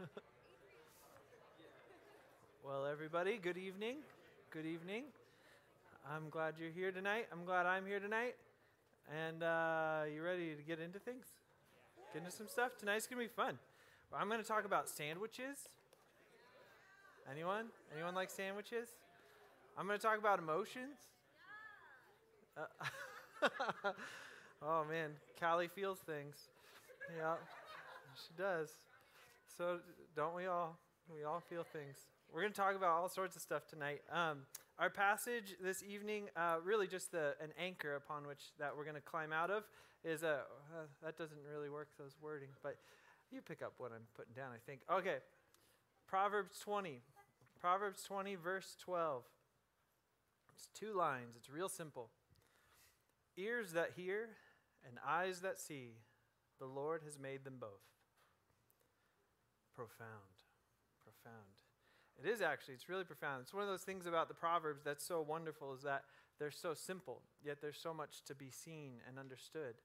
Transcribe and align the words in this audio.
well, 2.64 2.86
everybody, 2.90 3.38
good 3.42 3.58
evening. 3.58 3.96
Good 4.50 4.64
evening. 4.64 5.04
I'm 6.10 6.30
glad 6.30 6.54
you're 6.58 6.70
here 6.70 6.90
tonight. 6.90 7.26
I'm 7.30 7.44
glad 7.44 7.66
I'm 7.66 7.84
here 7.84 8.00
tonight. 8.00 8.34
And 9.14 9.42
uh, 9.42 10.04
you 10.12 10.22
ready 10.22 10.54
to 10.54 10.62
get 10.62 10.80
into 10.80 10.98
things? 10.98 11.26
Get 12.14 12.22
into 12.22 12.34
some 12.34 12.48
stuff? 12.48 12.78
Tonight's 12.78 13.06
going 13.06 13.22
to 13.22 13.28
be 13.28 13.34
fun. 13.34 13.58
I'm 14.14 14.28
going 14.28 14.40
to 14.40 14.46
talk 14.46 14.64
about 14.64 14.88
sandwiches. 14.88 15.68
Anyone? 17.30 17.66
Anyone 17.94 18.14
like 18.14 18.30
sandwiches? 18.30 18.88
I'm 19.76 19.86
going 19.86 19.98
to 19.98 20.02
talk 20.02 20.18
about 20.18 20.38
emotions. 20.38 20.96
Uh, 22.56 22.62
oh 24.62 24.84
man, 24.88 25.10
Callie 25.38 25.68
feels 25.68 25.98
things. 25.98 26.36
Yeah, 27.16 27.34
she 28.16 28.32
does. 28.36 28.70
So 29.60 29.76
don't 30.16 30.34
we 30.34 30.46
all? 30.46 30.78
We 31.14 31.24
all 31.24 31.42
feel 31.50 31.64
things. 31.70 31.98
We're 32.32 32.40
going 32.40 32.52
to 32.54 32.58
talk 32.58 32.74
about 32.74 32.92
all 32.92 33.10
sorts 33.10 33.36
of 33.36 33.42
stuff 33.42 33.66
tonight. 33.66 34.00
Um, 34.10 34.46
our 34.78 34.88
passage 34.88 35.54
this 35.62 35.82
evening, 35.82 36.28
uh, 36.34 36.56
really 36.64 36.86
just 36.86 37.12
the, 37.12 37.34
an 37.42 37.50
anchor 37.62 37.94
upon 37.94 38.26
which 38.26 38.52
that 38.58 38.74
we're 38.74 38.84
going 38.84 38.96
to 38.96 39.02
climb 39.02 39.34
out 39.34 39.50
of, 39.50 39.64
is 40.02 40.22
a. 40.22 40.44
Uh, 40.72 40.86
that 41.04 41.18
doesn't 41.18 41.40
really 41.46 41.68
work 41.68 41.88
those 41.98 42.16
wording, 42.22 42.48
but 42.62 42.78
you 43.30 43.42
pick 43.42 43.60
up 43.60 43.74
what 43.76 43.92
I'm 43.92 44.06
putting 44.16 44.32
down. 44.32 44.48
I 44.54 44.60
think. 44.64 44.80
Okay, 44.90 45.16
Proverbs 46.08 46.58
20. 46.60 47.02
Proverbs 47.60 48.02
20, 48.04 48.36
verse 48.36 48.78
12. 48.82 49.24
It's 50.54 50.68
two 50.74 50.96
lines. 50.96 51.34
It's 51.36 51.50
real 51.50 51.68
simple. 51.68 52.08
Ears 53.36 53.72
that 53.72 53.90
hear 53.94 54.30
and 54.88 54.96
eyes 55.06 55.40
that 55.40 55.60
see, 55.60 55.96
the 56.58 56.64
Lord 56.64 57.02
has 57.04 57.18
made 57.18 57.44
them 57.44 57.56
both. 57.60 57.82
Profound. 59.80 60.36
Profound. 61.02 61.56
It 62.22 62.28
is 62.28 62.42
actually, 62.42 62.74
it's 62.74 62.90
really 62.90 63.04
profound. 63.04 63.40
It's 63.40 63.54
one 63.54 63.62
of 63.62 63.68
those 63.70 63.80
things 63.80 64.04
about 64.04 64.28
the 64.28 64.34
Proverbs 64.34 64.82
that's 64.84 65.02
so 65.02 65.24
wonderful 65.26 65.72
is 65.72 65.80
that 65.84 66.04
they're 66.38 66.50
so 66.50 66.74
simple, 66.74 67.22
yet 67.42 67.62
there's 67.62 67.78
so 67.78 67.94
much 67.94 68.22
to 68.26 68.34
be 68.34 68.50
seen 68.50 69.00
and 69.08 69.18
understood. 69.18 69.76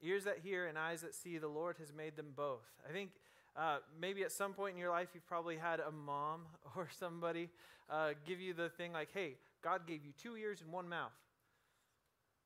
Ears 0.00 0.24
that 0.24 0.38
hear 0.42 0.64
and 0.64 0.78
eyes 0.78 1.02
that 1.02 1.14
see, 1.14 1.36
the 1.36 1.46
Lord 1.46 1.76
has 1.78 1.92
made 1.92 2.16
them 2.16 2.28
both. 2.34 2.64
I 2.88 2.90
think 2.90 3.10
uh, 3.54 3.80
maybe 4.00 4.22
at 4.22 4.32
some 4.32 4.54
point 4.54 4.76
in 4.76 4.80
your 4.80 4.88
life 4.88 5.08
you've 5.12 5.26
probably 5.26 5.58
had 5.58 5.80
a 5.80 5.90
mom 5.90 6.46
or 6.74 6.88
somebody 6.98 7.50
uh, 7.90 8.12
give 8.26 8.40
you 8.40 8.54
the 8.54 8.70
thing 8.70 8.94
like, 8.94 9.10
hey, 9.12 9.34
God 9.62 9.86
gave 9.86 10.06
you 10.06 10.12
two 10.16 10.38
ears 10.38 10.62
and 10.62 10.72
one 10.72 10.88
mouth. 10.88 11.12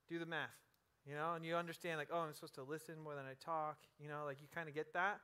Do 0.08 0.18
the 0.18 0.26
math, 0.26 0.50
you 1.06 1.14
know, 1.14 1.34
and 1.34 1.46
you 1.46 1.54
understand, 1.54 1.98
like, 1.98 2.08
oh, 2.12 2.18
I'm 2.18 2.34
supposed 2.34 2.56
to 2.56 2.64
listen 2.64 2.96
more 3.04 3.14
than 3.14 3.24
I 3.24 3.34
talk, 3.40 3.76
you 4.00 4.08
know, 4.08 4.24
like 4.26 4.40
you 4.40 4.48
kind 4.52 4.68
of 4.68 4.74
get 4.74 4.92
that. 4.94 5.20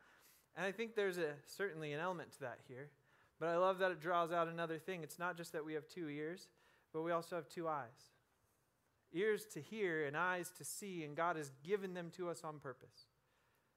And 0.59 0.67
I 0.67 0.73
think 0.73 0.97
there's 0.97 1.17
a 1.19 1.35
certainly 1.47 1.93
an 1.93 2.01
element 2.01 2.33
to 2.33 2.41
that 2.41 2.59
here. 2.67 2.91
But 3.39 3.51
I 3.51 3.57
love 3.57 3.79
that 3.79 3.93
it 3.93 4.01
draws 4.01 4.33
out 4.33 4.49
another 4.49 4.79
thing. 4.79 5.05
It's 5.05 5.19
not 5.19 5.37
just 5.37 5.53
that 5.53 5.65
we 5.65 5.73
have 5.75 5.87
two 5.89 6.09
ears, 6.09 6.49
but 6.93 7.03
we 7.03 7.13
also 7.13 7.37
have 7.37 7.49
two 7.49 7.69
eyes 7.69 8.11
ears 9.13 9.45
to 9.55 9.61
hear 9.61 10.05
and 10.07 10.17
eyes 10.17 10.51
to 10.59 10.65
see, 10.65 11.03
and 11.05 11.17
God 11.17 11.37
has 11.37 11.51
given 11.65 11.95
them 11.95 12.11
to 12.17 12.29
us 12.29 12.43
on 12.45 12.59
purpose. 12.59 13.07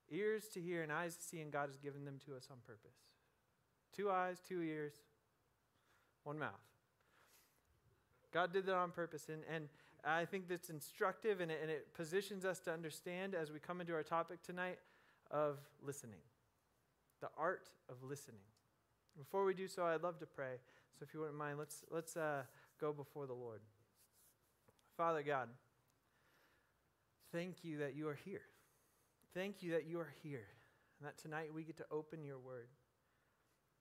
Ears 0.09 0.47
to 0.53 0.59
hear 0.59 0.83
and 0.83 0.91
eyes 0.91 1.15
to 1.15 1.23
see, 1.23 1.39
and 1.39 1.51
God 1.51 1.69
has 1.69 1.77
given 1.77 2.03
them 2.03 2.19
to 2.25 2.35
us 2.35 2.49
on 2.51 2.57
purpose. 2.65 2.97
Two 3.95 4.11
eyes, 4.11 4.41
two 4.45 4.61
ears, 4.61 4.93
one 6.23 6.37
mouth. 6.37 6.51
God 8.33 8.51
did 8.51 8.65
that 8.65 8.75
on 8.75 8.91
purpose. 8.91 9.29
And, 9.29 9.43
and 9.53 9.69
I 10.03 10.25
think 10.25 10.47
that's 10.49 10.69
instructive 10.69 11.39
and 11.39 11.51
it, 11.51 11.59
and 11.61 11.71
it 11.71 11.93
positions 11.93 12.45
us 12.45 12.59
to 12.61 12.73
understand 12.73 13.35
as 13.35 13.51
we 13.51 13.59
come 13.59 13.79
into 13.79 13.93
our 13.93 14.03
topic 14.03 14.43
tonight 14.43 14.79
of 15.29 15.59
listening, 15.81 16.19
the 17.21 17.29
art 17.37 17.69
of 17.89 18.03
listening. 18.03 18.41
Before 19.17 19.45
we 19.45 19.53
do 19.53 19.67
so, 19.67 19.85
I'd 19.85 20.03
love 20.03 20.19
to 20.19 20.25
pray. 20.25 20.55
So 20.97 21.05
if 21.07 21.13
you 21.13 21.19
wouldn't 21.19 21.37
mind, 21.37 21.57
let's, 21.59 21.83
let's 21.89 22.17
uh, 22.17 22.43
go 22.79 22.91
before 22.91 23.27
the 23.27 23.33
Lord. 23.33 23.61
Father 24.97 25.23
God, 25.23 25.49
thank 27.31 27.63
you 27.63 27.79
that 27.79 27.95
you 27.95 28.07
are 28.07 28.19
here. 28.25 28.41
Thank 29.33 29.63
you 29.63 29.71
that 29.71 29.87
you 29.87 29.99
are 29.99 30.13
here. 30.23 30.47
And 30.99 31.07
that 31.07 31.17
tonight 31.17 31.53
we 31.53 31.63
get 31.63 31.77
to 31.77 31.85
open 31.91 32.23
your 32.23 32.39
word. 32.39 32.67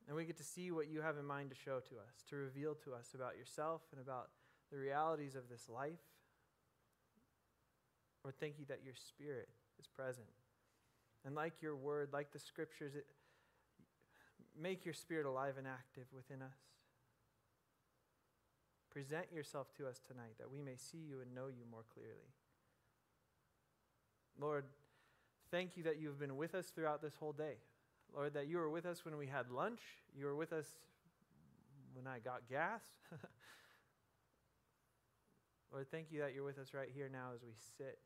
And 0.06 0.16
we 0.16 0.24
get 0.24 0.38
to 0.38 0.44
see 0.44 0.70
what 0.70 0.88
you 0.88 1.02
have 1.02 1.18
in 1.18 1.24
mind 1.24 1.50
to 1.50 1.56
show 1.56 1.78
to 1.78 1.96
us, 1.96 2.24
to 2.30 2.36
reveal 2.36 2.74
to 2.84 2.94
us 2.94 3.14
about 3.14 3.36
yourself 3.36 3.82
and 3.92 4.00
about 4.00 4.28
the 4.70 4.78
realities 4.78 5.36
of 5.36 5.48
this 5.48 5.68
life. 5.68 6.00
Lord, 8.24 8.34
thank 8.40 8.58
you 8.58 8.64
that 8.66 8.80
your 8.84 8.94
spirit 8.94 9.48
is 9.78 9.86
present. 9.86 10.26
And 11.24 11.34
like 11.34 11.62
your 11.62 11.76
word, 11.76 12.10
like 12.12 12.32
the 12.32 12.38
scriptures, 12.38 12.94
it, 12.94 13.06
make 14.58 14.84
your 14.84 14.94
spirit 14.94 15.26
alive 15.26 15.54
and 15.58 15.66
active 15.66 16.06
within 16.14 16.42
us. 16.42 16.56
Present 18.90 19.26
yourself 19.32 19.68
to 19.76 19.86
us 19.86 20.00
tonight 20.06 20.34
that 20.38 20.50
we 20.50 20.62
may 20.62 20.76
see 20.76 20.98
you 20.98 21.20
and 21.20 21.34
know 21.34 21.46
you 21.46 21.64
more 21.70 21.84
clearly. 21.94 22.34
Lord, 24.40 24.64
thank 25.50 25.76
you 25.76 25.82
that 25.84 26.00
you 26.00 26.08
have 26.08 26.18
been 26.18 26.36
with 26.36 26.54
us 26.54 26.66
throughout 26.66 27.02
this 27.02 27.14
whole 27.16 27.32
day. 27.32 27.56
Lord, 28.14 28.34
that 28.34 28.48
you 28.48 28.58
were 28.58 28.68
with 28.68 28.86
us 28.86 29.04
when 29.04 29.16
we 29.16 29.26
had 29.26 29.50
lunch. 29.50 29.80
You 30.16 30.26
were 30.26 30.34
with 30.34 30.52
us 30.52 30.66
when 31.94 32.06
I 32.06 32.18
got 32.18 32.48
gas. 32.48 32.82
Lord, 35.72 35.86
thank 35.90 36.10
you 36.10 36.20
that 36.20 36.34
you're 36.34 36.44
with 36.44 36.58
us 36.58 36.74
right 36.74 36.88
here 36.92 37.08
now 37.12 37.28
as 37.34 37.42
we 37.42 37.52
sit 37.78 37.98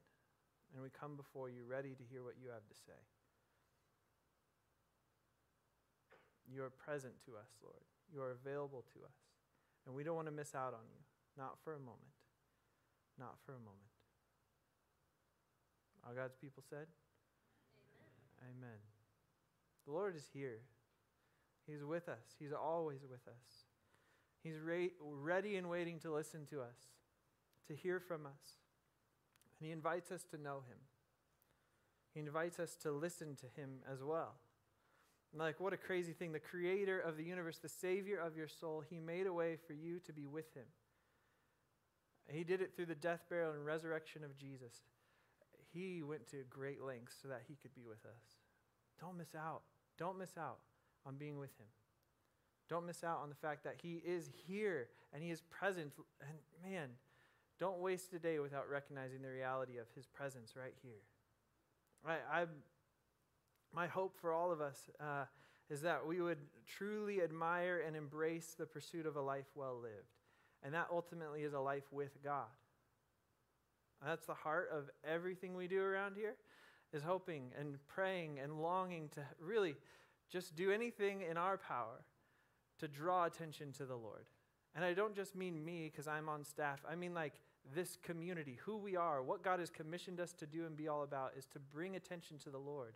and 0.74 0.82
we 0.82 0.90
come 0.90 1.16
before 1.16 1.48
you 1.48 1.64
ready 1.66 1.94
to 1.94 2.02
hear 2.10 2.22
what 2.22 2.34
you 2.42 2.50
have 2.50 2.66
to 2.68 2.74
say. 2.74 3.00
You 6.52 6.62
are 6.62 6.70
present 6.70 7.14
to 7.26 7.36
us, 7.36 7.48
Lord. 7.62 7.82
You 8.12 8.22
are 8.22 8.32
available 8.32 8.84
to 8.92 9.04
us. 9.04 9.16
And 9.86 9.94
we 9.94 10.04
don't 10.04 10.16
want 10.16 10.28
to 10.28 10.32
miss 10.32 10.54
out 10.54 10.74
on 10.74 10.84
you. 10.92 11.00
Not 11.36 11.58
for 11.64 11.74
a 11.74 11.78
moment. 11.78 12.14
Not 13.18 13.36
for 13.44 13.52
a 13.52 13.58
moment. 13.58 13.90
All 16.06 16.14
God's 16.14 16.34
people 16.34 16.62
said? 16.68 16.86
Amen. 18.44 18.58
Amen. 18.58 18.78
The 19.86 19.92
Lord 19.92 20.16
is 20.16 20.28
here. 20.32 20.60
He's 21.66 21.82
with 21.82 22.08
us. 22.08 22.36
He's 22.38 22.52
always 22.52 23.00
with 23.08 23.26
us. 23.26 23.64
He's 24.42 24.58
re- 24.58 24.92
ready 25.00 25.56
and 25.56 25.70
waiting 25.70 25.98
to 26.00 26.12
listen 26.12 26.46
to 26.50 26.60
us, 26.60 26.76
to 27.68 27.74
hear 27.74 28.00
from 28.00 28.26
us. 28.26 28.58
And 29.58 29.66
He 29.66 29.72
invites 29.72 30.12
us 30.12 30.24
to 30.30 30.40
know 30.40 30.62
Him. 30.68 30.76
He 32.12 32.20
invites 32.20 32.60
us 32.60 32.76
to 32.82 32.92
listen 32.92 33.36
to 33.36 33.46
Him 33.60 33.78
as 33.90 34.02
well. 34.02 34.34
Like, 35.36 35.58
what 35.58 35.72
a 35.72 35.76
crazy 35.76 36.12
thing. 36.12 36.32
The 36.32 36.38
creator 36.38 37.00
of 37.00 37.16
the 37.16 37.24
universe, 37.24 37.58
the 37.58 37.68
savior 37.68 38.18
of 38.18 38.36
your 38.36 38.46
soul, 38.46 38.84
he 38.88 39.00
made 39.00 39.26
a 39.26 39.32
way 39.32 39.56
for 39.66 39.72
you 39.72 39.98
to 40.06 40.12
be 40.12 40.26
with 40.26 40.54
him. 40.54 40.66
He 42.28 42.44
did 42.44 42.62
it 42.62 42.74
through 42.74 42.86
the 42.86 42.94
death, 42.94 43.24
burial, 43.28 43.52
and 43.52 43.66
resurrection 43.66 44.24
of 44.24 44.36
Jesus. 44.36 44.82
He 45.72 46.02
went 46.02 46.28
to 46.30 46.44
great 46.48 46.82
lengths 46.82 47.16
so 47.20 47.28
that 47.28 47.42
he 47.48 47.56
could 47.56 47.74
be 47.74 47.84
with 47.86 48.04
us. 48.06 48.38
Don't 49.00 49.18
miss 49.18 49.34
out. 49.34 49.62
Don't 49.98 50.18
miss 50.18 50.38
out 50.38 50.58
on 51.04 51.16
being 51.16 51.38
with 51.38 51.50
him. 51.58 51.66
Don't 52.68 52.86
miss 52.86 53.04
out 53.04 53.20
on 53.22 53.28
the 53.28 53.34
fact 53.34 53.64
that 53.64 53.76
he 53.82 54.02
is 54.06 54.30
here 54.46 54.88
and 55.12 55.22
he 55.22 55.30
is 55.30 55.42
present. 55.42 55.92
And 56.20 56.38
man, 56.72 56.88
don't 57.58 57.80
waste 57.80 58.12
a 58.14 58.18
day 58.18 58.38
without 58.38 58.70
recognizing 58.70 59.20
the 59.20 59.28
reality 59.28 59.78
of 59.78 59.86
his 59.94 60.06
presence 60.06 60.54
right 60.56 60.74
here. 60.82 61.02
I, 62.06 62.40
I'm 62.40 62.48
my 63.74 63.86
hope 63.86 64.16
for 64.20 64.32
all 64.32 64.52
of 64.52 64.60
us 64.60 64.90
uh, 65.00 65.24
is 65.70 65.82
that 65.82 66.06
we 66.06 66.20
would 66.20 66.38
truly 66.66 67.22
admire 67.22 67.82
and 67.86 67.96
embrace 67.96 68.54
the 68.58 68.66
pursuit 68.66 69.06
of 69.06 69.16
a 69.16 69.20
life 69.20 69.46
well 69.54 69.78
lived. 69.80 70.12
And 70.62 70.74
that 70.74 70.88
ultimately 70.90 71.42
is 71.42 71.52
a 71.52 71.60
life 71.60 71.84
with 71.90 72.22
God. 72.22 72.46
That's 74.04 74.26
the 74.26 74.34
heart 74.34 74.68
of 74.72 74.90
everything 75.04 75.56
we 75.56 75.66
do 75.66 75.82
around 75.82 76.16
here 76.16 76.36
is 76.92 77.02
hoping 77.02 77.50
and 77.58 77.76
praying 77.86 78.38
and 78.38 78.60
longing 78.60 79.08
to 79.10 79.20
really 79.40 79.74
just 80.30 80.54
do 80.54 80.70
anything 80.70 81.22
in 81.28 81.36
our 81.36 81.56
power 81.56 82.04
to 82.78 82.88
draw 82.88 83.24
attention 83.24 83.72
to 83.72 83.84
the 83.84 83.96
Lord. 83.96 84.26
And 84.74 84.84
I 84.84 84.92
don't 84.92 85.14
just 85.14 85.34
mean 85.34 85.64
me 85.64 85.90
because 85.90 86.06
I'm 86.06 86.28
on 86.28 86.44
staff. 86.44 86.84
I 86.88 86.94
mean 86.94 87.14
like 87.14 87.34
this 87.74 87.96
community, 88.02 88.58
who 88.64 88.76
we 88.76 88.96
are, 88.96 89.22
what 89.22 89.42
God 89.42 89.60
has 89.60 89.70
commissioned 89.70 90.20
us 90.20 90.32
to 90.34 90.46
do 90.46 90.66
and 90.66 90.76
be 90.76 90.88
all 90.88 91.02
about 91.02 91.32
is 91.36 91.46
to 91.46 91.58
bring 91.58 91.96
attention 91.96 92.38
to 92.38 92.50
the 92.50 92.58
Lord 92.58 92.94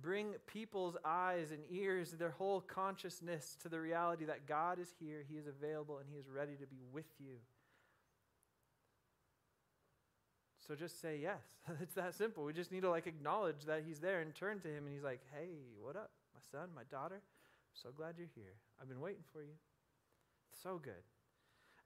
bring 0.00 0.34
people's 0.46 0.96
eyes 1.04 1.50
and 1.50 1.60
ears, 1.70 2.12
their 2.12 2.30
whole 2.30 2.60
consciousness 2.60 3.56
to 3.62 3.68
the 3.68 3.80
reality 3.80 4.24
that 4.24 4.46
God 4.46 4.78
is 4.78 4.92
here, 4.98 5.24
He 5.28 5.36
is 5.36 5.46
available, 5.46 5.98
and 5.98 6.06
He 6.10 6.18
is 6.18 6.28
ready 6.28 6.54
to 6.54 6.66
be 6.66 6.80
with 6.92 7.06
you. 7.18 7.36
So 10.66 10.74
just 10.74 11.00
say 11.00 11.18
yes. 11.22 11.42
it's 11.80 11.94
that 11.94 12.14
simple. 12.14 12.44
We 12.44 12.52
just 12.52 12.72
need 12.72 12.82
to 12.82 12.90
like 12.90 13.06
acknowledge 13.06 13.64
that 13.66 13.84
He's 13.86 14.00
there 14.00 14.20
and 14.20 14.34
turn 14.34 14.60
to 14.60 14.68
Him, 14.68 14.86
and 14.86 14.94
He's 14.94 15.04
like, 15.04 15.20
hey, 15.32 15.50
what 15.80 15.96
up, 15.96 16.10
my 16.34 16.40
son, 16.50 16.70
my 16.74 16.84
daughter? 16.90 17.16
I'm 17.16 17.80
so 17.82 17.90
glad 17.96 18.14
you're 18.18 18.28
here. 18.34 18.54
I've 18.80 18.88
been 18.88 19.00
waiting 19.00 19.24
for 19.32 19.42
you. 19.42 19.54
So 20.62 20.78
good. 20.82 20.92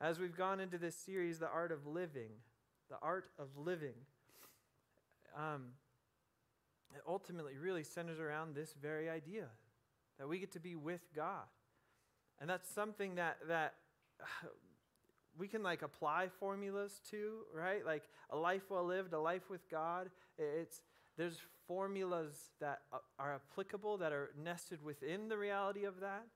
As 0.01 0.19
we've 0.19 0.37
gone 0.37 0.61
into 0.61 0.79
this 0.79 0.95
series, 0.95 1.39
The 1.39 1.49
Art 1.49 1.73
of 1.73 1.87
Living, 1.87 2.31
the 2.89 2.97
art 3.03 3.31
of 3.39 3.49
living, 3.57 3.95
um, 5.37 5.73
it 6.94 7.02
ultimately 7.06 7.58
really 7.58 7.85
centers 7.85 8.19
around 8.19 8.55
this 8.55 8.75
very 8.81 9.08
idea 9.08 9.46
that 10.19 10.29
we 10.29 10.38
get 10.38 10.52
to 10.52 10.61
be 10.61 10.75
with 10.75 11.02
God. 11.14 11.46
And 12.40 12.49
that's 12.49 12.69
something 12.69 13.17
that, 13.17 13.38
that 13.49 13.75
we 15.38 15.49
can 15.49 15.62
like 15.62 15.82
apply 15.82 16.29
formulas 16.40 17.00
to, 17.11 17.40
right? 17.55 17.85
Like 17.85 18.05
a 18.31 18.37
life 18.37 18.70
well 18.70 18.85
lived, 18.85 19.12
a 19.12 19.20
life 19.20 19.50
with 19.50 19.69
God. 19.70 20.11
It's, 20.38 20.81
there's 21.17 21.38
formulas 21.67 22.50
that 22.61 22.81
are 23.19 23.35
applicable, 23.35 23.99
that 23.99 24.12
are 24.12 24.31
nested 24.43 24.82
within 24.82 25.29
the 25.29 25.37
reality 25.37 25.85
of 25.85 26.00
that. 26.00 26.26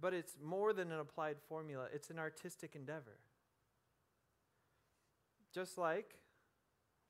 But 0.00 0.14
it's 0.14 0.36
more 0.42 0.72
than 0.72 0.90
an 0.90 0.98
applied 0.98 1.36
formula, 1.48 1.86
it's 1.92 2.10
an 2.10 2.18
artistic 2.18 2.74
endeavor. 2.74 3.18
Just 5.54 5.76
like, 5.76 6.14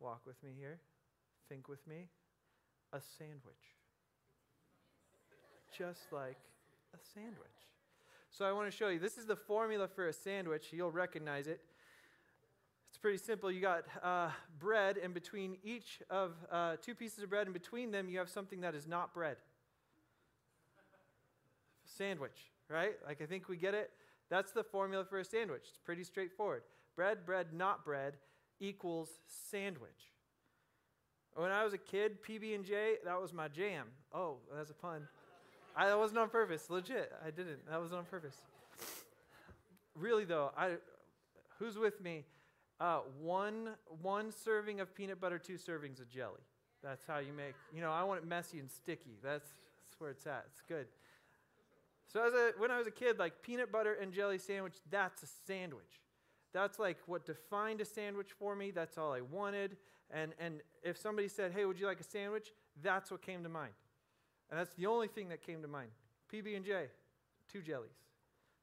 walk 0.00 0.22
with 0.26 0.42
me 0.42 0.50
here, 0.58 0.80
think 1.52 1.69
with 1.69 1.87
me, 1.87 2.08
a 2.94 3.00
sandwich. 3.19 3.76
Just 5.76 6.10
like 6.10 6.38
a 6.94 6.99
sandwich. 7.14 7.60
So 8.31 8.46
I 8.46 8.52
want 8.52 8.70
to 8.70 8.76
show 8.76 8.88
you 8.88 8.99
this 8.99 9.19
is 9.19 9.26
the 9.26 9.37
formula 9.37 9.87
for 9.87 10.08
a 10.08 10.14
sandwich. 10.14 10.69
You'll 10.70 10.90
recognize 10.90 11.46
it. 11.46 11.60
It's 12.88 12.96
pretty 12.96 13.19
simple. 13.19 13.50
You 13.50 13.60
got 13.60 13.84
uh, 14.02 14.31
bread, 14.58 14.96
and 14.96 15.12
between 15.12 15.58
each 15.62 16.00
of 16.08 16.32
uh, 16.50 16.76
two 16.81 16.94
pieces 16.94 17.22
of 17.22 17.28
bread, 17.28 17.46
and 17.46 17.52
between 17.52 17.90
them, 17.90 18.08
you 18.08 18.19
have 18.19 18.31
something 18.31 18.62
that 18.62 18.75
is 18.75 18.87
not 18.87 19.12
bread. 19.12 19.37
Sandwich, 21.84 22.50
right? 22.70 22.94
Like 23.06 23.20
I 23.20 23.26
think 23.26 23.50
we 23.50 23.58
get 23.58 23.75
it. 23.75 23.90
That's 24.31 24.52
the 24.52 24.64
formula 24.64 25.04
for 25.04 25.19
a 25.19 25.25
sandwich. 25.25 25.64
It's 25.69 25.81
pretty 25.84 26.04
straightforward. 26.04 26.62
Bread, 26.96 27.26
bread, 27.26 27.49
not 27.52 27.84
bread 27.84 28.14
equals 28.58 29.10
sandwich. 29.26 30.12
When 31.34 31.50
I 31.50 31.64
was 31.64 31.73
a 31.73 31.79
kid, 31.79 32.23
PB 32.23 32.55
and 32.55 32.64
J, 32.64 32.96
that 33.05 33.20
was 33.20 33.32
my 33.32 33.49
jam. 33.49 33.87
Oh, 34.14 34.37
that's 34.55 34.70
a 34.70 34.75
pun. 34.75 35.08
I, 35.75 35.87
that 35.87 35.99
wasn't 35.99 36.19
on 36.19 36.29
purpose. 36.29 36.69
Legit, 36.69 37.12
I 37.26 37.31
didn't. 37.31 37.67
That 37.70 37.81
was 37.81 37.93
on 37.93 38.05
purpose. 38.05 38.37
Really 39.99 40.25
though, 40.25 40.50
I, 40.56 40.76
who's 41.58 41.79
with 41.79 42.00
me? 42.02 42.25
Uh, 42.81 43.00
one 43.20 43.70
one 44.02 44.32
serving 44.32 44.81
of 44.81 44.94
peanut 44.94 45.20
butter, 45.20 45.38
two 45.38 45.55
servings 45.55 46.00
of 46.00 46.08
jelly. 46.11 46.40
That's 46.82 47.06
how 47.06 47.19
you 47.19 47.32
make. 47.32 47.55
You 47.75 47.81
know, 47.81 47.93
I 47.93 48.02
want 48.02 48.23
it 48.23 48.26
messy 48.26 48.58
and 48.58 48.70
sticky. 48.70 49.17
That's 49.23 49.49
that's 49.49 50.00
where 50.00 50.11
it's 50.11 50.26
at. 50.26 50.44
It's 50.50 50.62
good. 50.69 50.87
So 52.12 52.26
as 52.26 52.35
a, 52.35 52.52
when 52.58 52.70
I 52.70 52.78
was 52.78 52.87
a 52.87 52.90
kid, 52.90 53.19
like 53.19 53.43
peanut 53.43 53.73
butter 53.73 53.94
and 53.94 54.12
jelly 54.12 54.38
sandwich, 54.38 54.75
that's 54.90 55.23
a 55.23 55.26
sandwich. 55.46 56.00
That's 56.52 56.78
like 56.78 56.99
what 57.06 57.25
defined 57.25 57.81
a 57.81 57.85
sandwich 57.85 58.32
for 58.38 58.55
me. 58.55 58.70
That's 58.70 58.99
all 58.99 59.12
I 59.12 59.23
wanted. 59.23 59.76
And, 60.12 60.32
and 60.38 60.61
if 60.82 60.99
somebody 60.99 61.29
said, 61.29 61.53
hey, 61.53 61.64
would 61.64 61.81
you 61.81 61.87
like 61.87 62.00
a 62.00 62.05
sandwich? 62.05 62.53
That's 62.82 63.11
what 63.11 63.23
came 63.23 63.43
to 63.43 63.49
mind. 63.49 63.73
And 64.50 64.61
that's 64.61 64.75
the 64.75 64.87
only 64.87 65.09
thing 65.09 65.31
that 65.31 65.43
came 65.43 65.62
to 65.62 65.69
mind. 65.69 65.88
PB 66.32 66.55
and 66.56 66.64
J, 66.64 66.85
two 67.50 67.62
jellies. 67.62 67.91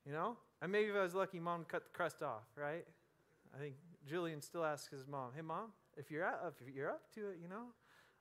You 0.06 0.14
know? 0.14 0.38
And 0.62 0.72
maybe 0.72 0.90
if 0.90 0.96
I 0.96 1.02
was 1.02 1.16
lucky, 1.16 1.40
mom 1.40 1.66
cut 1.66 1.84
the 1.86 1.90
crust 1.90 2.22
off, 2.22 2.44
right? 2.56 2.86
I 3.56 3.58
think 3.58 3.76
Julian 4.08 4.42
still 4.42 4.64
asks 4.64 4.92
his 4.92 5.08
mom, 5.08 5.32
"Hey, 5.36 5.42
mom, 5.42 5.72
if 5.98 6.12
you're 6.12 6.26
up, 6.26 6.56
if 6.66 6.76
you're 6.76 6.90
up 6.90 7.12
to 7.16 7.30
it, 7.30 7.38
you 7.42 7.48
know, 7.48 7.66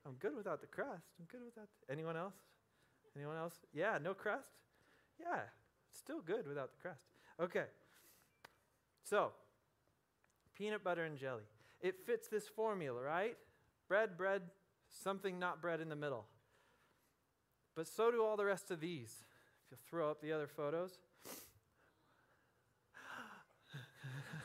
I'm 0.06 0.14
good 0.14 0.36
without 0.36 0.60
the 0.60 0.66
crust. 0.66 1.04
I'm 1.18 1.26
good 1.30 1.44
without. 1.44 1.68
The, 1.86 1.92
anyone 1.92 2.16
else? 2.16 2.34
Anyone 3.16 3.36
else? 3.36 3.54
Yeah, 3.74 3.98
no 4.02 4.14
crust. 4.14 4.50
Yeah, 5.20 5.40
still 5.92 6.20
good 6.20 6.46
without 6.46 6.70
the 6.72 6.78
crust. 6.80 7.02
Okay. 7.40 7.64
So, 9.04 9.32
peanut 10.54 10.84
butter 10.84 11.04
and 11.04 11.18
jelly. 11.18 11.44
It 11.80 11.96
fits 12.06 12.28
this 12.28 12.48
formula, 12.48 13.00
right? 13.00 13.36
Bread, 13.88 14.16
bread, 14.16 14.42
something 14.88 15.38
not 15.38 15.62
bread 15.62 15.80
in 15.80 15.88
the 15.88 15.96
middle. 15.96 16.26
But 17.76 17.86
so 17.86 18.10
do 18.10 18.24
all 18.24 18.36
the 18.36 18.44
rest 18.44 18.70
of 18.70 18.80
these. 18.80 19.14
If 19.64 19.70
you'll 19.70 19.78
throw 19.88 20.10
up 20.10 20.20
the 20.20 20.32
other 20.32 20.48
photos. 20.48 20.98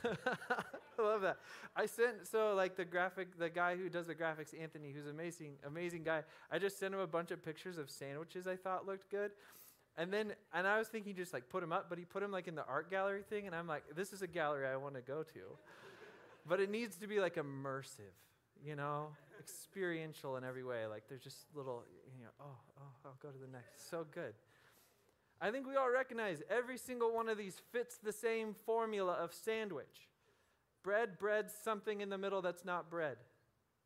I 0.06 1.02
love 1.02 1.22
that. 1.22 1.38
I 1.76 1.86
sent 1.86 2.28
so 2.28 2.54
like 2.56 2.76
the 2.76 2.86
graphic, 2.86 3.38
the 3.38 3.50
guy 3.50 3.76
who 3.76 3.90
does 3.90 4.08
the 4.08 4.16
graphics, 4.16 4.60
Anthony, 4.60 4.92
who's 4.92 5.08
amazing, 5.08 5.54
amazing 5.66 6.04
guy. 6.04 6.24
I 6.52 6.60
just 6.60 6.80
sent 6.80 6.94
him 6.94 7.00
a 7.00 7.08
bunch 7.08 7.32
of 7.32 7.44
pictures 7.44 7.78
of 7.78 7.90
sandwiches 7.90 8.48
I 8.48 8.56
thought 8.56 8.86
looked 8.86 9.10
good, 9.10 9.32
and 9.98 10.12
then 10.12 10.34
and 10.54 10.68
I 10.68 10.78
was 10.78 10.88
thinking 10.88 11.16
just 11.16 11.34
like 11.34 11.50
put 11.50 11.62
them 11.62 11.72
up, 11.72 11.88
but 11.90 11.98
he 11.98 12.06
put 12.06 12.22
them 12.22 12.32
like 12.32 12.48
in 12.48 12.56
the 12.56 12.66
art 12.66 12.90
gallery 12.92 13.24
thing, 13.28 13.48
and 13.48 13.56
I'm 13.56 13.68
like, 13.68 13.84
this 13.96 14.14
is 14.14 14.22
a 14.22 14.28
gallery 14.28 14.68
I 14.68 14.76
want 14.76 14.96
to 14.96 15.02
go 15.02 15.24
to, 15.24 15.40
but 16.48 16.60
it 16.60 16.69
needs 16.69 16.95
to 16.98 17.07
be 17.07 17.19
like 17.19 17.36
immersive, 17.36 18.16
you 18.63 18.75
know, 18.75 19.07
experiential 19.40 20.38
in 20.38 20.44
every 20.44 20.63
way. 20.63 20.86
Like 20.86 21.04
there's 21.10 21.24
just 21.24 21.45
little, 21.56 21.84
you 22.18 22.24
know, 22.24 22.31
oh, 22.40 22.57
oh, 22.80 22.95
I'll 23.06 23.18
go 23.22 23.30
to 23.30 23.38
the 23.38 23.51
next. 23.51 23.90
So 23.90 24.06
good. 24.13 24.34
I 25.42 25.51
think 25.51 25.68
we 25.68 25.75
all 25.75 25.92
recognize 25.92 26.42
every 26.50 26.78
single 26.78 27.13
one 27.13 27.28
of 27.28 27.38
these 27.38 27.62
fits 27.72 27.98
the 27.98 28.13
same 28.13 28.56
formula 28.66 29.13
of 29.13 29.34
sandwich. 29.34 30.07
Bread, 30.84 31.18
bread, 31.18 31.50
something 31.63 32.01
in 32.01 32.10
the 32.10 32.18
middle 32.18 32.42
that's 32.42 32.66
not 32.66 32.89
bread. 32.89 33.18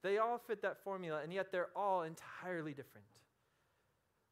They 0.03 0.18
all 0.18 0.38
fit 0.38 0.62
that 0.62 0.83
formula, 0.83 1.21
and 1.24 1.33
yet 1.33 1.51
they're 1.51 1.69
all 1.75 2.03
entirely 2.03 2.74
different. 2.74 3.07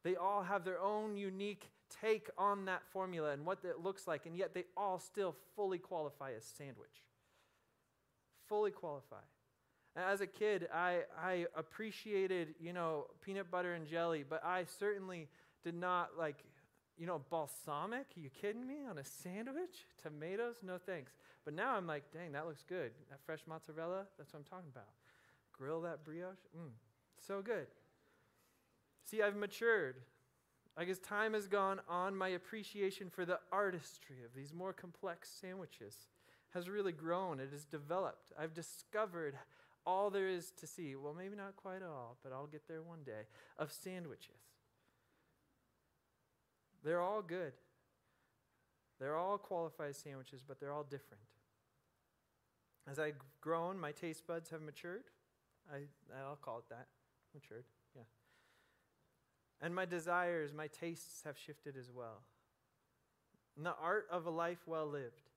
They 0.04 0.14
all 0.14 0.42
have 0.42 0.64
their 0.64 0.80
own 0.80 1.16
unique 1.16 1.68
take 2.00 2.30
on 2.38 2.66
that 2.66 2.82
formula 2.90 3.32
and 3.32 3.44
what 3.44 3.58
it 3.64 3.80
looks 3.82 4.06
like, 4.06 4.26
and 4.26 4.36
yet 4.36 4.54
they 4.54 4.64
all 4.76 4.98
still 4.98 5.34
fully 5.54 5.78
qualify 5.78 6.32
as 6.36 6.44
sandwich. 6.44 7.02
Fully 8.48 8.70
qualify. 8.70 9.22
As 9.96 10.20
a 10.20 10.26
kid, 10.26 10.68
I, 10.74 11.00
I 11.18 11.46
appreciated, 11.56 12.54
you 12.60 12.72
know, 12.72 13.06
peanut 13.24 13.50
butter 13.50 13.72
and 13.72 13.86
jelly, 13.86 14.24
but 14.28 14.44
I 14.44 14.64
certainly 14.78 15.28
did 15.64 15.74
not 15.74 16.10
like 16.18 16.44
you 16.98 17.06
know, 17.06 17.20
balsamic? 17.30 18.06
Are 18.16 18.20
you 18.20 18.30
kidding 18.30 18.66
me? 18.66 18.78
On 18.88 18.98
a 18.98 19.04
sandwich? 19.04 19.86
Tomatoes? 20.02 20.56
No 20.62 20.78
thanks. 20.78 21.12
But 21.44 21.54
now 21.54 21.76
I'm 21.76 21.86
like, 21.86 22.04
dang, 22.12 22.32
that 22.32 22.46
looks 22.46 22.64
good. 22.66 22.92
That 23.10 23.20
fresh 23.24 23.40
mozzarella? 23.46 24.06
That's 24.16 24.32
what 24.32 24.40
I'm 24.40 24.44
talking 24.44 24.70
about. 24.72 24.88
Grill 25.52 25.82
that 25.82 26.04
brioche? 26.04 26.36
Mmm, 26.56 26.70
so 27.26 27.42
good. 27.42 27.66
See, 29.04 29.22
I've 29.22 29.36
matured. 29.36 29.96
Like 30.76 30.88
as 30.88 30.98
time 30.98 31.34
has 31.34 31.46
gone 31.46 31.80
on, 31.88 32.16
my 32.16 32.28
appreciation 32.28 33.08
for 33.08 33.24
the 33.24 33.38
artistry 33.52 34.16
of 34.24 34.34
these 34.34 34.52
more 34.52 34.72
complex 34.72 35.30
sandwiches 35.40 35.96
has 36.56 36.68
really 36.68 36.92
grown. 36.92 37.38
It 37.38 37.50
has 37.52 37.64
developed. 37.64 38.32
I've 38.38 38.54
discovered 38.54 39.34
all 39.86 40.10
there 40.10 40.26
is 40.26 40.50
to 40.58 40.66
see. 40.66 40.96
Well, 40.96 41.14
maybe 41.16 41.36
not 41.36 41.54
quite 41.54 41.82
all, 41.82 42.16
but 42.24 42.32
I'll 42.32 42.46
get 42.46 42.66
there 42.66 42.82
one 42.82 43.04
day 43.04 43.28
of 43.58 43.70
sandwiches. 43.70 44.40
They're 46.82 47.00
all 47.00 47.22
good. 47.22 47.52
They're 48.98 49.16
all 49.16 49.38
qualified 49.38 49.94
sandwiches, 49.94 50.42
but 50.46 50.58
they're 50.58 50.72
all 50.72 50.84
different. 50.84 51.22
As 52.90 52.98
I've 52.98 53.20
grown, 53.40 53.78
my 53.78 53.92
taste 53.92 54.26
buds 54.26 54.50
have 54.50 54.62
matured. 54.62 55.04
I, 55.70 55.80
I'll 56.26 56.36
call 56.36 56.58
it 56.58 56.68
that. 56.70 56.86
Matured, 57.34 57.64
yeah. 57.94 58.02
And 59.60 59.74
my 59.74 59.84
desires, 59.84 60.52
my 60.54 60.68
tastes 60.68 61.22
have 61.24 61.36
shifted 61.36 61.76
as 61.76 61.90
well. 61.92 62.22
And 63.56 63.66
the 63.66 63.74
art 63.82 64.06
of 64.10 64.26
a 64.26 64.30
life 64.30 64.62
well 64.66 64.86
lived, 64.86 65.30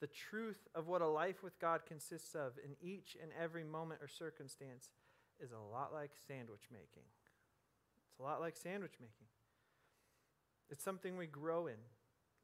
the 0.00 0.06
truth 0.06 0.68
of 0.74 0.86
what 0.86 1.02
a 1.02 1.08
life 1.08 1.42
with 1.42 1.58
God 1.58 1.86
consists 1.86 2.34
of 2.34 2.52
in 2.64 2.76
each 2.80 3.16
and 3.20 3.30
every 3.40 3.64
moment 3.64 4.00
or 4.02 4.08
circumstance, 4.08 4.90
is 5.40 5.52
a 5.52 5.72
lot 5.72 5.92
like 5.92 6.10
sandwich 6.26 6.68
making. 6.72 7.06
It's 8.10 8.18
a 8.18 8.22
lot 8.22 8.40
like 8.40 8.56
sandwich 8.56 8.94
making. 9.00 9.28
It's 10.70 10.84
something 10.84 11.16
we 11.16 11.26
grow 11.26 11.66
in, 11.66 11.78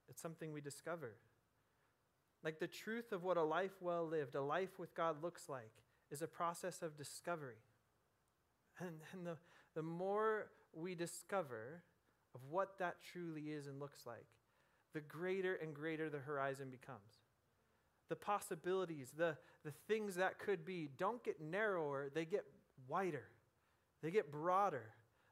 it's 0.08 0.23
something 0.23 0.52
we 0.52 0.61
discover. 0.61 1.12
Like 2.42 2.58
the 2.58 2.66
truth 2.66 3.12
of 3.12 3.25
what 3.25 3.38
a 3.38 3.42
life 3.42 3.80
well 3.80 4.06
lived, 4.06 4.34
a 4.34 4.42
life 4.42 4.78
with 4.78 4.94
God 4.94 5.23
looks 5.23 5.49
like, 5.49 5.73
is 6.11 6.20
a 6.20 6.26
process 6.26 6.82
of 6.82 6.96
discovery. 6.96 7.62
And, 8.78 9.00
and 9.12 9.26
the, 9.26 9.37
the 9.75 9.82
more 9.82 10.49
we 10.75 10.94
discover 10.94 11.82
of 12.34 12.40
what 12.50 12.78
that 12.80 12.96
truly 13.12 13.42
is 13.50 13.66
and 13.66 13.80
looks 13.80 14.04
like, 14.06 14.26
the 14.92 15.00
greater 15.00 15.54
and 15.54 15.75
greater 15.75 16.11
the 16.11 16.18
horizon 16.18 16.68
becomes. 16.70 17.24
The 18.08 18.16
possibilities, 18.16 19.12
the, 19.16 19.37
the 19.64 19.73
things 19.88 20.16
that 20.16 20.38
could 20.38 20.64
be, 20.64 20.90
don't 20.99 21.23
get 21.25 21.40
narrower, 21.40 22.11
they 22.14 22.25
get 22.25 22.44
wider, 22.88 23.25
they 24.02 24.11
get 24.11 24.30
broader 24.30 24.84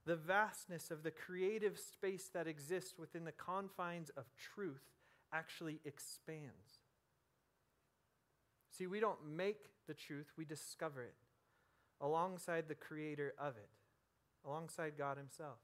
the 0.04 0.16
vastness 0.16 0.90
of 0.90 1.02
the 1.02 1.10
creative 1.10 1.78
space 1.78 2.28
that 2.34 2.46
exists 2.46 2.94
within 2.98 3.24
the 3.24 3.32
confines 3.32 4.10
of 4.16 4.24
truth 4.36 4.82
actually 5.32 5.80
expands. 5.84 6.80
See, 8.76 8.86
we 8.86 9.00
don't 9.00 9.24
make 9.36 9.70
the 9.86 9.94
truth, 9.94 10.26
we 10.36 10.44
discover 10.44 11.02
it 11.02 11.14
alongside 12.00 12.66
the 12.66 12.74
creator 12.74 13.32
of 13.38 13.56
it, 13.56 13.68
alongside 14.44 14.94
God 14.98 15.16
Himself. 15.18 15.58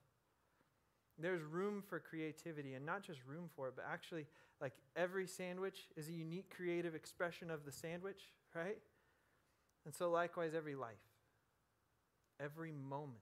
There's 1.18 1.42
room 1.42 1.82
for 1.88 1.98
creativity, 1.98 2.74
and 2.74 2.86
not 2.86 3.02
just 3.02 3.18
room 3.26 3.50
for 3.56 3.66
it, 3.68 3.74
but 3.74 3.86
actually, 3.90 4.26
like 4.60 4.72
every 4.96 5.26
sandwich 5.26 5.86
is 5.96 6.08
a 6.08 6.12
unique 6.12 6.54
creative 6.54 6.94
expression 6.94 7.50
of 7.50 7.64
the 7.64 7.72
sandwich, 7.72 8.20
right? 8.54 8.78
And 9.84 9.94
so, 9.94 10.10
likewise, 10.10 10.52
every 10.54 10.74
life, 10.74 10.96
every 12.40 12.72
moment 12.72 13.20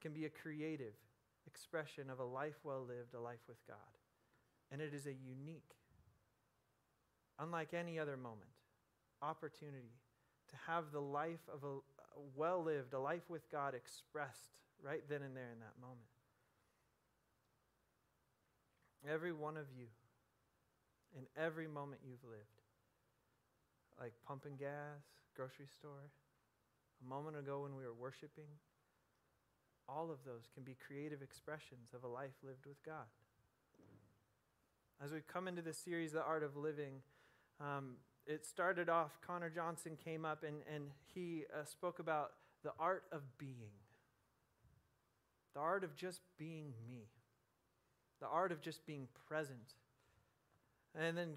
can 0.00 0.12
be 0.12 0.24
a 0.24 0.30
creative, 0.30 0.94
expression 1.46 2.10
of 2.10 2.18
a 2.18 2.24
life 2.24 2.56
well 2.64 2.84
lived, 2.86 3.14
a 3.14 3.20
life 3.20 3.40
with 3.48 3.64
God. 3.66 3.76
And 4.72 4.80
it 4.80 4.94
is 4.94 5.06
a 5.06 5.12
unique, 5.12 5.74
unlike 7.38 7.74
any 7.74 7.98
other 7.98 8.16
moment, 8.16 8.50
opportunity 9.22 9.94
to 10.48 10.56
have 10.66 10.92
the 10.92 11.00
life 11.00 11.48
of 11.52 11.64
a, 11.64 11.78
well 12.36 12.62
lived, 12.62 12.92
a 12.92 13.00
life 13.00 13.28
with 13.28 13.50
God 13.50 13.74
expressed 13.74 14.50
right 14.82 15.02
then 15.08 15.22
and 15.22 15.36
there 15.36 15.50
in 15.52 15.60
that 15.60 15.80
moment. 15.80 15.98
Every 19.08 19.32
one 19.32 19.56
of 19.56 19.66
you, 19.76 19.86
in 21.16 21.24
every 21.36 21.66
moment 21.66 22.00
you've 22.06 22.24
lived, 22.24 22.60
like 23.98 24.12
pumping 24.26 24.56
gas, 24.56 25.02
grocery 25.34 25.66
store, 25.66 26.10
a 27.04 27.08
moment 27.08 27.36
ago 27.36 27.62
when 27.62 27.76
we 27.76 27.84
were 27.84 27.94
worshiping, 27.94 28.50
all 29.88 30.10
of 30.10 30.18
those 30.24 30.48
can 30.54 30.62
be 30.62 30.76
creative 30.86 31.22
expressions 31.22 31.94
of 31.94 32.04
a 32.04 32.08
life 32.08 32.36
lived 32.44 32.66
with 32.66 32.82
God. 32.84 33.08
As 35.02 35.12
we 35.12 35.20
come 35.26 35.48
into 35.48 35.62
this 35.62 35.78
series, 35.78 36.12
The 36.12 36.22
Art 36.22 36.42
of 36.42 36.56
Living, 36.56 37.02
um, 37.60 37.96
it 38.26 38.44
started 38.44 38.88
off, 38.88 39.18
Connor 39.26 39.50
Johnson 39.50 39.96
came 40.02 40.24
up 40.24 40.44
and, 40.44 40.56
and 40.72 40.84
he 41.14 41.44
uh, 41.52 41.64
spoke 41.64 41.98
about 41.98 42.32
the 42.62 42.72
art 42.78 43.04
of 43.10 43.22
being. 43.38 43.72
The 45.54 45.60
art 45.60 45.82
of 45.82 45.96
just 45.96 46.20
being 46.38 46.74
me. 46.86 47.08
The 48.20 48.26
art 48.26 48.52
of 48.52 48.60
just 48.60 48.86
being 48.86 49.08
present. 49.26 49.74
And 50.98 51.16
then 51.16 51.34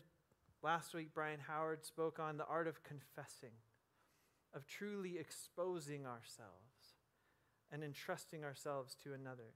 last 0.61 0.93
week, 0.93 1.09
Brian 1.13 1.39
Howard 1.47 1.85
spoke 1.85 2.19
on 2.19 2.37
the 2.37 2.45
art 2.45 2.67
of 2.67 2.83
confessing, 2.83 3.55
of 4.53 4.65
truly 4.67 5.17
exposing 5.17 6.05
ourselves 6.05 6.97
and 7.71 7.83
entrusting 7.83 8.43
ourselves 8.43 8.95
to 9.03 9.13
another. 9.13 9.53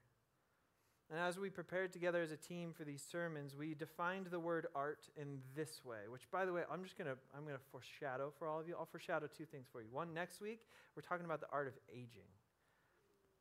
And 1.09 1.19
as 1.19 1.39
we 1.39 1.49
prepared 1.49 1.93
together 1.93 2.21
as 2.21 2.31
a 2.31 2.37
team 2.37 2.73
for 2.73 2.83
these 2.83 3.01
sermons, 3.01 3.55
we 3.55 3.73
defined 3.73 4.27
the 4.27 4.39
word 4.39 4.67
art 4.75 5.07
in 5.15 5.39
this 5.55 5.85
way, 5.85 6.09
which 6.09 6.29
by 6.31 6.43
the 6.43 6.51
way, 6.51 6.63
I'm 6.69 6.83
just 6.83 6.97
going 6.97 7.09
to 7.09 7.17
I'm 7.35 7.43
going 7.43 7.55
to 7.55 7.63
foreshadow 7.71 8.33
for 8.37 8.47
all 8.47 8.59
of 8.59 8.67
you. 8.67 8.75
I'll 8.77 8.85
foreshadow 8.85 9.27
two 9.27 9.45
things 9.45 9.67
for 9.71 9.81
you. 9.81 9.87
One, 9.89 10.13
next 10.13 10.41
week, 10.41 10.59
we're 10.95 11.03
talking 11.03 11.25
about 11.25 11.39
the 11.39 11.47
art 11.51 11.67
of 11.67 11.73
aging, 11.89 12.27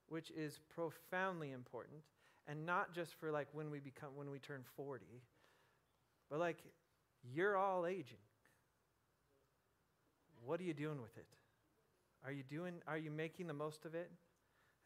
which 0.08 0.30
is 0.30 0.60
profoundly 0.72 1.50
important 1.50 2.02
and 2.46 2.64
not 2.64 2.94
just 2.94 3.14
for 3.18 3.30
like 3.30 3.48
when 3.52 3.70
we 3.70 3.80
become 3.80 4.10
when 4.14 4.30
we 4.30 4.38
turn 4.38 4.62
40, 4.76 5.04
but 6.30 6.38
like 6.38 6.58
you're 7.22 7.56
all 7.56 7.86
aging. 7.86 8.18
What 10.44 10.60
are 10.60 10.64
you 10.64 10.74
doing 10.74 11.00
with 11.02 11.16
it? 11.16 11.26
Are 12.24 12.32
you 12.32 12.42
doing 12.42 12.74
are 12.86 12.98
you 12.98 13.10
making 13.10 13.46
the 13.46 13.54
most 13.54 13.84
of 13.84 13.94
it? 13.94 14.10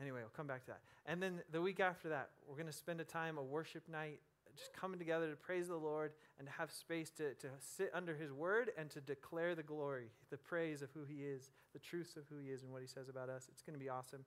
Anyway, 0.01 0.21
we'll 0.21 0.31
come 0.31 0.47
back 0.47 0.63
to 0.63 0.69
that. 0.69 0.81
And 1.05 1.23
then 1.23 1.43
the 1.53 1.61
week 1.61 1.79
after 1.79 2.09
that, 2.09 2.31
we're 2.49 2.55
going 2.55 2.67
to 2.67 2.73
spend 2.73 3.03
a 3.03 3.05
time, 3.05 3.37
a 3.37 3.43
worship 3.43 3.87
night, 3.87 4.21
just 4.57 4.73
coming 4.73 4.99
together 4.99 5.29
to 5.29 5.37
praise 5.37 5.69
the 5.69 5.77
Lord 5.77 6.13
and 6.39 6.47
to 6.49 6.53
have 6.55 6.71
space 6.71 7.11
to, 7.11 7.35
to 7.35 7.49
sit 7.59 7.91
under 7.95 8.15
His 8.15 8.33
word 8.33 8.71
and 8.79 8.91
to 8.91 9.01
declare 9.01 9.55
the 9.55 9.63
glory, 9.63 10.11
the 10.31 10.39
praise 10.39 10.81
of 10.81 10.89
who 10.95 11.05
He 11.05 11.25
is, 11.25 11.51
the 11.73 11.79
truths 11.79 12.17
of 12.17 12.23
who 12.31 12.39
He 12.39 12.49
is 12.51 12.63
and 12.63 12.73
what 12.73 12.81
He 12.81 12.89
says 12.89 13.09
about 13.09 13.29
us. 13.29 13.49
It's 13.51 13.63
going 13.63 13.79
to 13.79 13.83
be 13.83 13.91
awesome. 13.91 14.25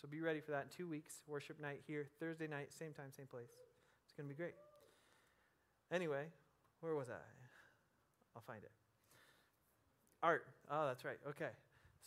So 0.00 0.06
be 0.08 0.20
ready 0.20 0.40
for 0.40 0.52
that 0.52 0.64
in 0.64 0.68
two 0.76 0.88
weeks. 0.88 1.22
Worship 1.26 1.60
night 1.60 1.80
here, 1.86 2.08
Thursday 2.20 2.46
night, 2.46 2.72
same 2.72 2.92
time, 2.92 3.06
same 3.10 3.26
place. 3.26 3.50
It's 4.04 4.14
going 4.14 4.28
to 4.28 4.34
be 4.34 4.38
great. 4.38 4.54
Anyway, 5.90 6.26
where 6.80 6.94
was 6.94 7.08
I? 7.10 7.22
I'll 8.34 8.42
find 8.42 8.62
it. 8.62 8.70
Art. 10.22 10.46
Oh, 10.70 10.86
that's 10.86 11.04
right. 11.04 11.18
Okay. 11.28 11.50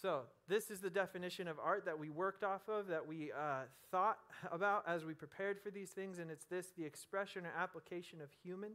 So, 0.01 0.21
this 0.47 0.71
is 0.71 0.79
the 0.79 0.89
definition 0.89 1.47
of 1.47 1.57
art 1.59 1.83
that 1.85 1.99
we 1.99 2.09
worked 2.09 2.43
off 2.43 2.69
of, 2.69 2.87
that 2.87 3.05
we 3.05 3.31
uh, 3.31 3.63
thought 3.91 4.19
about 4.51 4.85
as 4.87 5.03
we 5.03 5.13
prepared 5.13 5.59
for 5.59 5.71
these 5.71 5.89
things, 5.89 6.19
and 6.19 6.31
it's 6.31 6.45
this 6.45 6.67
the 6.77 6.85
expression 6.85 7.45
or 7.45 7.51
application 7.57 8.21
of 8.21 8.29
human, 8.43 8.71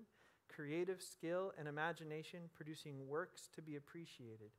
creative 0.54 1.00
skill, 1.00 1.52
and 1.58 1.66
imagination 1.66 2.40
producing 2.54 3.08
works 3.08 3.48
to 3.54 3.62
be 3.62 3.76
appreciated, 3.76 4.50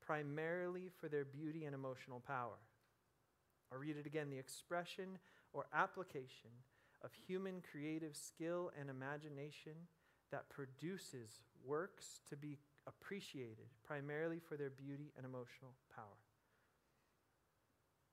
primarily 0.00 0.88
for 0.98 1.08
their 1.08 1.26
beauty 1.26 1.64
and 1.64 1.74
emotional 1.74 2.22
power. 2.26 2.58
I'll 3.70 3.78
read 3.78 3.96
it 3.96 4.06
again 4.06 4.30
the 4.30 4.38
expression 4.38 5.18
or 5.52 5.66
application 5.74 6.50
of 7.04 7.10
human 7.26 7.62
creative 7.70 8.16
skill 8.16 8.70
and 8.78 8.88
imagination 8.88 9.72
that 10.32 10.48
produces 10.50 11.30
works 11.64 12.20
to 12.28 12.36
be 12.36 12.58
appreciated 12.86 13.68
primarily 13.86 14.40
for 14.40 14.56
their 14.56 14.70
beauty 14.70 15.12
and 15.16 15.24
emotional 15.24 15.72
power. 15.94 16.04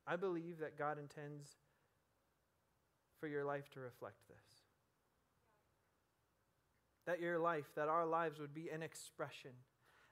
I 0.06 0.16
believe 0.16 0.60
that 0.60 0.78
God 0.78 1.00
intends 1.00 1.50
for 3.20 3.28
your 3.28 3.44
life 3.44 3.70
to 3.72 3.80
reflect 3.80 4.28
this. 4.28 4.38
That 7.06 7.22
your 7.22 7.40
life, 7.40 7.66
that 7.76 7.88
our 7.88 8.06
lives 8.06 8.40
would 8.40 8.54
be 8.54 8.70
an 8.70 8.84
expression, 8.84 9.52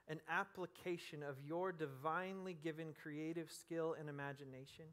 an 0.07 0.19
application 0.29 1.23
of 1.23 1.35
your 1.45 1.71
divinely 1.71 2.57
given 2.63 2.93
creative 3.01 3.51
skill 3.51 3.95
and 3.99 4.09
imagination, 4.09 4.85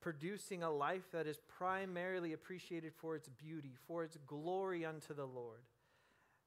producing 0.00 0.62
a 0.62 0.70
life 0.70 1.10
that 1.12 1.26
is 1.26 1.40
primarily 1.58 2.32
appreciated 2.32 2.92
for 2.94 3.16
its 3.16 3.28
beauty, 3.28 3.74
for 3.86 4.04
its 4.04 4.16
glory 4.26 4.84
unto 4.84 5.14
the 5.14 5.26
Lord, 5.26 5.60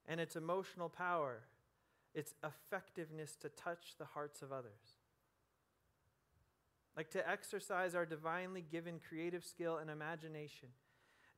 and 0.07 0.19
its 0.19 0.35
emotional 0.35 0.89
power 0.89 1.43
its 2.17 2.33
effectiveness 2.43 3.35
to 3.35 3.49
touch 3.49 3.93
the 3.99 4.05
hearts 4.05 4.41
of 4.41 4.51
others. 4.51 4.97
Like 6.95 7.11
to 7.11 7.29
exercise 7.29 7.93
our 7.93 8.07
divinely 8.07 8.65
given 8.71 8.99
creative 9.07 9.45
skill 9.45 9.77
and 9.77 9.87
imagination, 9.91 10.69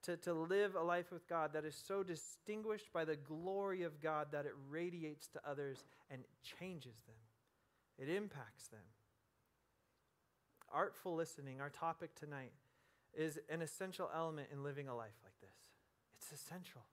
to, 0.03 0.15
to 0.15 0.33
live 0.33 0.75
a 0.75 0.81
life 0.81 1.11
with 1.11 1.27
God 1.27 1.51
that 1.51 1.65
is 1.65 1.75
so 1.75 2.01
distinguished 2.01 2.93
by 2.93 3.03
the 3.03 3.17
glory 3.17 3.83
of 3.83 4.01
God 4.01 4.27
that 4.31 4.45
it 4.45 4.53
radiates 4.69 5.27
to 5.29 5.41
others 5.45 5.83
and 6.09 6.21
changes 6.59 6.95
them, 7.05 8.07
it 8.07 8.09
impacts 8.09 8.67
them. 8.67 8.79
Artful 10.71 11.15
listening, 11.15 11.59
our 11.59 11.69
topic 11.69 12.15
tonight, 12.15 12.53
is 13.13 13.37
an 13.49 13.61
essential 13.61 14.09
element 14.15 14.47
in 14.53 14.63
living 14.63 14.87
a 14.87 14.95
life 14.95 15.17
like 15.25 15.33
this. 15.41 15.57
It's 16.15 16.31
essential. 16.31 16.83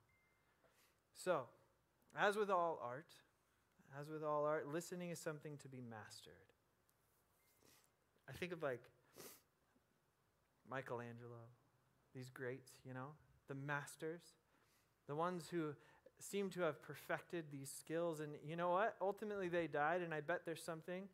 So, 1.15 1.43
as 2.19 2.37
with 2.37 2.51
all 2.51 2.79
art, 2.83 3.13
as 4.01 4.09
with 4.09 4.23
all 4.23 4.45
art, 4.45 4.69
listening 4.73 5.11
is 5.11 5.19
something 5.19 5.57
to 5.59 5.69
be 5.69 5.81
mastered. 5.81 6.33
I 8.29 8.33
think 8.33 8.53
of 8.53 8.63
like 8.63 8.83
Michelangelo, 10.69 11.47
these 12.15 12.31
greats, 12.31 12.73
you 12.85 12.95
know, 12.95 13.09
the 13.49 13.55
masters, 13.55 14.23
the 15.07 15.15
ones 15.15 15.49
who 15.51 15.75
seem 16.19 16.51
to 16.51 16.63
have 16.63 16.83
perfected 16.83 17.45
these 17.53 17.71
skills. 17.71 18.21
And 18.21 18.33
you 18.45 18.57
know 18.57 18.71
what? 18.71 18.97
Ultimately, 19.01 19.49
they 19.49 19.67
died, 19.67 20.03
and 20.03 20.13
I 20.13 20.21
bet 20.21 20.43
there's 20.45 20.63
something, 20.63 21.05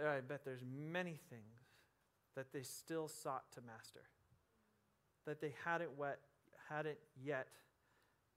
I 0.00 0.20
bet 0.20 0.44
there's 0.44 0.64
many 0.64 1.18
things 1.30 1.60
that 2.34 2.52
they 2.52 2.62
still 2.62 3.08
sought 3.08 3.44
to 3.54 3.60
master, 3.60 4.00
that 5.26 5.40
they 5.40 5.54
hadn't, 5.64 5.96
wet, 5.96 6.18
hadn't 6.68 6.98
yet 7.22 7.48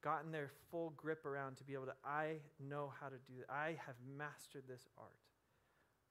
gotten 0.06 0.32
their 0.32 0.52
full 0.70 0.94
grip 0.96 1.26
around 1.26 1.58
to 1.58 1.64
be 1.64 1.74
able 1.74 1.88
to, 1.88 1.96
I 2.06 2.36
know 2.60 2.94
how 3.02 3.08
to 3.08 3.16
do 3.28 3.40
it. 3.40 3.48
I 3.50 3.76
have 3.88 3.96
mastered 4.16 4.64
this 4.70 4.88
art. 5.00 5.10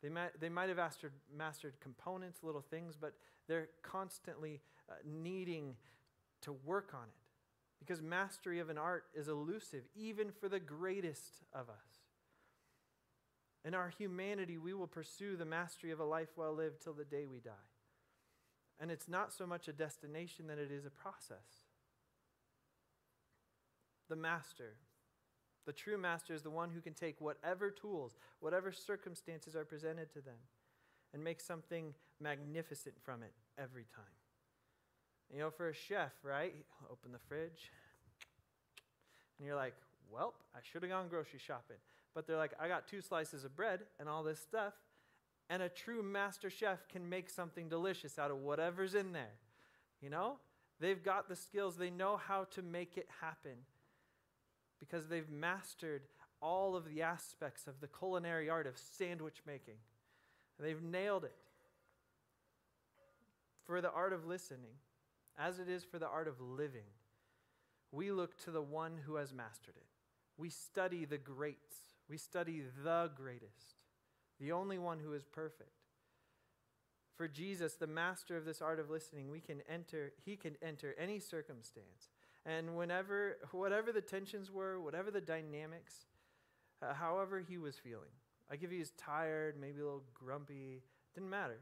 They 0.02 0.08
might, 0.08 0.38
they 0.40 0.48
might 0.48 0.68
have 0.68 0.76
mastered, 0.76 1.12
mastered 1.34 1.74
components, 1.80 2.40
little 2.42 2.60
things, 2.60 2.96
but 3.00 3.14
they're 3.46 3.68
constantly 3.82 4.60
uh, 4.90 4.94
needing 5.06 5.76
to 6.42 6.52
work 6.52 6.90
on 6.92 7.04
it 7.04 7.24
because 7.78 8.02
mastery 8.02 8.58
of 8.58 8.68
an 8.68 8.78
art 8.78 9.04
is 9.14 9.28
elusive, 9.28 9.84
even 9.94 10.32
for 10.32 10.48
the 10.48 10.60
greatest 10.60 11.44
of 11.52 11.68
us. 11.68 12.02
In 13.64 13.74
our 13.74 13.90
humanity, 13.96 14.58
we 14.58 14.74
will 14.74 14.88
pursue 14.88 15.36
the 15.36 15.44
mastery 15.44 15.92
of 15.92 16.00
a 16.00 16.04
life 16.04 16.30
well 16.36 16.52
lived 16.52 16.82
till 16.82 16.94
the 16.94 17.04
day 17.04 17.26
we 17.26 17.38
die. 17.38 17.52
And 18.80 18.90
it's 18.90 19.08
not 19.08 19.32
so 19.32 19.46
much 19.46 19.68
a 19.68 19.72
destination 19.72 20.48
than 20.48 20.58
it 20.58 20.72
is 20.72 20.84
a 20.84 20.90
process 20.90 21.63
the 24.08 24.16
master. 24.16 24.76
The 25.66 25.72
true 25.72 25.96
master 25.96 26.34
is 26.34 26.42
the 26.42 26.50
one 26.50 26.70
who 26.70 26.80
can 26.80 26.94
take 26.94 27.20
whatever 27.20 27.70
tools, 27.70 28.16
whatever 28.40 28.70
circumstances 28.70 29.56
are 29.56 29.64
presented 29.64 30.12
to 30.12 30.20
them, 30.20 30.38
and 31.12 31.24
make 31.24 31.40
something 31.40 31.94
magnificent 32.20 32.96
from 33.02 33.22
it 33.22 33.32
every 33.58 33.86
time. 33.94 34.04
You 35.32 35.38
know, 35.38 35.50
for 35.50 35.68
a 35.68 35.74
chef, 35.74 36.12
right? 36.22 36.54
Open 36.90 37.12
the 37.12 37.18
fridge, 37.18 37.70
and 39.38 39.46
you're 39.46 39.56
like, 39.56 39.74
well, 40.10 40.34
I 40.54 40.58
should 40.62 40.82
have 40.82 40.90
gone 40.90 41.08
grocery 41.08 41.40
shopping. 41.44 41.76
But 42.14 42.26
they're 42.26 42.36
like, 42.36 42.52
I 42.60 42.68
got 42.68 42.86
two 42.86 43.00
slices 43.00 43.44
of 43.44 43.56
bread 43.56 43.80
and 43.98 44.08
all 44.08 44.22
this 44.22 44.38
stuff. 44.38 44.74
And 45.50 45.62
a 45.62 45.68
true 45.68 46.02
master 46.02 46.48
chef 46.48 46.88
can 46.88 47.08
make 47.08 47.28
something 47.28 47.68
delicious 47.68 48.18
out 48.18 48.30
of 48.30 48.38
whatever's 48.38 48.94
in 48.94 49.12
there. 49.12 49.34
You 50.00 50.10
know? 50.10 50.36
They've 50.80 51.02
got 51.02 51.28
the 51.28 51.36
skills, 51.36 51.76
they 51.76 51.90
know 51.90 52.16
how 52.16 52.44
to 52.52 52.62
make 52.62 52.96
it 52.96 53.08
happen 53.20 53.58
because 54.84 55.08
they've 55.08 55.30
mastered 55.30 56.02
all 56.42 56.76
of 56.76 56.84
the 56.88 57.00
aspects 57.00 57.66
of 57.66 57.80
the 57.80 57.88
culinary 57.88 58.50
art 58.50 58.66
of 58.66 58.76
sandwich 58.76 59.40
making. 59.46 59.78
They've 60.60 60.82
nailed 60.82 61.24
it. 61.24 61.34
For 63.64 63.80
the 63.80 63.90
art 63.90 64.12
of 64.12 64.26
listening, 64.26 64.76
as 65.38 65.58
it 65.58 65.70
is 65.70 65.84
for 65.84 65.98
the 65.98 66.08
art 66.08 66.28
of 66.28 66.40
living, 66.40 66.90
we 67.92 68.10
look 68.10 68.36
to 68.44 68.50
the 68.50 68.60
one 68.60 68.98
who 69.06 69.16
has 69.16 69.32
mastered 69.32 69.76
it. 69.76 69.86
We 70.36 70.50
study 70.50 71.06
the 71.06 71.18
greats, 71.18 71.76
we 72.08 72.18
study 72.18 72.62
the 72.84 73.10
greatest, 73.16 73.76
the 74.38 74.52
only 74.52 74.78
one 74.78 74.98
who 74.98 75.14
is 75.14 75.24
perfect. 75.24 75.70
For 77.16 77.26
Jesus, 77.26 77.74
the 77.74 77.86
master 77.86 78.36
of 78.36 78.44
this 78.44 78.60
art 78.60 78.80
of 78.80 78.90
listening, 78.90 79.30
we 79.30 79.40
can 79.40 79.62
enter, 79.70 80.12
he 80.24 80.36
can 80.36 80.56
enter 80.60 80.94
any 80.98 81.20
circumstance. 81.20 82.10
And 82.46 82.76
whenever, 82.76 83.38
whatever 83.52 83.90
the 83.90 84.02
tensions 84.02 84.50
were, 84.50 84.80
whatever 84.80 85.10
the 85.10 85.20
dynamics, 85.20 86.06
uh, 86.82 86.92
however 86.92 87.40
he 87.40 87.56
was 87.56 87.76
feeling, 87.76 88.12
like 88.50 88.62
if 88.62 88.70
he 88.70 88.78
was 88.78 88.90
tired, 88.90 89.56
maybe 89.58 89.80
a 89.80 89.84
little 89.84 90.04
grumpy, 90.12 90.82
didn't 91.14 91.30
matter. 91.30 91.60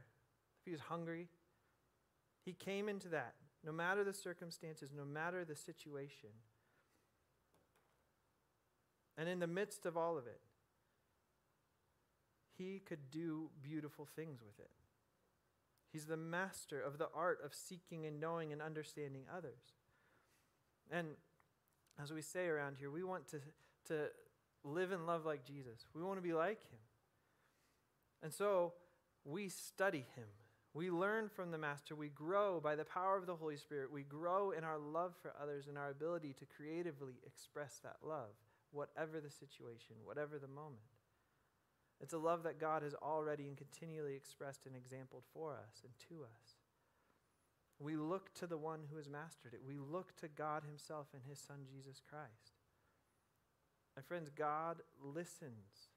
If 0.61 0.65
he 0.65 0.73
was 0.73 0.81
hungry, 0.81 1.29
he 2.45 2.53
came 2.53 2.89
into 2.89 3.09
that, 3.11 3.35
no 3.65 3.71
matter 3.71 4.03
the 4.03 4.13
circumstances, 4.13 4.91
no 4.97 5.05
matter 5.05 5.45
the 5.45 5.55
situation. 5.55 6.31
And 9.17 9.29
in 9.29 9.39
the 9.39 9.47
midst 9.47 9.87
of 9.87 9.97
all 9.97 10.19
of 10.19 10.27
it, 10.27 10.41
he 12.57 12.81
could 12.85 13.11
do 13.11 13.51
beautiful 13.63 14.09
things 14.17 14.41
with 14.43 14.59
it. 14.59 14.71
He's 15.93 16.07
the 16.07 16.17
master 16.17 16.81
of 16.81 16.99
the 16.99 17.09
art 17.15 17.41
of 17.45 17.55
seeking 17.55 18.07
and 18.07 18.19
knowing 18.19 18.53
and 18.53 18.63
understanding 18.63 19.25
others. 19.35 19.61
And 20.93 21.09
as 22.01 22.13
we 22.13 22.23
say 22.23 22.47
around 22.47 22.77
here, 22.79 22.91
we 22.91 23.03
want 23.03 23.27
to, 23.29 23.41
to 23.89 24.09
live 24.63 24.93
and 24.93 25.07
love 25.07 25.25
like 25.25 25.45
Jesus. 25.45 25.87
We 25.95 26.03
want 26.03 26.19
to 26.19 26.23
be 26.23 26.35
like 26.35 26.61
him. 26.61 26.79
And 28.23 28.33
so 28.33 28.75
we 29.25 29.49
study 29.49 30.07
him. 30.15 30.27
We 30.75 30.91
learn 30.91 31.29
from 31.29 31.51
the 31.51 31.59
Master. 31.59 31.95
We 31.95 32.09
grow 32.09 32.61
by 32.61 32.77
the 32.77 32.85
power 32.85 33.17
of 33.17 33.27
the 33.27 33.37
Holy 33.37 33.57
Spirit. 33.57 33.93
We 33.93 34.05
grow 34.05 34.53
in 34.53 34.65
our 34.65 34.79
love 34.79 35.15
for 35.21 35.33
others 35.43 35.67
and 35.67 35.77
our 35.77 35.91
ability 35.91 36.35
to 36.39 36.47
creatively 36.47 37.15
express 37.27 37.81
that 37.83 37.97
love, 38.03 38.31
whatever 38.71 39.21
the 39.21 39.31
situation, 39.31 39.97
whatever 40.05 40.39
the 40.39 40.49
moment. 40.49 40.79
It's 42.01 42.15
a 42.15 42.19
love 42.19 42.43
that 42.45 42.59
God 42.59 42.83
has 42.83 42.95
already 42.95 43.47
and 43.47 43.57
continually 43.57 44.15
expressed 44.15 44.67
and 44.67 44.75
exampled 44.75 45.25
for 45.33 45.53
us 45.53 45.83
and 45.85 45.93
to 46.09 46.25
us. 46.25 46.62
We 47.83 47.97
look 47.97 48.33
to 48.35 48.47
the 48.47 48.59
one 48.59 48.81
who 48.91 48.97
has 48.97 49.09
mastered 49.09 49.55
it. 49.55 49.61
We 49.67 49.77
look 49.79 50.15
to 50.17 50.29
God 50.29 50.63
Himself 50.65 51.09
and 51.13 51.23
His 51.29 51.41
Son, 51.41 51.67
Jesus 51.71 52.01
Christ. 52.09 52.55
My 53.97 54.03
friends, 54.03 54.31
God 54.31 54.79
listens. 55.03 55.91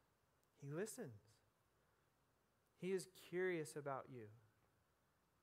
He 0.61 0.71
listens. 0.71 1.21
He 2.81 2.91
is 2.91 3.07
curious 3.29 3.75
about 3.75 4.05
you, 4.11 4.25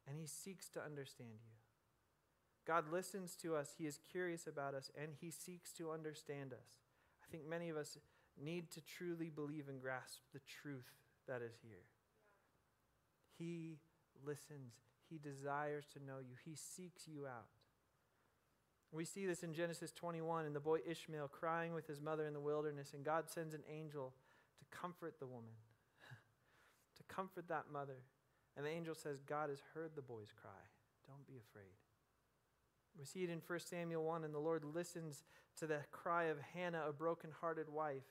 and 0.07 0.17
He 0.19 0.27
seeks 0.27 0.69
to 0.71 0.83
understand 0.83 1.31
you. 1.45 1.53
God 2.67 2.93
listens 2.93 3.37
to 3.37 3.57
us, 3.57 3.75
He 3.79 3.87
is 3.87 3.99
curious 4.11 4.47
about 4.47 4.75
us, 4.75 4.91
and 5.01 5.13
He 5.21 5.31
seeks 5.31 5.73
to 5.73 5.91
understand 5.91 6.53
us. 6.53 6.79
I 7.23 7.31
think 7.31 7.49
many 7.49 7.69
of 7.69 7.77
us 7.77 7.97
need 8.43 8.71
to 8.73 8.81
truly 8.81 9.31
believe 9.31 9.69
and 9.69 9.81
grasp 9.81 10.21
the 10.33 10.41
truth 10.63 10.93
that 11.27 11.43
is 11.43 11.55
here. 11.63 11.85
He 13.39 13.79
listens, 14.25 14.75
He 15.13 15.19
desires 15.19 15.85
to 15.93 16.03
know 16.03 16.19
you, 16.19 16.37
He 16.43 16.57
seeks 16.57 17.07
you 17.07 17.27
out. 17.27 17.53
We 18.93 19.05
see 19.05 19.27
this 19.27 19.43
in 19.43 19.55
Genesis 19.55 19.93
21 19.93 20.47
and 20.47 20.57
the 20.57 20.61
boy 20.61 20.79
Ishmael 20.87 21.29
crying 21.29 21.73
with 21.73 21.87
his 21.87 22.01
mother 22.01 22.27
in 22.27 22.35
the 22.35 22.41
wilderness, 22.41 22.93
and 22.93 23.03
God 23.03 23.31
sends 23.31 23.55
an 23.55 23.63
angel 23.71 24.13
to 24.59 24.79
comfort 24.79 25.15
the 25.19 25.27
woman, 25.27 25.55
to 26.99 27.03
comfort 27.05 27.49
that 27.49 27.73
mother. 27.73 28.05
And 28.55 28.67
the 28.67 28.71
angel 28.71 28.95
says, 28.95 29.23
God 29.23 29.49
has 29.49 29.61
heard 29.73 29.93
the 29.97 30.03
boy's 30.03 30.35
cry. 30.39 30.51
Don't 31.07 31.27
be 31.27 31.39
afraid. 31.39 31.73
We 32.99 33.07
see 33.07 33.25
it 33.25 33.31
in 33.31 33.41
1 33.47 33.61
Samuel 33.61 34.05
1, 34.05 34.25
and 34.25 34.35
the 34.35 34.39
Lord 34.39 34.63
listens 34.63 35.25
to 35.59 35.67
the 35.67 35.79
cry 35.91 36.25
of 36.25 36.37
Hannah, 36.55 36.85
a 36.87 36.93
broken-hearted 36.93 37.71
wife. 37.71 38.05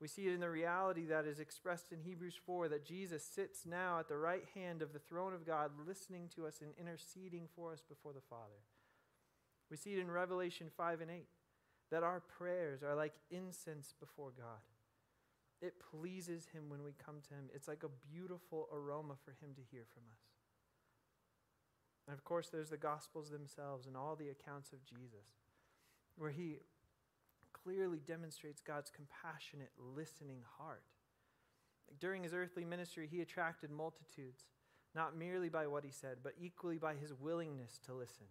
We 0.00 0.08
see 0.08 0.26
it 0.26 0.34
in 0.34 0.40
the 0.40 0.50
reality 0.50 1.06
that 1.06 1.24
is 1.24 1.40
expressed 1.40 1.90
in 1.90 2.00
Hebrews 2.00 2.38
4 2.44 2.68
that 2.68 2.84
Jesus 2.84 3.24
sits 3.24 3.64
now 3.64 3.98
at 3.98 4.08
the 4.08 4.18
right 4.18 4.44
hand 4.54 4.82
of 4.82 4.92
the 4.92 4.98
throne 4.98 5.32
of 5.32 5.46
God, 5.46 5.70
listening 5.86 6.28
to 6.36 6.46
us 6.46 6.60
and 6.60 6.72
interceding 6.78 7.48
for 7.54 7.72
us 7.72 7.82
before 7.88 8.12
the 8.12 8.20
Father. 8.20 8.60
We 9.70 9.76
see 9.76 9.94
it 9.94 10.00
in 10.00 10.10
Revelation 10.10 10.68
5 10.76 11.00
and 11.00 11.10
8 11.10 11.26
that 11.90 12.02
our 12.02 12.20
prayers 12.20 12.82
are 12.82 12.94
like 12.94 13.14
incense 13.30 13.94
before 13.98 14.32
God. 14.36 14.60
It 15.62 15.74
pleases 15.90 16.48
Him 16.52 16.68
when 16.68 16.82
we 16.82 16.92
come 17.02 17.16
to 17.28 17.34
Him. 17.34 17.48
It's 17.54 17.68
like 17.68 17.82
a 17.82 18.12
beautiful 18.12 18.68
aroma 18.72 19.14
for 19.24 19.30
Him 19.30 19.54
to 19.54 19.62
hear 19.70 19.84
from 19.94 20.02
us. 20.10 20.20
And 22.06 22.14
of 22.14 22.24
course, 22.24 22.48
there's 22.48 22.70
the 22.70 22.76
Gospels 22.76 23.30
themselves 23.30 23.86
and 23.86 23.96
all 23.96 24.14
the 24.14 24.28
accounts 24.28 24.72
of 24.72 24.84
Jesus, 24.84 25.26
where 26.16 26.30
He 26.30 26.58
clearly 27.66 28.00
demonstrates 28.06 28.60
God's 28.60 28.90
compassionate, 28.90 29.72
listening 29.96 30.42
heart. 30.58 30.84
During 31.98 32.22
His 32.22 32.34
earthly 32.34 32.64
ministry, 32.64 33.08
He 33.10 33.20
attracted 33.20 33.70
multitudes, 33.70 34.44
not 34.94 35.16
merely 35.16 35.48
by 35.48 35.66
what 35.66 35.84
He 35.84 35.90
said, 35.90 36.18
but 36.22 36.34
equally 36.40 36.78
by 36.78 36.94
His 36.94 37.12
willingness 37.12 37.80
to 37.86 37.94
listen. 37.94 38.26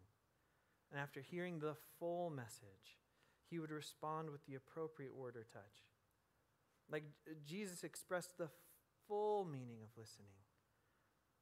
And 0.91 1.01
after 1.01 1.19
hearing 1.19 1.59
the 1.59 1.75
full 1.99 2.29
message, 2.29 2.99
he 3.49 3.59
would 3.59 3.71
respond 3.71 4.29
with 4.29 4.45
the 4.45 4.55
appropriate 4.55 5.15
word 5.15 5.35
or 5.35 5.45
touch. 5.51 5.85
Like 6.91 7.03
Jesus 7.45 7.83
expressed 7.83 8.37
the 8.37 8.49
full 9.07 9.45
meaning 9.45 9.79
of 9.83 9.89
listening 9.97 10.35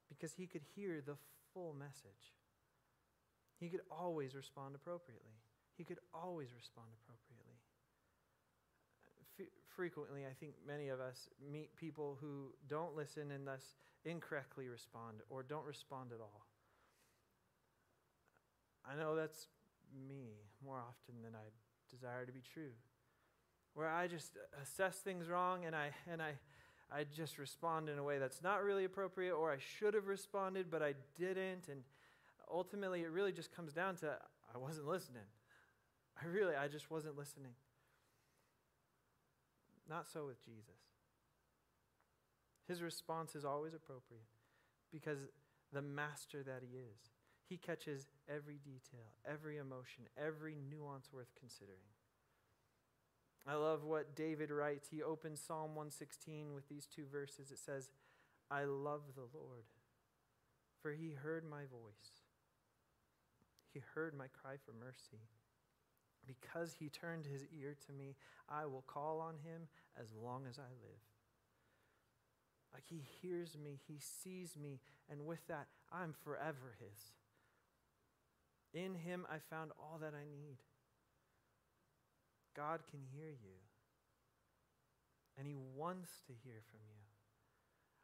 because 0.09 0.33
he 0.33 0.47
could 0.47 0.63
hear 0.75 1.01
the 1.01 1.17
full 1.53 1.73
message. 1.73 2.33
He 3.59 3.69
could 3.69 3.81
always 3.89 4.35
respond 4.35 4.75
appropriately. 4.75 5.39
He 5.77 5.83
could 5.83 5.99
always 6.13 6.49
respond 6.53 6.87
appropriately. 6.93 7.22
F- 9.39 9.45
frequently, 9.75 10.25
I 10.25 10.33
think 10.39 10.53
many 10.65 10.89
of 10.89 10.99
us 10.99 11.29
meet 11.51 11.75
people 11.75 12.17
who 12.21 12.53
don't 12.67 12.95
listen 12.95 13.31
and 13.31 13.47
thus 13.47 13.75
incorrectly 14.05 14.67
respond 14.67 15.21
or 15.29 15.43
don't 15.43 15.65
respond 15.65 16.11
at 16.13 16.19
all. 16.19 16.45
I 18.85 18.95
know 18.99 19.15
that's 19.15 19.47
me 20.07 20.33
more 20.63 20.77
often 20.77 21.21
than 21.23 21.33
I 21.35 21.49
desire 21.89 22.25
to 22.25 22.31
be 22.31 22.41
true. 22.41 22.71
Where 23.73 23.89
I 23.89 24.07
just 24.07 24.37
assess 24.61 24.97
things 24.97 25.29
wrong 25.29 25.65
and 25.65 25.75
I 25.75 25.91
and 26.11 26.21
I 26.21 26.33
I 26.91 27.05
just 27.05 27.39
respond 27.39 27.89
in 27.89 27.97
a 27.97 28.03
way 28.03 28.19
that's 28.19 28.43
not 28.43 28.63
really 28.63 28.83
appropriate 28.83 29.33
or 29.33 29.51
I 29.51 29.57
should 29.57 29.93
have 29.93 30.07
responded 30.07 30.69
but 30.69 30.83
I 30.83 30.93
didn't 31.17 31.69
and 31.69 31.81
ultimately 32.51 33.01
it 33.01 33.09
really 33.09 33.31
just 33.31 33.55
comes 33.55 33.73
down 33.73 33.95
to 33.97 34.15
I 34.53 34.57
wasn't 34.57 34.87
listening. 34.87 35.23
I 36.21 36.27
really 36.27 36.55
I 36.55 36.67
just 36.67 36.91
wasn't 36.91 37.17
listening. 37.17 37.53
Not 39.89 40.07
so 40.07 40.25
with 40.25 40.43
Jesus. 40.43 40.81
His 42.67 42.81
response 42.81 43.35
is 43.35 43.43
always 43.43 43.73
appropriate 43.73 44.23
because 44.91 45.19
the 45.71 45.81
master 45.81 46.43
that 46.43 46.61
he 46.61 46.77
is 46.77 47.11
he 47.53 47.57
catches 47.57 48.07
every 48.27 48.57
detail, 48.57 49.13
every 49.29 49.57
emotion, 49.57 50.05
every 50.17 50.55
nuance 50.71 51.09
worth 51.13 51.31
considering. 51.39 51.85
I 53.45 53.55
love 53.55 53.83
what 53.83 54.15
David 54.15 54.49
writes. 54.49 54.89
He 54.89 55.03
opens 55.03 55.41
Psalm 55.41 55.75
116 55.75 56.55
with 56.55 56.67
these 56.69 56.87
two 56.87 57.03
verses. 57.11 57.51
It 57.51 57.59
says, 57.59 57.91
I 58.49 58.63
love 58.63 59.01
the 59.15 59.27
Lord, 59.37 59.65
for 60.81 60.93
he 60.93 61.11
heard 61.11 61.43
my 61.47 61.63
voice. 61.69 62.23
He 63.73 63.81
heard 63.93 64.17
my 64.17 64.27
cry 64.27 64.55
for 64.65 64.73
mercy. 64.73 65.21
Because 66.27 66.75
he 66.79 66.89
turned 66.89 67.25
his 67.25 67.43
ear 67.57 67.75
to 67.87 67.93
me, 67.93 68.15
I 68.49 68.65
will 68.65 68.83
call 68.87 69.19
on 69.19 69.35
him 69.43 69.67
as 69.99 70.13
long 70.13 70.43
as 70.49 70.57
I 70.57 70.71
live. 70.81 71.01
Like 72.73 72.83
he 72.89 73.03
hears 73.21 73.57
me, 73.61 73.79
he 73.87 73.99
sees 73.99 74.57
me, 74.57 74.79
and 75.09 75.25
with 75.25 75.45
that, 75.47 75.67
I'm 75.91 76.13
forever 76.23 76.75
his. 76.79 77.13
In 78.73 78.95
him 78.95 79.27
I 79.29 79.37
found 79.49 79.71
all 79.77 79.99
that 80.01 80.13
I 80.15 80.25
need. 80.25 80.57
God 82.55 82.81
can 82.89 82.99
hear 83.15 83.29
you. 83.29 83.57
And 85.37 85.47
he 85.47 85.55
wants 85.75 86.11
to 86.27 86.33
hear 86.43 86.61
from 86.69 86.79
you. 86.87 87.01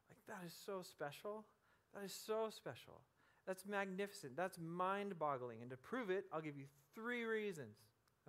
Like, 0.09 0.17
that 0.27 0.45
is 0.45 0.53
so 0.65 0.81
special. 0.81 1.45
That 1.93 2.03
is 2.03 2.13
so 2.13 2.49
special. 2.49 3.01
That's 3.45 3.65
magnificent. 3.65 4.35
That's 4.35 4.59
mind 4.59 5.17
boggling. 5.17 5.61
And 5.61 5.69
to 5.69 5.77
prove 5.77 6.09
it, 6.09 6.25
I'll 6.33 6.41
give 6.41 6.57
you 6.57 6.65
three 6.95 7.23
reasons. 7.23 7.77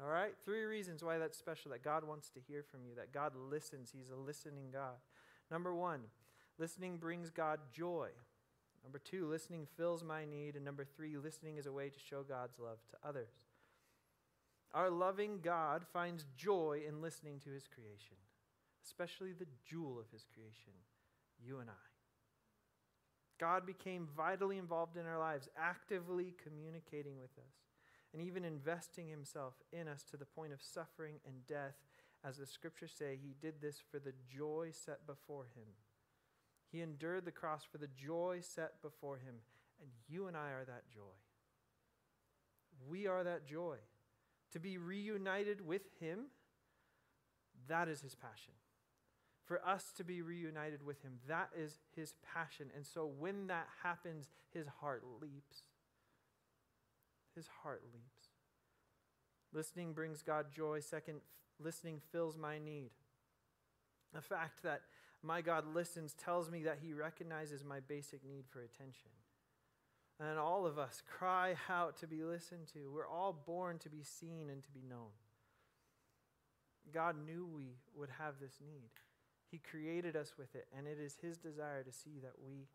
All 0.03 0.11
right? 0.11 0.33
Three 0.45 0.63
reasons 0.63 1.05
why 1.05 1.19
that's 1.19 1.37
special 1.37 1.71
that 1.73 1.83
God 1.83 2.05
wants 2.05 2.31
to 2.31 2.41
hear 2.41 2.63
from 2.63 2.85
you, 2.85 2.95
that 2.97 3.13
God 3.13 3.33
listens. 3.37 3.91
He's 3.95 4.11
a 4.11 4.17
listening 4.17 4.71
God. 4.73 4.97
Number 5.51 5.75
one, 5.75 6.01
listening 6.59 6.97
brings 6.97 7.31
God 7.31 7.61
joy. 7.73 8.09
Number 8.83 8.99
two, 8.99 9.29
listening 9.29 9.67
fills 9.77 10.03
my 10.03 10.25
need. 10.25 10.57
And 10.57 10.65
number 10.65 10.85
three, 10.85 11.17
listening 11.17 11.59
is 11.59 11.67
a 11.67 11.73
way 11.73 11.91
to 11.91 11.99
show 11.99 12.23
God's 12.23 12.59
love 12.59 12.79
to 12.91 13.09
others. 13.09 13.33
Our 14.73 14.89
loving 14.89 15.41
God 15.43 15.85
finds 15.93 16.27
joy 16.37 16.83
in 16.87 17.03
listening 17.03 17.41
to 17.41 17.51
his 17.51 17.67
creation, 17.67 18.17
especially 18.85 19.33
the 19.33 19.49
jewel 19.69 19.99
of 19.99 20.11
his 20.13 20.25
creation, 20.33 20.73
you 21.45 21.59
and 21.59 21.69
I. 21.69 21.91
God 23.41 23.67
became 23.67 24.07
vitally 24.17 24.59
involved 24.59 24.97
in 24.97 25.07
our 25.07 25.19
lives, 25.19 25.49
actively 25.59 26.35
communicating 26.43 27.19
with 27.21 27.33
us, 27.39 27.55
and 28.13 28.23
even 28.23 28.45
investing 28.45 29.09
himself 29.09 29.55
in 29.73 29.89
us 29.89 30.03
to 30.11 30.17
the 30.17 30.25
point 30.25 30.53
of 30.53 30.63
suffering 30.63 31.17
and 31.27 31.47
death. 31.47 31.77
As 32.25 32.37
the 32.37 32.47
scriptures 32.47 32.93
say, 32.97 33.19
he 33.21 33.35
did 33.41 33.61
this 33.61 33.77
for 33.91 33.99
the 33.99 34.13
joy 34.29 34.71
set 34.73 35.07
before 35.07 35.47
him. 35.55 35.69
He 36.71 36.83
endured 36.83 37.25
the 37.25 37.31
cross 37.31 37.63
for 37.71 37.79
the 37.79 37.89
joy 37.89 38.41
set 38.43 38.83
before 38.83 39.17
him, 39.17 39.37
and 39.81 39.91
you 40.09 40.27
and 40.27 40.37
I 40.37 40.51
are 40.51 40.65
that 40.67 40.91
joy. 40.93 41.17
We 42.89 43.07
are 43.07 43.25
that 43.25 43.47
joy. 43.47 43.77
To 44.53 44.61
be 44.61 44.79
reunited 44.79 45.65
with 45.67 45.83
him, 46.01 46.27
that 47.69 47.89
is 47.89 48.01
his 48.01 48.15
passion 48.15 48.55
for 49.51 49.61
us 49.67 49.91
to 49.97 50.05
be 50.05 50.23
reunited 50.23 50.81
with 50.81 51.03
him. 51.03 51.15
That 51.27 51.51
is 51.59 51.81
his 51.97 52.15
passion. 52.23 52.71
And 52.77 52.87
so 52.87 53.11
when 53.19 53.49
that 53.49 53.67
happens, 53.83 54.29
his 54.55 54.69
heart 54.81 55.03
leaps. 55.21 55.65
His 57.35 57.49
heart 57.63 57.83
leaps. 57.93 58.29
Listening 59.53 59.93
brings 59.93 60.23
God 60.23 60.47
joy. 60.55 60.81
Second, 60.81 61.21
listening 61.59 62.01
fills 62.13 62.37
my 62.37 62.59
need. 62.59 62.91
The 64.13 64.21
fact 64.21 64.63
that 64.63 64.83
my 65.23 65.41
God 65.41 65.65
listens 65.75 66.15
tells 66.15 66.51
me 66.51 66.63
that 66.65 66.79
he 66.83 66.93
recognizes 66.93 67.65
my 67.65 67.81
basic 67.81 68.25
need 68.25 68.45
for 68.49 68.61
attention. 68.61 69.11
And 70.19 70.39
all 70.39 70.67
of 70.67 70.79
us 70.79 71.03
cry 71.07 71.55
out 71.69 71.99
to 71.99 72.07
be 72.07 72.23
listened 72.23 72.69
to. 72.75 72.91
We're 72.93 73.09
all 73.09 73.33
born 73.47 73.79
to 73.79 73.89
be 73.89 74.03
seen 74.03 74.51
and 74.51 74.63
to 74.63 74.71
be 74.71 74.83
known. 74.89 75.13
God 76.93 77.17
knew 77.25 77.47
we 77.47 77.77
would 77.95 78.11
have 78.19 78.35
this 78.41 78.59
need. 78.65 78.91
He 79.51 79.59
created 79.59 80.17
us 80.17 80.35
with 80.39 80.55
it, 80.55 80.67
and 80.77 80.87
it 80.87 80.99
is 81.01 81.17
His 81.21 81.39
desire 81.39 81.83
to 81.83 81.93
see 81.93 82.19
that 82.23 82.35
we 82.43 82.69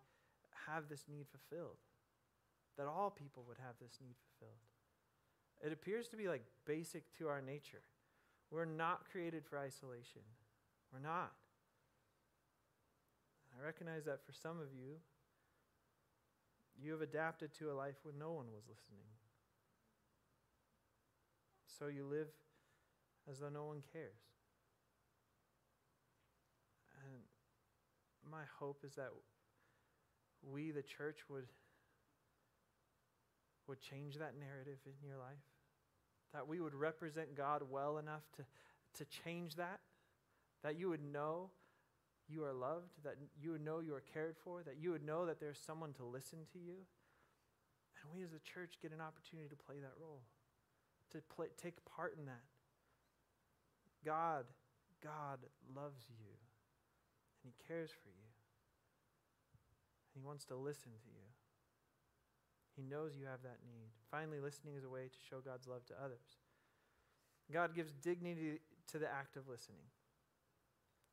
have 0.67 0.89
this 0.89 1.05
need 1.09 1.25
fulfilled, 1.27 1.77
that 2.77 2.87
all 2.87 3.09
people 3.09 3.43
would 3.47 3.57
have 3.57 3.75
this 3.79 3.97
need 4.01 4.15
fulfilled. 4.39 4.59
It 5.63 5.71
appears 5.71 6.07
to 6.09 6.17
be 6.17 6.27
like 6.27 6.43
basic 6.65 7.03
to 7.17 7.27
our 7.27 7.41
nature. 7.41 7.81
We're 8.51 8.65
not 8.65 9.09
created 9.11 9.43
for 9.45 9.57
isolation. 9.57 10.21
We're 10.93 10.99
not. 10.99 11.31
I 13.57 13.65
recognize 13.65 14.05
that 14.05 14.25
for 14.25 14.33
some 14.33 14.59
of 14.59 14.67
you, 14.73 14.95
you 16.81 16.91
have 16.91 17.01
adapted 17.01 17.53
to 17.59 17.71
a 17.71 17.73
life 17.73 17.95
when 18.03 18.19
no 18.19 18.31
one 18.31 18.47
was 18.53 18.63
listening. 18.67 19.07
So 21.79 21.87
you 21.87 22.05
live 22.05 22.27
as 23.29 23.39
though 23.39 23.49
no 23.49 23.65
one 23.65 23.81
cares. 23.91 24.19
And 27.03 27.21
my 28.31 28.43
hope 28.59 28.83
is 28.85 28.95
that 28.95 29.09
we, 30.41 30.71
the 30.71 30.83
church, 30.83 31.19
would, 31.29 31.47
would 33.67 33.81
change 33.81 34.15
that 34.15 34.33
narrative 34.39 34.79
in 34.85 35.07
your 35.07 35.17
life. 35.17 35.43
That 36.33 36.47
we 36.47 36.59
would 36.59 36.75
represent 36.75 37.35
God 37.35 37.63
well 37.69 37.97
enough 37.97 38.23
to, 38.37 38.45
to 38.97 39.05
change 39.23 39.55
that. 39.55 39.79
That 40.63 40.77
you 40.77 40.89
would 40.89 41.03
know 41.03 41.51
you 42.27 42.43
are 42.43 42.53
loved, 42.53 42.91
that 43.03 43.15
you 43.39 43.51
would 43.51 43.63
know 43.63 43.79
you 43.79 43.93
are 43.93 44.03
cared 44.13 44.35
for, 44.43 44.63
that 44.63 44.77
you 44.79 44.91
would 44.91 45.05
know 45.05 45.25
that 45.25 45.39
there's 45.39 45.59
someone 45.59 45.93
to 45.93 46.03
listen 46.03 46.39
to 46.53 46.59
you. 46.59 46.85
And 48.01 48.13
we 48.13 48.23
as 48.23 48.33
a 48.33 48.39
church 48.39 48.77
get 48.81 48.91
an 48.91 49.01
opportunity 49.01 49.49
to 49.49 49.55
play 49.55 49.75
that 49.79 49.93
role, 50.01 50.21
to 51.11 51.21
play, 51.35 51.47
take 51.61 51.83
part 51.85 52.15
in 52.17 52.25
that. 52.25 52.43
God, 54.03 54.45
God 55.03 55.39
loves 55.75 56.05
you 56.09 56.33
and 57.43 57.53
He 57.53 57.67
cares 57.67 57.91
for 57.91 58.09
you. 58.09 58.29
And 60.13 60.21
He 60.21 60.25
wants 60.25 60.45
to 60.45 60.55
listen 60.55 60.91
to 60.91 61.09
you. 61.13 61.34
He 62.75 62.83
knows 62.83 63.15
you 63.17 63.25
have 63.25 63.41
that 63.43 63.63
need. 63.65 63.89
Finally, 64.11 64.39
listening 64.39 64.75
is 64.75 64.83
a 64.83 64.89
way 64.89 65.07
to 65.07 65.27
show 65.29 65.39
God's 65.39 65.67
love 65.67 65.85
to 65.87 65.93
others. 66.03 66.37
God 67.51 67.75
gives 67.75 67.93
dignity 67.93 68.59
to 68.91 68.99
the 68.99 69.11
act 69.11 69.37
of 69.37 69.47
listening. 69.47 69.85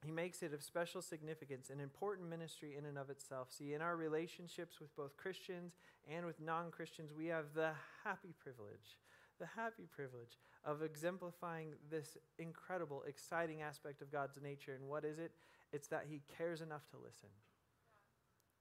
He 0.05 0.11
makes 0.11 0.43
it 0.43 0.53
of 0.53 0.63
special 0.63 1.01
significance, 1.01 1.71
an 1.71 1.79
important 1.79 2.29
ministry 2.29 2.75
in 2.77 2.87
and 2.87 2.99
of 2.99 3.09
itself. 3.09 3.49
See, 3.53 3.73
in 3.73 3.81
our 3.81 3.97
relationships 3.97 4.81
with 4.81 4.95
both 4.97 5.17
Christians 5.17 5.75
and 6.11 6.27
with 6.27 6.41
non 6.41 6.73
Christians, 6.73 7.13
we 7.17 7.27
have 7.27 7.55
the 7.55 7.71
happy 8.03 8.35
privilege, 8.43 8.99
the 9.39 9.47
happy 9.55 9.87
privilege 9.95 10.39
of 10.65 10.83
exemplifying 10.83 11.75
this 11.89 12.17
incredible, 12.39 13.05
exciting 13.07 13.63
aspect 13.63 14.03
of 14.03 14.11
God's 14.11 14.41
nature. 14.43 14.75
And 14.75 14.89
what 14.89 15.05
is 15.05 15.21
it? 15.21 15.33
It's 15.73 15.89
that 15.89 16.07
He 16.09 16.23
cares 16.37 16.61
enough 16.61 16.89
to 16.91 16.97
listen. 16.97 17.29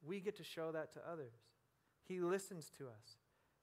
We 0.06 0.20
get 0.20 0.38
to 0.38 0.44
show 0.44 0.72
that 0.72 0.94
to 0.94 1.00
others. 1.12 1.34
He 2.12 2.20
listens 2.20 2.70
to 2.78 2.88
us, 2.88 3.16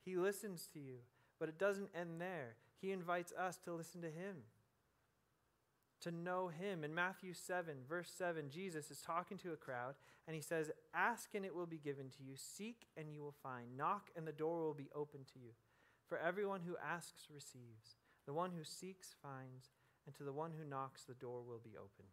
He 0.06 0.16
listens 0.16 0.66
to 0.72 0.78
you. 0.78 1.00
But 1.38 1.50
it 1.50 1.58
doesn't 1.58 1.90
end 1.94 2.18
there. 2.18 2.56
He 2.80 2.90
invites 2.90 3.32
us 3.38 3.58
to 3.58 3.72
listen 3.72 4.00
to 4.00 4.08
Him, 4.08 4.38
to 6.00 6.10
know 6.10 6.48
Him. 6.48 6.82
In 6.82 6.94
Matthew 6.94 7.34
7, 7.34 7.74
verse 7.86 8.10
7, 8.10 8.50
Jesus 8.50 8.90
is 8.90 9.02
talking 9.02 9.36
to 9.38 9.52
a 9.52 9.56
crowd 9.56 9.94
and 10.26 10.34
He 10.34 10.40
says, 10.40 10.70
Ask 10.94 11.34
and 11.34 11.44
it 11.44 11.54
will 11.54 11.66
be 11.66 11.76
given 11.76 12.08
to 12.08 12.24
you, 12.24 12.36
seek 12.36 12.86
and 12.96 13.12
you 13.12 13.20
will 13.20 13.36
find, 13.42 13.76
knock 13.76 14.08
and 14.16 14.26
the 14.26 14.32
door 14.32 14.62
will 14.62 14.74
be 14.74 14.90
open 14.96 15.20
to 15.34 15.38
you. 15.38 15.50
For 16.08 16.18
everyone 16.18 16.62
who 16.66 16.76
asks 16.82 17.28
receives, 17.32 17.98
the 18.26 18.32
one 18.32 18.52
who 18.56 18.64
seeks 18.64 19.14
finds, 19.22 19.70
and 20.06 20.14
to 20.16 20.24
the 20.24 20.32
one 20.32 20.52
who 20.58 20.68
knocks 20.68 21.04
the 21.04 21.12
door 21.12 21.42
will 21.46 21.60
be 21.62 21.76
opened. 21.76 22.08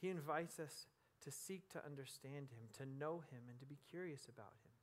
He 0.00 0.08
invites 0.08 0.60
us 0.60 0.86
to 1.24 1.32
seek 1.32 1.68
to 1.70 1.84
understand 1.84 2.48
Him, 2.52 2.68
to 2.78 2.86
know 2.86 3.24
Him, 3.30 3.42
and 3.50 3.58
to 3.58 3.66
be 3.66 3.78
curious 3.90 4.28
about 4.28 4.54
Him. 4.62 4.73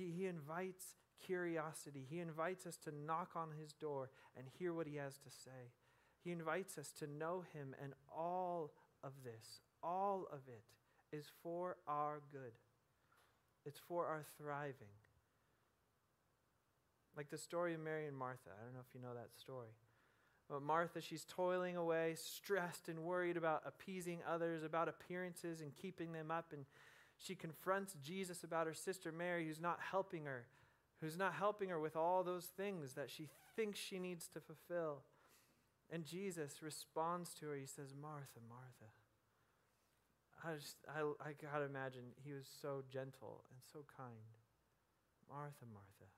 He, 0.00 0.10
he 0.16 0.26
invites 0.26 0.94
curiosity. 1.24 2.06
He 2.08 2.20
invites 2.20 2.66
us 2.66 2.76
to 2.78 2.90
knock 3.06 3.32
on 3.36 3.48
His 3.60 3.72
door 3.74 4.10
and 4.36 4.46
hear 4.58 4.72
what 4.72 4.86
He 4.86 4.96
has 4.96 5.18
to 5.18 5.30
say. 5.30 5.72
He 6.24 6.32
invites 6.32 6.78
us 6.78 6.90
to 6.98 7.06
know 7.06 7.44
Him, 7.52 7.74
and 7.82 7.92
all 8.16 8.72
of 9.04 9.12
this, 9.24 9.60
all 9.82 10.26
of 10.32 10.40
it, 10.48 10.64
is 11.14 11.26
for 11.42 11.76
our 11.86 12.20
good. 12.32 12.52
It's 13.66 13.78
for 13.78 14.06
our 14.06 14.24
thriving. 14.38 14.94
Like 17.16 17.28
the 17.28 17.38
story 17.38 17.74
of 17.74 17.80
Mary 17.80 18.06
and 18.06 18.16
Martha. 18.16 18.50
I 18.58 18.64
don't 18.64 18.72
know 18.72 18.80
if 18.86 18.94
you 18.94 19.00
know 19.02 19.14
that 19.14 19.38
story. 19.38 19.74
But 20.48 20.62
Martha, 20.62 21.00
she's 21.00 21.24
toiling 21.26 21.76
away, 21.76 22.14
stressed 22.16 22.88
and 22.88 23.00
worried 23.00 23.36
about 23.36 23.62
appeasing 23.66 24.20
others, 24.28 24.64
about 24.64 24.88
appearances 24.88 25.60
and 25.60 25.74
keeping 25.76 26.12
them 26.12 26.30
up. 26.30 26.52
And 26.52 26.64
she 27.20 27.34
confronts 27.34 27.94
Jesus 28.02 28.42
about 28.42 28.66
her 28.66 28.74
sister 28.74 29.12
Mary, 29.12 29.46
who's 29.46 29.60
not 29.60 29.78
helping 29.90 30.24
her, 30.24 30.46
who's 31.00 31.18
not 31.18 31.34
helping 31.34 31.68
her 31.68 31.78
with 31.78 31.94
all 31.96 32.24
those 32.24 32.46
things 32.46 32.94
that 32.94 33.10
she 33.10 33.28
thinks 33.54 33.78
she 33.78 33.98
needs 33.98 34.26
to 34.28 34.40
fulfill. 34.40 35.02
And 35.92 36.04
Jesus 36.04 36.62
responds 36.62 37.34
to 37.34 37.46
her. 37.46 37.56
He 37.56 37.66
says, 37.66 37.94
Martha, 38.00 38.40
Martha. 38.48 38.88
I 40.42 40.56
just, 40.56 40.76
I, 40.88 41.04
I 41.20 41.36
gotta 41.36 41.66
imagine 41.66 42.16
he 42.24 42.32
was 42.32 42.48
so 42.48 42.82
gentle 42.88 43.44
and 43.52 43.60
so 43.60 43.84
kind. 43.84 44.32
Martha, 45.28 45.68
Martha, 45.68 46.08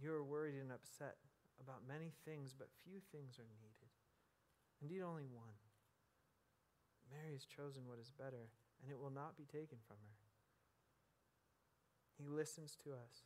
you're 0.00 0.24
worried 0.24 0.56
and 0.56 0.72
upset 0.72 1.20
about 1.60 1.86
many 1.86 2.16
things, 2.24 2.54
but 2.56 2.72
few 2.82 3.04
things 3.12 3.36
are 3.36 3.52
needed. 3.60 3.92
Indeed, 4.80 5.04
only 5.04 5.28
one. 5.28 5.60
Mary 7.12 7.36
has 7.36 7.44
chosen 7.44 7.84
what 7.86 8.00
is 8.00 8.10
better, 8.10 8.48
and 8.84 8.92
it 8.92 9.00
will 9.00 9.10
not 9.10 9.36
be 9.36 9.44
taken 9.44 9.78
from 9.88 9.96
her. 9.96 10.16
He 12.20 12.28
listens 12.28 12.76
to 12.84 12.90
us. 12.90 13.24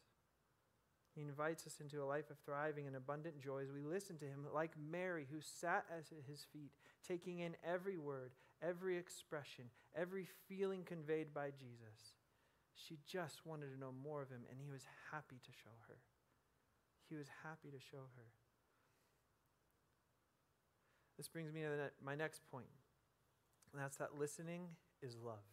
He 1.14 1.22
invites 1.22 1.66
us 1.66 1.80
into 1.80 2.00
a 2.00 2.06
life 2.06 2.30
of 2.30 2.38
thriving 2.44 2.86
and 2.86 2.94
abundant 2.94 3.42
joy 3.42 3.62
as 3.62 3.72
we 3.72 3.82
listen 3.82 4.18
to 4.18 4.24
him, 4.24 4.46
like 4.54 4.70
Mary, 4.78 5.26
who 5.28 5.40
sat 5.40 5.84
at 5.90 6.04
his 6.30 6.46
feet, 6.52 6.70
taking 7.06 7.40
in 7.40 7.56
every 7.66 7.98
word, 7.98 8.30
every 8.62 8.96
expression, 8.96 9.64
every 9.96 10.28
feeling 10.48 10.84
conveyed 10.84 11.34
by 11.34 11.50
Jesus. 11.50 12.14
She 12.76 12.98
just 13.04 13.44
wanted 13.44 13.74
to 13.74 13.80
know 13.80 13.92
more 13.92 14.22
of 14.22 14.30
him, 14.30 14.42
and 14.48 14.60
he 14.60 14.70
was 14.70 14.86
happy 15.10 15.40
to 15.44 15.50
show 15.50 15.74
her. 15.88 15.96
He 17.08 17.16
was 17.16 17.26
happy 17.42 17.70
to 17.70 17.80
show 17.80 18.06
her. 18.14 18.30
This 21.16 21.26
brings 21.26 21.52
me 21.52 21.62
to 21.62 21.90
my 22.04 22.14
next 22.14 22.42
point, 22.48 22.70
and 23.72 23.82
that's 23.82 23.96
that 23.96 24.16
listening 24.16 24.68
is 25.02 25.16
love. 25.22 25.44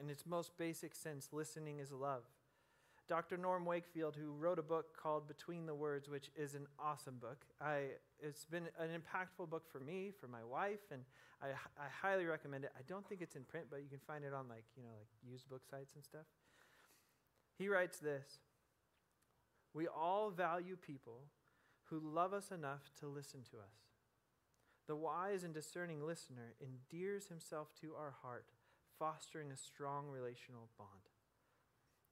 In 0.00 0.08
its 0.08 0.24
most 0.26 0.56
basic 0.56 0.94
sense, 0.94 1.28
listening 1.32 1.78
is 1.78 1.92
love. 1.92 2.22
Dr. 3.08 3.36
Norm 3.36 3.64
Wakefield, 3.64 4.16
who 4.16 4.30
wrote 4.32 4.60
a 4.60 4.62
book 4.62 4.96
called 4.96 5.26
Between 5.26 5.66
the 5.66 5.74
Words, 5.74 6.08
which 6.08 6.30
is 6.36 6.54
an 6.54 6.66
awesome 6.78 7.16
book. 7.20 7.44
I, 7.60 7.96
it's 8.20 8.44
been 8.44 8.68
an 8.78 8.88
impactful 8.90 9.50
book 9.50 9.64
for 9.70 9.80
me, 9.80 10.12
for 10.20 10.28
my 10.28 10.44
wife, 10.44 10.92
and 10.92 11.02
I, 11.42 11.48
I 11.48 11.88
highly 12.00 12.24
recommend 12.24 12.64
it. 12.64 12.70
I 12.78 12.82
don't 12.86 13.06
think 13.08 13.20
it's 13.20 13.34
in 13.34 13.42
print, 13.42 13.66
but 13.68 13.82
you 13.82 13.88
can 13.88 13.98
find 14.06 14.24
it 14.24 14.32
on 14.32 14.48
like, 14.48 14.64
you 14.76 14.84
know, 14.84 14.90
like 14.96 15.08
used 15.28 15.48
book 15.48 15.62
sites 15.68 15.94
and 15.96 16.04
stuff. 16.04 16.26
He 17.58 17.68
writes 17.68 17.98
this 17.98 18.38
we 19.74 19.86
all 19.86 20.30
value 20.30 20.76
people 20.76 21.22
who 21.84 22.00
love 22.00 22.32
us 22.32 22.50
enough 22.50 22.90
to 23.00 23.08
listen 23.08 23.40
to 23.50 23.56
us. 23.56 23.89
The 24.90 24.96
wise 24.96 25.44
and 25.44 25.54
discerning 25.54 26.04
listener 26.04 26.56
endears 26.60 27.28
himself 27.28 27.68
to 27.80 27.94
our 27.94 28.12
heart 28.22 28.46
fostering 28.98 29.52
a 29.52 29.56
strong 29.56 30.08
relational 30.10 30.68
bond. 30.76 31.06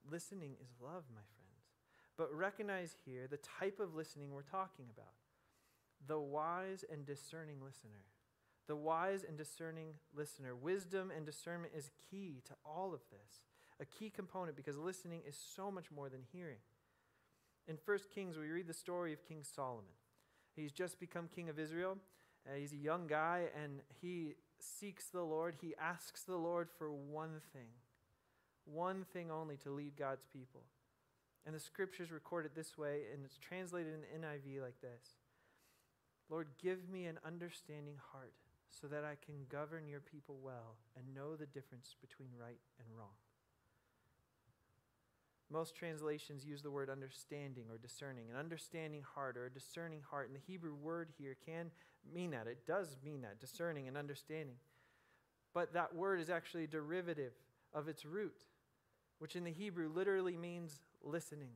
Listening 0.08 0.52
is 0.62 0.68
love, 0.80 1.02
my 1.12 1.22
friends. 1.34 1.72
But 2.16 2.32
recognize 2.32 2.94
here 3.04 3.26
the 3.26 3.40
type 3.58 3.80
of 3.80 3.96
listening 3.96 4.30
we're 4.30 4.42
talking 4.42 4.84
about 4.94 5.16
the 6.06 6.20
wise 6.20 6.84
and 6.88 7.04
discerning 7.04 7.56
listener. 7.60 8.04
The 8.68 8.76
wise 8.76 9.24
and 9.26 9.36
discerning 9.36 9.94
listener. 10.14 10.54
Wisdom 10.54 11.10
and 11.10 11.26
discernment 11.26 11.72
is 11.76 11.90
key 12.08 12.42
to 12.46 12.54
all 12.64 12.94
of 12.94 13.00
this, 13.10 13.42
a 13.80 13.86
key 13.86 14.08
component 14.08 14.54
because 14.54 14.78
listening 14.78 15.22
is 15.26 15.36
so 15.36 15.72
much 15.72 15.90
more 15.90 16.08
than 16.08 16.22
hearing. 16.32 16.62
In 17.66 17.76
1 17.84 17.98
Kings, 18.14 18.38
we 18.38 18.50
read 18.50 18.68
the 18.68 18.72
story 18.72 19.12
of 19.12 19.26
King 19.26 19.42
Solomon. 19.42 19.96
He's 20.54 20.70
just 20.70 21.00
become 21.00 21.26
king 21.34 21.48
of 21.48 21.58
Israel. 21.58 21.98
Uh, 22.48 22.56
he's 22.56 22.72
a 22.72 22.76
young 22.76 23.06
guy, 23.06 23.44
and 23.62 23.80
he 24.00 24.34
seeks 24.58 25.10
the 25.10 25.22
Lord. 25.22 25.56
He 25.60 25.74
asks 25.80 26.22
the 26.22 26.36
Lord 26.36 26.68
for 26.78 26.90
one 26.90 27.40
thing, 27.52 27.68
one 28.64 29.04
thing 29.12 29.30
only 29.30 29.56
to 29.58 29.70
lead 29.70 29.96
God's 29.96 30.24
people. 30.32 30.62
And 31.46 31.54
the 31.54 31.60
scriptures 31.60 32.10
record 32.10 32.46
it 32.46 32.54
this 32.54 32.76
way, 32.76 33.02
and 33.12 33.24
it's 33.24 33.38
translated 33.38 33.92
in 33.94 34.00
the 34.00 34.26
NIV 34.26 34.62
like 34.62 34.80
this 34.80 35.16
Lord, 36.28 36.48
give 36.62 36.88
me 36.88 37.06
an 37.06 37.18
understanding 37.24 37.96
heart 38.12 38.34
so 38.70 38.86
that 38.86 39.04
I 39.04 39.16
can 39.24 39.46
govern 39.48 39.88
your 39.88 40.00
people 40.00 40.38
well 40.42 40.76
and 40.96 41.14
know 41.14 41.36
the 41.36 41.46
difference 41.46 41.96
between 42.00 42.28
right 42.38 42.60
and 42.78 42.88
wrong. 42.96 43.16
Most 45.50 45.74
translations 45.74 46.44
use 46.44 46.60
the 46.60 46.70
word 46.70 46.90
understanding 46.90 47.64
or 47.70 47.78
discerning. 47.78 48.26
An 48.30 48.36
understanding 48.36 49.02
heart 49.02 49.38
or 49.38 49.46
a 49.46 49.50
discerning 49.50 50.02
heart. 50.10 50.28
And 50.28 50.36
the 50.36 50.46
Hebrew 50.46 50.74
word 50.74 51.08
here 51.16 51.36
can 51.46 51.70
mean 52.14 52.30
that. 52.30 52.46
It 52.46 52.66
does 52.66 52.96
mean 53.04 53.22
that, 53.22 53.40
discerning 53.40 53.88
and 53.88 53.96
understanding. 53.96 54.56
But 55.54 55.72
that 55.74 55.94
word 55.94 56.20
is 56.20 56.30
actually 56.30 56.66
derivative 56.66 57.32
of 57.72 57.88
its 57.88 58.04
root, 58.04 58.44
which 59.18 59.36
in 59.36 59.44
the 59.44 59.50
Hebrew 59.50 59.88
literally 59.88 60.36
means 60.36 60.80
listening. 61.02 61.52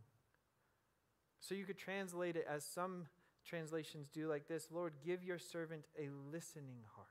So 1.41 1.55
you 1.55 1.65
could 1.65 1.79
translate 1.79 2.37
it 2.37 2.47
as 2.49 2.65
some 2.65 3.07
translations 3.45 4.09
do 4.09 4.29
like 4.29 4.49
this 4.49 4.69
Lord, 4.71 4.93
give 5.05 5.25
your 5.25 5.38
servant 5.38 5.85
a 5.99 6.09
listening 6.33 6.85
heart 6.95 7.09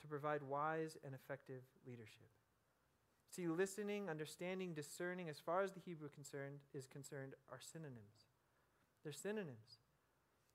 to 0.00 0.06
provide 0.06 0.42
wise 0.42 0.96
and 1.04 1.14
effective 1.14 1.62
leadership. 1.86 2.28
See, 3.28 3.46
listening, 3.46 4.08
understanding, 4.08 4.72
discerning, 4.74 5.28
as 5.28 5.38
far 5.38 5.62
as 5.62 5.72
the 5.72 5.80
Hebrew 5.80 6.08
concerned 6.08 6.60
is 6.74 6.86
concerned, 6.86 7.34
are 7.50 7.60
synonyms. 7.60 8.26
They're 9.04 9.12
synonyms. 9.12 9.78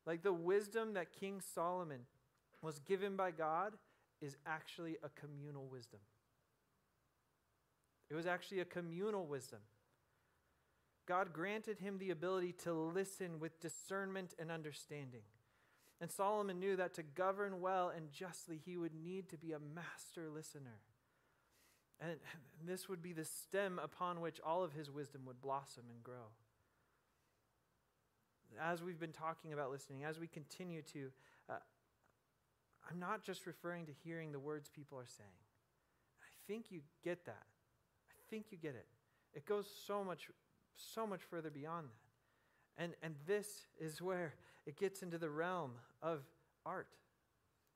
Like 0.05 0.23
the 0.23 0.33
wisdom 0.33 0.93
that 0.93 1.11
King 1.11 1.41
Solomon 1.41 2.01
was 2.61 2.79
given 2.79 3.15
by 3.15 3.31
God 3.31 3.73
is 4.21 4.37
actually 4.45 4.97
a 5.03 5.09
communal 5.09 5.65
wisdom. 5.65 5.99
It 8.09 8.15
was 8.15 8.25
actually 8.25 8.59
a 8.59 8.65
communal 8.65 9.25
wisdom. 9.25 9.59
God 11.07 11.33
granted 11.33 11.79
him 11.79 11.97
the 11.97 12.11
ability 12.11 12.53
to 12.63 12.73
listen 12.73 13.39
with 13.39 13.59
discernment 13.59 14.33
and 14.39 14.51
understanding. 14.51 15.21
And 16.01 16.11
Solomon 16.11 16.59
knew 16.59 16.75
that 16.75 16.93
to 16.95 17.03
govern 17.03 17.61
well 17.61 17.89
and 17.95 18.11
justly, 18.11 18.59
he 18.63 18.77
would 18.77 18.93
need 18.93 19.29
to 19.29 19.37
be 19.37 19.53
a 19.53 19.59
master 19.59 20.29
listener. 20.29 20.79
And 21.99 22.17
this 22.65 22.89
would 22.89 23.01
be 23.01 23.13
the 23.13 23.23
stem 23.23 23.79
upon 23.81 24.19
which 24.19 24.39
all 24.45 24.63
of 24.63 24.73
his 24.73 24.91
wisdom 24.91 25.21
would 25.25 25.41
blossom 25.41 25.85
and 25.89 26.03
grow. 26.03 26.33
As 28.61 28.83
we've 28.83 28.99
been 28.99 29.11
talking 29.11 29.53
about 29.53 29.71
listening, 29.71 30.03
as 30.03 30.19
we 30.19 30.27
continue 30.27 30.81
to, 30.93 31.09
uh, 31.49 31.53
I'm 32.89 32.99
not 32.99 33.23
just 33.23 33.45
referring 33.45 33.85
to 33.87 33.91
hearing 34.03 34.31
the 34.31 34.39
words 34.39 34.69
people 34.69 34.97
are 34.97 35.07
saying. 35.07 35.29
I 36.21 36.31
think 36.47 36.71
you 36.71 36.81
get 37.03 37.25
that. 37.25 37.43
I 38.09 38.19
think 38.29 38.47
you 38.51 38.57
get 38.57 38.75
it. 38.75 38.85
It 39.33 39.45
goes 39.45 39.67
so 39.85 40.03
much, 40.03 40.29
so 40.75 41.05
much 41.05 41.21
further 41.21 41.49
beyond 41.49 41.87
that. 41.87 42.83
And, 42.83 42.93
and 43.01 43.15
this 43.25 43.65
is 43.79 44.01
where 44.01 44.33
it 44.65 44.77
gets 44.77 45.01
into 45.01 45.17
the 45.17 45.29
realm 45.29 45.71
of 46.01 46.21
art. 46.65 46.87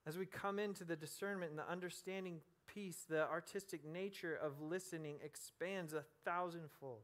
As 0.05 0.17
we 0.17 0.25
come 0.25 0.59
into 0.59 0.83
the 0.83 0.95
discernment 0.95 1.51
and 1.51 1.59
the 1.59 1.69
understanding 1.69 2.39
piece, 2.67 3.05
the 3.09 3.27
artistic 3.29 3.85
nature 3.85 4.37
of 4.41 4.61
listening 4.61 5.15
expands 5.23 5.93
a 5.93 6.03
thousandfold. 6.25 7.01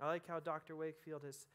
I 0.00 0.08
like 0.08 0.26
how 0.26 0.40
Dr. 0.40 0.76
Wakefield 0.76 1.22
has 1.24 1.46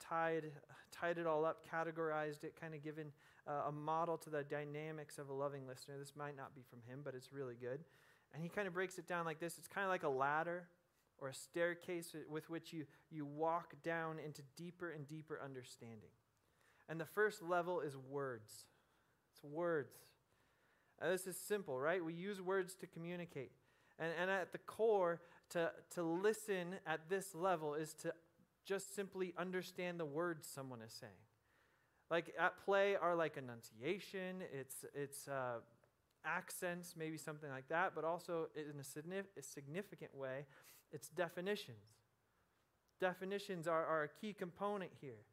tied, 0.00 0.44
tied 0.92 1.18
it 1.18 1.26
all 1.26 1.44
up, 1.44 1.64
categorized 1.70 2.44
it, 2.44 2.58
kind 2.60 2.74
of 2.74 2.82
given 2.82 3.12
uh, 3.46 3.68
a 3.68 3.72
model 3.72 4.16
to 4.18 4.30
the 4.30 4.42
dynamics 4.42 5.18
of 5.18 5.28
a 5.28 5.32
loving 5.32 5.66
listener. 5.66 5.94
This 5.98 6.12
might 6.16 6.36
not 6.36 6.54
be 6.54 6.62
from 6.68 6.80
him, 6.88 7.00
but 7.04 7.14
it's 7.14 7.32
really 7.32 7.56
good. 7.60 7.80
And 8.32 8.42
he 8.42 8.48
kind 8.48 8.66
of 8.66 8.74
breaks 8.74 8.98
it 8.98 9.06
down 9.06 9.24
like 9.24 9.38
this 9.38 9.58
it's 9.58 9.68
kind 9.68 9.84
of 9.84 9.90
like 9.90 10.02
a 10.02 10.08
ladder 10.08 10.64
or 11.18 11.28
a 11.28 11.34
staircase 11.34 12.14
with 12.28 12.50
which 12.50 12.72
you, 12.72 12.84
you 13.10 13.24
walk 13.24 13.74
down 13.82 14.18
into 14.18 14.42
deeper 14.56 14.90
and 14.90 15.06
deeper 15.06 15.40
understanding. 15.42 16.10
And 16.88 17.00
the 17.00 17.06
first 17.06 17.42
level 17.42 17.80
is 17.80 17.96
words. 17.96 18.64
It's 19.32 19.44
words. 19.44 19.94
And 21.00 21.12
this 21.12 21.26
is 21.26 21.36
simple, 21.36 21.78
right? 21.78 22.04
We 22.04 22.14
use 22.14 22.40
words 22.40 22.74
to 22.76 22.86
communicate. 22.86 23.52
And, 23.98 24.10
and 24.20 24.30
at 24.30 24.52
the 24.52 24.58
core, 24.58 25.20
to, 25.50 25.70
to 25.94 26.02
listen 26.02 26.76
at 26.86 27.08
this 27.08 27.34
level 27.34 27.74
is 27.74 27.94
to 27.94 28.12
just 28.64 28.94
simply 28.94 29.34
understand 29.38 30.00
the 30.00 30.04
words 30.04 30.48
someone 30.52 30.80
is 30.82 30.92
saying. 30.92 31.12
Like 32.10 32.34
at 32.38 32.62
play 32.64 32.96
are 32.96 33.14
like 33.14 33.36
enunciation, 33.36 34.42
it's, 34.52 34.84
it's 34.94 35.28
uh, 35.28 35.60
accents, 36.24 36.94
maybe 36.96 37.16
something 37.16 37.50
like 37.50 37.68
that, 37.68 37.92
but 37.94 38.04
also 38.04 38.48
in 38.56 38.78
a, 38.80 39.42
significant 39.42 40.14
way, 40.14 40.46
it's 40.92 41.08
definitions. 41.08 41.76
Definitions 43.00 43.66
are, 43.66 43.84
are 43.84 44.04
a 44.04 44.08
key 44.08 44.32
component 44.32 44.90
here. 45.00 45.24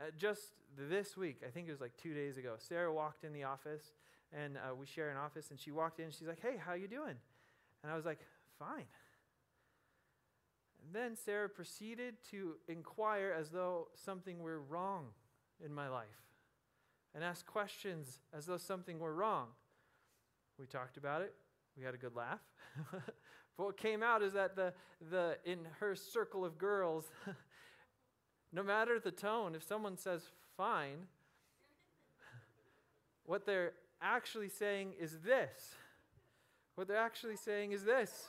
Uh, 0.00 0.04
just 0.16 0.52
this 0.88 1.16
week, 1.16 1.42
I 1.46 1.50
think 1.50 1.68
it 1.68 1.72
was 1.72 1.80
like 1.80 1.96
two 1.96 2.14
days 2.14 2.38
ago, 2.38 2.54
Sarah 2.58 2.92
walked 2.92 3.24
in 3.24 3.32
the 3.32 3.44
office 3.44 3.92
and 4.32 4.56
uh, 4.56 4.74
we 4.74 4.86
share 4.86 5.10
an 5.10 5.16
office. 5.16 5.50
And 5.50 5.58
she 5.58 5.70
walked 5.70 6.00
in. 6.00 6.10
She's 6.10 6.28
like, 6.28 6.40
"Hey, 6.40 6.56
how 6.56 6.74
you 6.74 6.88
doing?" 6.88 7.16
And 7.82 7.92
I 7.92 7.96
was 7.96 8.04
like, 8.04 8.20
"Fine." 8.58 8.84
And 10.84 10.94
then 10.94 11.16
Sarah 11.16 11.48
proceeded 11.48 12.14
to 12.30 12.54
inquire 12.68 13.34
as 13.38 13.50
though 13.50 13.88
something 13.94 14.40
were 14.40 14.60
wrong 14.60 15.06
in 15.64 15.72
my 15.72 15.88
life, 15.88 16.06
and 17.14 17.22
ask 17.22 17.46
questions 17.46 18.18
as 18.32 18.46
though 18.46 18.56
something 18.56 18.98
were 18.98 19.14
wrong. 19.14 19.48
We 20.58 20.66
talked 20.66 20.96
about 20.96 21.22
it. 21.22 21.34
We 21.76 21.84
had 21.84 21.94
a 21.94 21.98
good 21.98 22.14
laugh. 22.14 22.40
but 22.92 23.02
what 23.56 23.76
came 23.76 24.02
out 24.02 24.22
is 24.22 24.32
that 24.34 24.56
the, 24.56 24.72
the 25.10 25.38
in 25.44 25.58
her 25.80 25.94
circle 25.94 26.44
of 26.44 26.58
girls, 26.58 27.10
no 28.52 28.62
matter 28.62 28.98
the 28.98 29.10
tone, 29.10 29.54
if 29.54 29.62
someone 29.62 29.96
says 29.96 30.22
fine, 30.56 31.06
what 33.24 33.46
they're 33.46 33.72
actually 34.02 34.48
saying 34.48 34.92
is 34.98 35.18
this. 35.20 35.74
What 36.74 36.88
they're 36.88 36.96
actually 36.96 37.36
saying 37.36 37.72
is 37.72 37.84
this. 37.84 38.28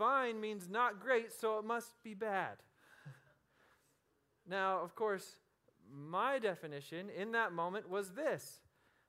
Fine 0.00 0.40
means 0.40 0.66
not 0.66 0.98
great, 0.98 1.30
so 1.30 1.58
it 1.58 1.64
must 1.66 2.02
be 2.02 2.14
bad. 2.14 2.56
now, 4.48 4.80
of 4.82 4.94
course, 4.94 5.36
my 5.94 6.38
definition 6.38 7.10
in 7.10 7.32
that 7.32 7.52
moment 7.52 7.86
was 7.86 8.12
this 8.12 8.60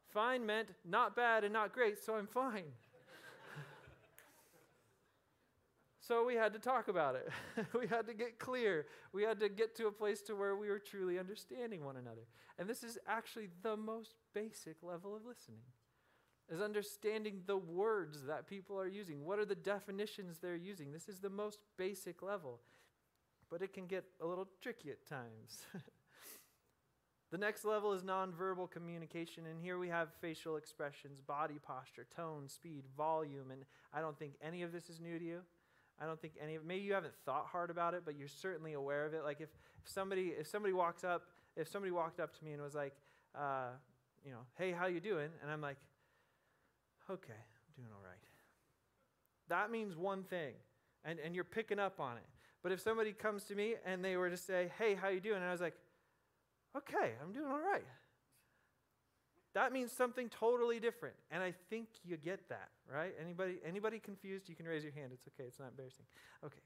fine 0.09 0.45
meant 0.45 0.67
not 0.83 1.15
bad 1.15 1.45
and 1.45 1.53
not 1.53 1.71
great, 1.71 1.97
so 1.97 2.15
I'm 2.15 2.27
fine. 2.27 2.65
so 6.01 6.25
we 6.25 6.35
had 6.35 6.51
to 6.51 6.59
talk 6.59 6.89
about 6.89 7.15
it. 7.15 7.29
we 7.79 7.87
had 7.87 8.05
to 8.07 8.13
get 8.13 8.37
clear. 8.37 8.85
We 9.13 9.23
had 9.23 9.39
to 9.39 9.47
get 9.47 9.77
to 9.77 9.87
a 9.87 9.93
place 9.93 10.21
to 10.23 10.35
where 10.35 10.57
we 10.57 10.67
were 10.67 10.77
truly 10.77 11.17
understanding 11.17 11.85
one 11.85 11.95
another. 11.95 12.27
And 12.59 12.67
this 12.67 12.83
is 12.83 12.97
actually 13.07 13.47
the 13.63 13.77
most 13.77 14.15
basic 14.33 14.83
level 14.83 15.15
of 15.15 15.23
listening. 15.23 15.61
Is 16.51 16.61
understanding 16.61 17.41
the 17.45 17.55
words 17.55 18.25
that 18.27 18.45
people 18.45 18.77
are 18.79 18.87
using. 18.87 19.23
What 19.23 19.39
are 19.39 19.45
the 19.45 19.55
definitions 19.55 20.37
they're 20.37 20.55
using? 20.55 20.91
This 20.91 21.07
is 21.07 21.19
the 21.19 21.29
most 21.29 21.59
basic 21.77 22.21
level. 22.21 22.59
But 23.49 23.61
it 23.61 23.73
can 23.73 23.87
get 23.87 24.03
a 24.21 24.25
little 24.25 24.47
tricky 24.61 24.89
at 24.89 25.07
times. 25.07 25.65
The 27.31 27.37
next 27.37 27.63
level 27.63 27.93
is 27.93 28.03
nonverbal 28.03 28.69
communication, 28.69 29.45
and 29.45 29.57
here 29.57 29.79
we 29.79 29.87
have 29.87 30.09
facial 30.19 30.57
expressions, 30.57 31.21
body 31.21 31.59
posture, 31.65 32.05
tone, 32.13 32.49
speed, 32.49 32.83
volume, 32.97 33.51
and 33.51 33.63
I 33.93 34.01
don't 34.01 34.19
think 34.19 34.33
any 34.41 34.63
of 34.63 34.73
this 34.73 34.89
is 34.89 34.99
new 34.99 35.17
to 35.17 35.23
you. 35.23 35.39
I 35.97 36.05
don't 36.05 36.19
think 36.19 36.33
any 36.43 36.55
of 36.55 36.65
maybe 36.65 36.83
you 36.83 36.93
haven't 36.93 37.13
thought 37.25 37.45
hard 37.45 37.69
about 37.69 37.93
it, 37.93 38.01
but 38.03 38.17
you're 38.17 38.27
certainly 38.27 38.73
aware 38.73 39.05
of 39.05 39.13
it. 39.13 39.23
Like 39.23 39.39
if, 39.39 39.47
if 39.81 39.89
somebody 39.89 40.33
if 40.37 40.47
somebody 40.47 40.73
walks 40.73 41.05
up 41.05 41.23
if 41.55 41.69
somebody 41.69 41.91
walked 41.91 42.19
up 42.19 42.37
to 42.37 42.45
me 42.45 42.51
and 42.53 42.61
was 42.61 42.75
like, 42.75 42.93
uh, 43.35 43.69
you 44.25 44.31
know, 44.31 44.39
hey, 44.57 44.71
how 44.71 44.87
you 44.87 44.99
doing? 44.99 45.29
And 45.41 45.51
I'm 45.51 45.61
like, 45.61 45.77
okay, 47.11 47.33
I'm 47.33 47.83
doing 47.83 47.89
all 47.93 48.03
right. 48.03 48.17
That 49.49 49.71
means 49.71 49.95
one 49.95 50.23
thing, 50.23 50.53
and, 51.03 51.19
and 51.19 51.35
you're 51.35 51.43
picking 51.43 51.79
up 51.79 51.99
on 51.99 52.17
it. 52.17 52.23
But 52.63 52.71
if 52.71 52.79
somebody 52.79 53.11
comes 53.11 53.43
to 53.45 53.55
me 53.55 53.75
and 53.85 54.05
they 54.05 54.15
were 54.17 54.29
to 54.29 54.37
say, 54.37 54.71
hey, 54.77 54.95
how 54.95 55.09
you 55.09 55.19
doing? 55.19 55.37
And 55.37 55.45
I 55.45 55.51
was 55.51 55.61
like, 55.61 55.73
okay, 56.77 57.13
I'm 57.21 57.33
doing 57.33 57.51
all 57.51 57.59
right. 57.59 57.85
That 59.53 59.73
means 59.73 59.91
something 59.91 60.29
totally 60.29 60.79
different. 60.79 61.15
And 61.29 61.43
I 61.43 61.53
think 61.69 61.87
you 62.05 62.15
get 62.17 62.47
that, 62.49 62.69
right? 62.89 63.13
Anybody 63.19 63.55
anybody 63.65 63.99
confused? 63.99 64.47
You 64.47 64.55
can 64.55 64.65
raise 64.65 64.83
your 64.83 64.93
hand. 64.93 65.11
It's 65.13 65.27
okay. 65.27 65.47
It's 65.47 65.59
not 65.59 65.69
embarrassing. 65.71 66.05
Okay. 66.45 66.61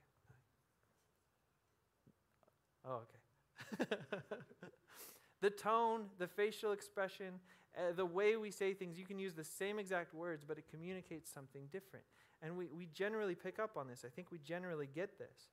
Oh, 2.88 3.02
okay. 3.02 3.98
the 5.42 5.50
tone, 5.50 6.04
the 6.20 6.28
facial 6.28 6.74
expression, 6.74 7.40
uh, 7.78 7.94
the 7.96 8.06
way 8.06 8.36
we 8.36 8.52
say 8.52 8.74
things, 8.74 8.98
you 8.98 9.06
can 9.06 9.20
use 9.20 9.34
the 9.34 9.44
same 9.44 9.80
exact 9.80 10.14
words, 10.14 10.44
but 10.48 10.58
it 10.58 10.66
communicates 10.70 11.32
something 11.32 11.64
different. 11.72 12.06
And 12.42 12.58
we, 12.58 12.68
we 12.68 12.88
generally 12.94 13.36
pick 13.36 13.60
up 13.60 13.78
on 13.78 13.88
this. 13.88 14.04
I 14.06 14.10
think 14.10 14.32
we 14.32 14.40
generally 14.40 14.88
get 14.94 15.18
this. 15.18 15.50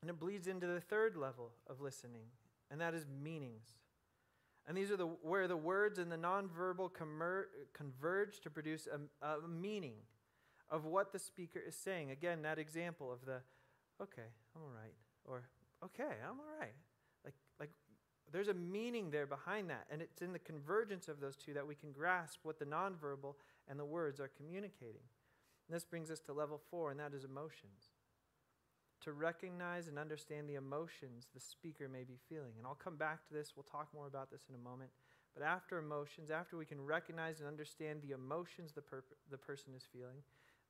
And 0.00 0.10
it 0.10 0.18
bleeds 0.18 0.46
into 0.46 0.66
the 0.66 0.80
third 0.80 1.16
level 1.16 1.52
of 1.68 1.80
listening, 1.80 2.26
and 2.70 2.80
that 2.80 2.92
is 2.94 3.06
meanings. 3.22 3.68
And 4.66 4.76
these 4.76 4.90
are 4.90 4.96
the, 4.96 5.06
where 5.06 5.48
the 5.48 5.56
words 5.56 5.98
and 5.98 6.10
the 6.10 6.16
nonverbal 6.16 6.90
commer- 6.90 7.46
converge 7.72 8.40
to 8.40 8.50
produce 8.50 8.86
a, 8.86 9.26
a 9.26 9.48
meaning 9.48 9.94
of 10.70 10.84
what 10.84 11.12
the 11.12 11.18
speaker 11.18 11.60
is 11.66 11.74
saying. 11.74 12.10
Again, 12.10 12.42
that 12.42 12.58
example 12.58 13.12
of 13.12 13.24
the, 13.24 13.40
okay, 14.02 14.28
I'm 14.54 14.62
all 14.62 14.72
right, 14.74 14.94
or 15.24 15.44
okay, 15.84 16.16
I'm 16.22 16.38
all 16.40 16.60
right. 16.60 16.74
Like, 17.24 17.34
like 17.58 17.70
there's 18.34 18.48
a 18.48 18.54
meaning 18.54 19.10
there 19.12 19.26
behind 19.26 19.70
that, 19.70 19.86
and 19.92 20.02
it's 20.02 20.20
in 20.20 20.32
the 20.32 20.40
convergence 20.40 21.06
of 21.06 21.20
those 21.20 21.36
two 21.36 21.54
that 21.54 21.66
we 21.66 21.76
can 21.76 21.92
grasp 21.92 22.40
what 22.42 22.58
the 22.58 22.64
nonverbal 22.64 23.36
and 23.68 23.78
the 23.78 23.84
words 23.84 24.18
are 24.18 24.30
communicating. 24.36 25.06
And 25.68 25.74
this 25.74 25.84
brings 25.84 26.10
us 26.10 26.18
to 26.20 26.32
level 26.32 26.60
four, 26.68 26.90
and 26.90 26.98
that 26.98 27.14
is 27.14 27.22
emotions. 27.22 27.92
To 29.02 29.12
recognize 29.12 29.86
and 29.86 30.00
understand 30.00 30.48
the 30.48 30.56
emotions 30.56 31.28
the 31.32 31.38
speaker 31.38 31.88
may 31.88 32.02
be 32.02 32.18
feeling. 32.28 32.54
And 32.58 32.66
I'll 32.66 32.74
come 32.74 32.96
back 32.96 33.24
to 33.28 33.34
this, 33.34 33.52
we'll 33.54 33.64
talk 33.70 33.88
more 33.94 34.08
about 34.08 34.32
this 34.32 34.46
in 34.48 34.56
a 34.56 34.58
moment. 34.58 34.90
But 35.32 35.44
after 35.44 35.78
emotions, 35.78 36.32
after 36.32 36.56
we 36.56 36.64
can 36.64 36.84
recognize 36.84 37.38
and 37.38 37.48
understand 37.48 38.02
the 38.02 38.14
emotions 38.14 38.72
the, 38.72 38.80
perp- 38.80 39.14
the 39.30 39.38
person 39.38 39.74
is 39.76 39.86
feeling, 39.92 40.22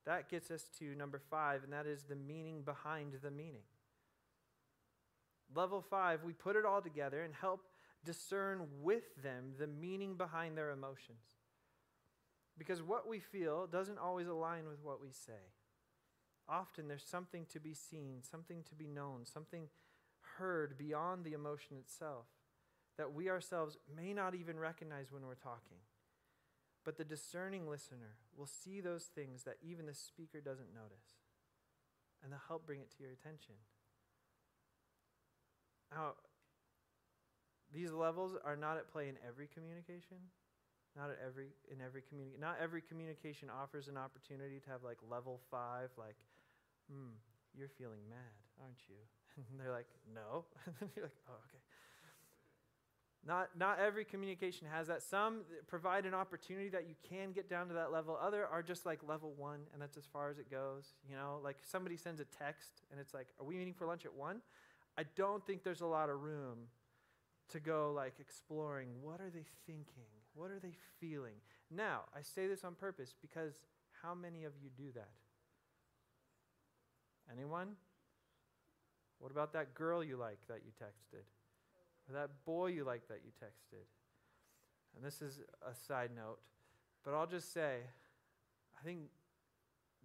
that 0.05 0.29
gets 0.29 0.51
us 0.51 0.65
to 0.79 0.95
number 0.95 1.21
five, 1.31 1.65
and 1.65 1.73
that 1.73 1.87
is 1.87 2.03
the 2.05 2.17
meaning 2.17 2.61
behind 2.61 3.15
the 3.23 3.31
meaning. 3.31 3.65
Level 5.55 5.83
five, 5.83 6.25
we 6.25 6.33
put 6.33 6.57
it 6.57 6.65
all 6.65 6.83
together 6.83 7.23
and 7.23 7.35
help 7.35 7.61
discern 8.05 8.67
with 8.83 9.05
them 9.23 9.55
the 9.59 9.67
meaning 9.67 10.15
behind 10.17 10.59
their 10.59 10.71
emotions. 10.71 11.19
Because 12.59 12.83
what 12.83 13.09
we 13.09 13.21
feel 13.21 13.67
doesn't 13.67 13.99
always 13.99 14.27
align 14.27 14.69
with 14.69 14.83
what 14.83 15.01
we 15.01 15.11
say. 15.11 15.53
Often 16.49 16.89
there's 16.89 17.05
something 17.05 17.47
to 17.53 17.61
be 17.61 17.75
seen, 17.75 18.19
something 18.23 18.63
to 18.69 18.75
be 18.75 18.87
known, 18.87 19.25
something 19.25 19.69
heard 20.39 20.77
beyond 20.77 21.25
the 21.25 21.33
emotion 21.33 21.77
itself 21.79 22.27
that 22.97 23.13
we 23.13 23.29
ourselves 23.29 23.77
may 23.97 24.13
not 24.13 24.35
even 24.35 24.59
recognize 24.59 25.11
when 25.11 25.27
we're 25.27 25.35
talking. 25.35 25.79
But 26.85 26.97
the 26.97 27.05
discerning 27.05 27.69
listener 27.69 28.19
will 28.37 28.47
see 28.47 28.81
those 28.81 29.05
things 29.05 29.45
that 29.45 29.57
even 29.63 29.87
the 29.87 29.95
speaker 29.95 30.41
doesn't 30.41 30.75
notice, 30.75 31.17
and 32.23 32.31
they'll 32.31 32.41
help 32.47 32.67
bring 32.67 32.81
it 32.81 32.91
to 32.97 33.03
your 33.03 33.13
attention. 33.13 33.55
Now, 35.95 36.15
these 37.73 37.93
levels 37.93 38.37
are 38.45 38.57
not 38.57 38.77
at 38.77 38.91
play 38.91 39.09
in 39.09 39.15
every 39.27 39.47
communication. 39.47 40.19
Not 40.97 41.11
at 41.11 41.19
every 41.25 41.49
in 41.71 41.79
every 41.81 42.03
communication. 42.03 42.41
Not 42.41 42.57
every 42.63 42.83
communication 42.83 43.51
offers 43.51 43.89
an 43.89 43.97
opportunity 43.97 44.61
to 44.61 44.71
have 44.71 44.83
like 44.83 44.99
level 45.11 45.41
five, 45.51 45.91
like, 45.99 46.17
hmm, 46.91 47.15
you're 47.57 47.71
feeling 47.79 48.03
mad, 48.09 48.35
aren't 48.61 48.83
you? 48.89 48.97
And 49.51 49.59
they're 49.59 49.73
like, 49.73 49.91
no. 50.15 50.45
and 50.67 50.75
then 50.79 50.91
you're 50.95 51.07
like, 51.07 51.19
oh, 51.29 51.35
okay. 51.51 51.59
Not, 53.27 53.49
not 53.59 53.81
every 53.81 54.05
communication 54.05 54.69
has 54.71 54.87
that. 54.89 55.03
Some 55.03 55.41
provide 55.67 56.05
an 56.05 56.15
opportunity 56.15 56.69
that 56.69 56.87
you 56.87 56.95
can 57.09 57.33
get 57.33 57.49
down 57.49 57.69
to 57.69 57.75
that 57.75 57.91
level. 57.91 58.19
Other 58.21 58.47
are 58.47 58.63
just 58.63 58.85
like 58.85 59.01
level 59.09 59.33
one, 59.37 59.61
and 59.73 59.81
that's 59.81 59.97
as 59.97 60.05
far 60.05 60.29
as 60.29 60.39
it 60.39 60.51
goes. 60.51 60.93
You 61.09 61.17
know, 61.17 61.41
like 61.43 61.57
somebody 61.63 61.97
sends 61.97 62.21
a 62.21 62.27
text, 62.27 62.83
and 62.93 63.01
it's 63.01 63.15
like, 63.15 63.29
"Are 63.41 63.47
we 63.47 63.57
meeting 63.57 63.73
for 63.73 63.87
lunch 63.87 64.05
at 64.05 64.13
one?" 64.13 64.43
I 64.97 65.05
don't 65.17 65.45
think 65.45 65.65
there's 65.65 65.81
a 65.81 65.87
lot 65.87 66.09
of 66.09 66.23
room 66.23 66.69
to 67.51 67.61
go 67.61 67.93
like 67.95 68.15
exploring 68.21 68.89
what 69.03 69.21
are 69.21 69.31
they 69.31 69.45
thinking? 69.67 70.11
What 70.35 70.51
are 70.51 70.59
they 70.59 70.75
feeling? 71.01 71.35
Now, 71.71 72.03
I 72.17 72.23
say 72.23 72.47
this 72.47 72.65
on 72.65 72.75
purpose 72.75 73.15
because 73.21 73.55
how 74.03 74.15
many 74.15 74.45
of 74.45 74.53
you 74.63 74.71
do 74.77 74.93
that? 74.95 75.11
Anyone? 77.33 77.77
What 79.19 79.31
about 79.31 79.53
that 79.55 79.75
girl 79.75 80.05
you 80.05 80.17
like 80.17 80.39
that 80.49 80.61
you 80.65 80.73
texted? 80.73 81.25
Or 82.09 82.15
that 82.15 82.31
boy 82.45 82.67
you 82.67 82.85
like 82.85 83.09
that 83.09 83.21
you 83.25 83.31
texted? 83.43 83.87
And 84.95 85.05
this 85.05 85.23
is 85.23 85.41
a 85.67 85.75
side 85.75 86.11
note, 86.15 86.39
but 87.05 87.15
I'll 87.15 87.27
just 87.27 87.53
say 87.53 87.79
I 88.79 88.85
think 88.85 89.01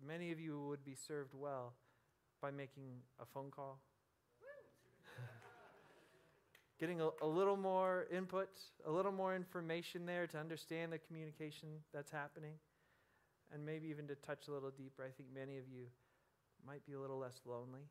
many 0.05 0.31
of 0.31 0.39
you 0.39 0.67
would 0.67 0.83
be 0.83 0.95
served 0.95 1.33
well 1.33 1.73
by 2.41 2.51
making 2.51 3.01
a 3.21 3.25
phone 3.25 3.51
call 3.51 3.79
getting 6.79 7.01
a, 7.01 7.09
a, 7.21 7.27
little 7.27 7.57
more 7.57 8.07
input, 8.11 8.49
a 8.85 8.91
little 8.91 9.11
more 9.11 9.35
information 9.35 10.05
there 10.05 10.27
to 10.27 10.37
understand 10.37 10.93
the 10.93 10.97
communication 10.97 11.69
that's 11.93 12.11
happening, 12.11 12.53
and 13.53 13.65
maybe 13.65 13.87
even 13.87 14.07
to 14.07 14.15
touch 14.15 14.47
a 14.47 14.51
little 14.51 14.71
deeper. 14.71 15.03
I 15.03 15.11
think 15.11 15.29
many 15.33 15.57
of 15.57 15.67
you 15.67 15.85
might 16.65 16.85
be 16.85 16.93
a 16.93 16.99
little 16.99 17.19
less 17.19 17.41
lonely 17.45 17.81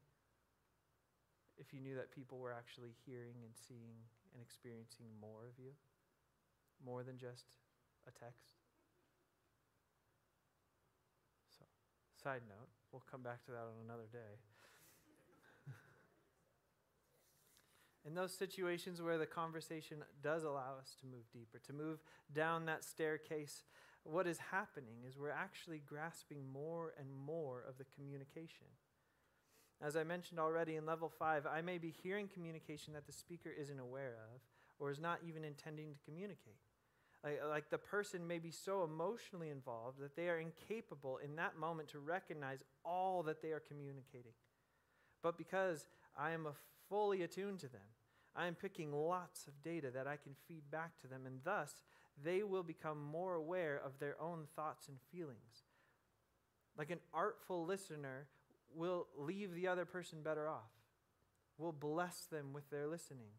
if 1.59 1.75
you 1.75 1.81
knew 1.81 1.97
that 1.97 2.15
people 2.15 2.39
were 2.39 2.53
actually 2.53 2.95
hearing 3.05 3.35
and 3.43 3.53
seeing 3.53 3.99
and 4.33 4.43
experiencing 4.43 5.07
more 5.21 5.45
of 5.49 5.59
you, 5.59 5.73
more 6.85 7.03
than 7.03 7.19
just 7.19 7.45
a 8.07 8.13
text. 8.13 8.55
So, 11.59 11.65
side 12.23 12.43
note, 12.49 12.69
we'll 12.93 13.05
come 13.11 13.23
back 13.23 13.45
to 13.47 13.51
that 13.53 13.67
on 13.67 13.85
another 13.85 14.07
day. 14.13 14.39
In 18.09 18.15
those 18.15 18.33
situations 18.33 19.03
where 19.03 19.19
the 19.19 19.27
conversation 19.27 19.99
does 20.23 20.43
allow 20.43 20.79
us 20.81 20.97
to 20.99 21.07
move 21.07 21.31
deeper, 21.31 21.59
to 21.67 21.75
move 21.75 21.99
down 22.35 22.65
that 22.65 22.83
staircase, 22.83 23.65
what 24.03 24.27
is 24.27 24.39
happening 24.51 25.05
is 25.07 25.19
we're 25.19 25.31
actually 25.31 25.83
grasping 25.87 26.39
more 26.51 26.95
and 26.99 27.09
more 27.13 27.63
of 27.69 27.77
the 27.77 27.85
communication. 27.95 28.67
As 29.83 29.95
I 29.95 30.05
mentioned 30.05 30.41
already 30.41 30.77
in 30.77 30.87
level 30.87 31.11
five, 31.11 31.47
I 31.47 31.61
may 31.61 31.77
be 31.77 31.95
hearing 32.03 32.29
communication 32.33 32.95
that 32.95 33.07
the 33.07 33.13
speaker 33.13 33.51
isn't 33.51 33.79
aware 33.79 34.17
of 34.33 34.41
or 34.79 34.91
is 34.91 35.01
not 35.01 35.19
even 35.29 35.45
intending 35.45 35.93
to 35.93 35.99
communicate. 36.07 36.57
Like, 37.23 37.69
the 37.69 37.79
person 37.79 38.27
may 38.27 38.39
be 38.39 38.51
so 38.51 38.85
emotionally 38.85 39.51
involved 39.51 40.01
that 40.01 40.17
they 40.17 40.31
are 40.31 40.39
incapable 40.39 41.19
in 41.23 41.37
that 41.37 41.59
moment 41.59 41.89
to 41.89 41.99
recognize 41.99 42.65
all 42.87 43.23
that 43.25 43.43
they 43.43 43.51
are 43.51 43.61
communicating. 43.61 44.33
But 45.23 45.37
because 45.37 45.85
I 46.17 46.31
am 46.31 46.47
fully 46.89 47.23
attuned 47.23 47.59
to 47.61 47.69
them, 47.69 47.83
I 48.39 48.47
am 48.47 48.55
picking 48.55 48.93
lots 48.93 49.49
of 49.49 49.63
data 49.65 49.91
that 49.93 50.07
I 50.07 50.17
can 50.17 50.37
feed 50.47 50.71
back 50.71 50.93
to 51.01 51.09
them, 51.09 51.27
and 51.27 51.41
thus 51.45 51.83
they 52.23 52.45
will 52.45 52.63
become 52.63 53.03
more 53.03 53.35
aware 53.35 53.81
of 53.85 53.99
their 53.99 54.15
own 54.21 54.45
thoughts 54.55 54.87
and 54.87 54.99
feelings. 55.11 55.65
Like 56.77 56.93
an 56.93 57.01
artful 57.13 57.67
listener 57.67 58.29
will 58.73 59.09
leave 59.19 59.53
the 59.55 59.67
other 59.67 59.85
person 59.85 60.23
better 60.23 60.49
off, 60.49 60.71
will 61.59 61.73
bless 61.73 62.27
them 62.31 62.53
with 62.53 62.71
their 62.71 62.87
listening. 62.87 63.33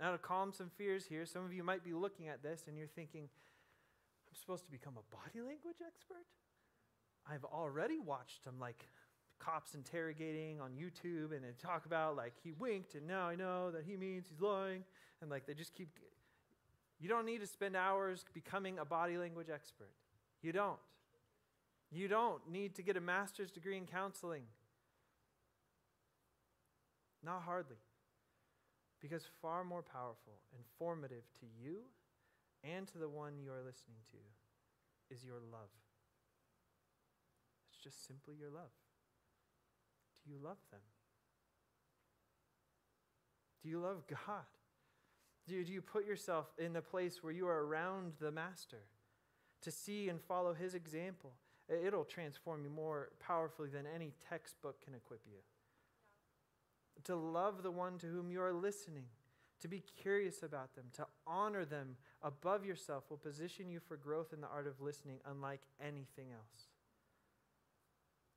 Now, 0.00 0.12
to 0.12 0.18
calm 0.18 0.52
some 0.52 0.70
fears 0.78 1.06
here, 1.06 1.26
some 1.26 1.44
of 1.44 1.52
you 1.52 1.64
might 1.64 1.84
be 1.84 1.92
looking 1.92 2.28
at 2.28 2.44
this 2.44 2.64
and 2.68 2.78
you're 2.78 2.86
thinking, 2.86 3.22
I'm 4.28 4.36
supposed 4.40 4.64
to 4.66 4.70
become 4.70 4.94
a 4.96 5.16
body 5.16 5.44
language 5.44 5.82
expert? 5.84 6.26
I've 7.28 7.44
already 7.44 7.98
watched 7.98 8.44
them 8.44 8.60
like 8.60 8.84
cops 9.44 9.74
interrogating 9.74 10.60
on 10.60 10.70
YouTube 10.72 11.34
and 11.34 11.42
they 11.42 11.52
talk 11.60 11.86
about 11.86 12.16
like 12.16 12.34
he 12.42 12.52
winked 12.52 12.94
and 12.94 13.06
now 13.06 13.26
I 13.26 13.34
know 13.34 13.70
that 13.70 13.84
he 13.84 13.96
means 13.96 14.26
he's 14.28 14.40
lying 14.40 14.84
and 15.20 15.30
like 15.30 15.46
they 15.46 15.54
just 15.54 15.74
keep 15.74 15.88
you 17.02 17.08
don't 17.08 17.26
need 17.26 17.40
to 17.40 17.48
spend 17.48 17.74
hours 17.74 18.24
becoming 18.32 18.78
a 18.78 18.84
body 18.84 19.18
language 19.18 19.48
expert. 19.52 19.90
You 20.40 20.52
don't. 20.52 20.78
You 21.90 22.06
don't 22.06 22.48
need 22.48 22.76
to 22.76 22.82
get 22.82 22.96
a 22.96 23.00
master's 23.00 23.50
degree 23.50 23.76
in 23.76 23.86
counseling. 23.86 24.44
Not 27.24 27.42
hardly. 27.42 27.76
Because 29.00 29.24
far 29.42 29.64
more 29.64 29.82
powerful 29.82 30.38
and 30.54 30.64
formative 30.78 31.24
to 31.40 31.46
you 31.60 31.78
and 32.62 32.86
to 32.86 32.98
the 32.98 33.08
one 33.08 33.32
you 33.42 33.50
are 33.50 33.62
listening 33.66 33.98
to 34.12 35.14
is 35.14 35.24
your 35.24 35.40
love. 35.50 35.70
It's 37.68 37.82
just 37.82 38.06
simply 38.06 38.36
your 38.38 38.50
love. 38.50 38.70
Do 40.24 40.30
you 40.30 40.38
love 40.42 40.58
them? 40.70 40.80
Do 43.62 43.68
you 43.68 43.78
love 43.78 44.04
God? 44.08 44.44
Do 45.46 45.54
you, 45.54 45.64
do 45.64 45.72
you 45.72 45.82
put 45.82 46.06
yourself 46.06 46.46
in 46.58 46.72
the 46.72 46.82
place 46.82 47.22
where 47.22 47.32
you 47.32 47.48
are 47.48 47.64
around 47.64 48.12
the 48.20 48.30
Master 48.30 48.84
to 49.62 49.70
see 49.70 50.08
and 50.08 50.20
follow 50.20 50.54
his 50.54 50.74
example? 50.74 51.32
It'll 51.68 52.04
transform 52.04 52.64
you 52.64 52.70
more 52.70 53.10
powerfully 53.18 53.68
than 53.68 53.84
any 53.92 54.12
textbook 54.28 54.84
can 54.84 54.94
equip 54.94 55.20
you. 55.26 55.38
To 57.04 57.16
love 57.16 57.62
the 57.62 57.70
one 57.70 57.98
to 57.98 58.06
whom 58.06 58.30
you 58.30 58.42
are 58.42 58.52
listening, 58.52 59.06
To 59.62 59.68
be 59.68 59.84
curious 59.96 60.42
about 60.42 60.74
them, 60.74 60.86
to 60.94 61.06
honor 61.24 61.64
them 61.64 61.96
above 62.20 62.64
yourself, 62.64 63.04
will 63.08 63.16
position 63.16 63.70
you 63.70 63.78
for 63.78 63.96
growth 63.96 64.32
in 64.32 64.40
the 64.40 64.48
art 64.48 64.66
of 64.66 64.80
listening 64.80 65.18
unlike 65.24 65.62
anything 65.80 66.32
else. 66.32 66.66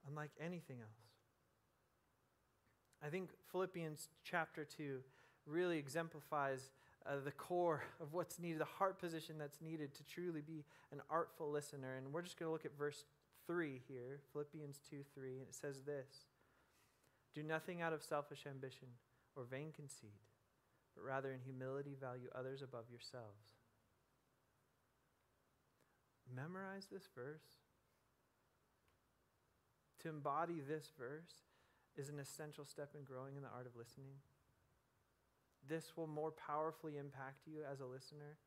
Unlike 0.08 0.32
anything 0.40 0.78
else. 0.82 1.15
I 3.04 3.10
think 3.10 3.30
Philippians 3.52 4.10
chapter 4.24 4.66
2 4.66 5.00
really 5.46 5.78
exemplifies 5.78 6.70
uh, 7.06 7.18
the 7.24 7.32
core 7.32 7.84
of 8.02 8.14
what's 8.14 8.40
needed, 8.40 8.60
the 8.60 8.66
heart 8.66 9.00
position 9.00 9.38
that's 9.38 9.62
needed 9.62 9.94
to 9.96 10.04
truly 10.04 10.42
be 10.42 10.64
an 10.92 11.02
artful 11.10 11.52
listener. 11.52 11.96
And 11.98 12.12
we're 12.12 12.24
just 12.24 12.40
going 12.40 12.48
to 12.48 12.54
look 12.54 12.66
at 12.66 12.78
verse 12.78 13.06
3 13.48 13.82
here, 13.88 14.20
Philippians 14.32 14.80
2 14.90 14.98
3, 15.14 15.34
and 15.34 15.42
it 15.44 15.54
says 15.54 15.82
this 15.82 16.26
Do 17.34 17.44
nothing 17.44 17.82
out 17.82 17.94
of 17.94 18.02
selfish 18.02 18.46
ambition 18.50 18.88
or 19.36 19.44
vain 19.44 19.72
conceit, 19.76 20.18
but 20.96 21.04
rather 21.04 21.32
in 21.32 21.40
humility 21.46 21.96
value 22.00 22.30
others 22.34 22.62
above 22.62 22.86
yourselves. 22.90 23.54
Memorize 26.34 26.88
this 26.92 27.08
verse. 27.14 27.46
To 30.02 30.10
embody 30.10 30.62
this 30.68 30.92
verse 31.00 31.34
is 31.98 32.10
an 32.10 32.20
essential 32.20 32.66
step 32.66 32.92
in 32.96 33.04
growing 33.04 33.36
in 33.36 33.44
the 33.44 33.54
art 33.54 33.68
of 33.68 33.76
listening. 33.76 34.20
This 35.68 35.96
will 35.96 36.08
more 36.08 36.32
powerfully 36.32 36.98
impact 36.98 37.48
you 37.48 37.64
as 37.66 37.80
a 37.80 37.86
listener 37.86 38.38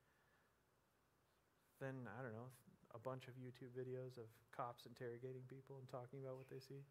than, 1.81 2.07
I 2.07 2.23
don't 2.23 2.33
know, 2.33 2.53
a 2.95 2.99
bunch 2.99 3.27
of 3.27 3.35
YouTube 3.35 3.75
videos 3.75 4.17
of 4.17 4.31
cops 4.55 4.87
interrogating 4.87 5.43
people 5.49 5.77
and 5.79 5.89
talking 5.89 6.21
about 6.23 6.37
what 6.37 6.51
they 6.51 6.61
see. 6.61 6.85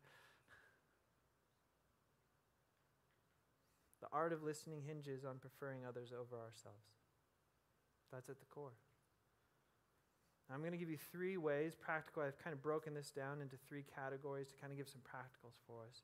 The 4.01 4.07
art 4.11 4.31
of 4.31 4.43
listening 4.43 4.83
hinges 4.85 5.25
on 5.25 5.39
preferring 5.39 5.85
others 5.85 6.13
over 6.13 6.37
ourselves. 6.37 6.95
That's 8.11 8.29
at 8.29 8.39
the 8.39 8.45
core. 8.45 8.77
I'm 10.47 10.59
going 10.59 10.71
to 10.71 10.77
give 10.77 10.89
you 10.89 10.97
three 11.11 11.35
ways, 11.35 11.75
practical. 11.75 12.23
I've 12.23 12.39
kind 12.39 12.53
of 12.53 12.61
broken 12.63 12.93
this 12.93 13.11
down 13.11 13.41
into 13.41 13.57
three 13.67 13.83
categories 13.83 14.47
to 14.47 14.55
kind 14.55 14.71
of 14.71 14.77
give 14.77 14.87
some 14.87 15.01
practicals 15.03 15.59
for 15.67 15.83
us. 15.83 16.03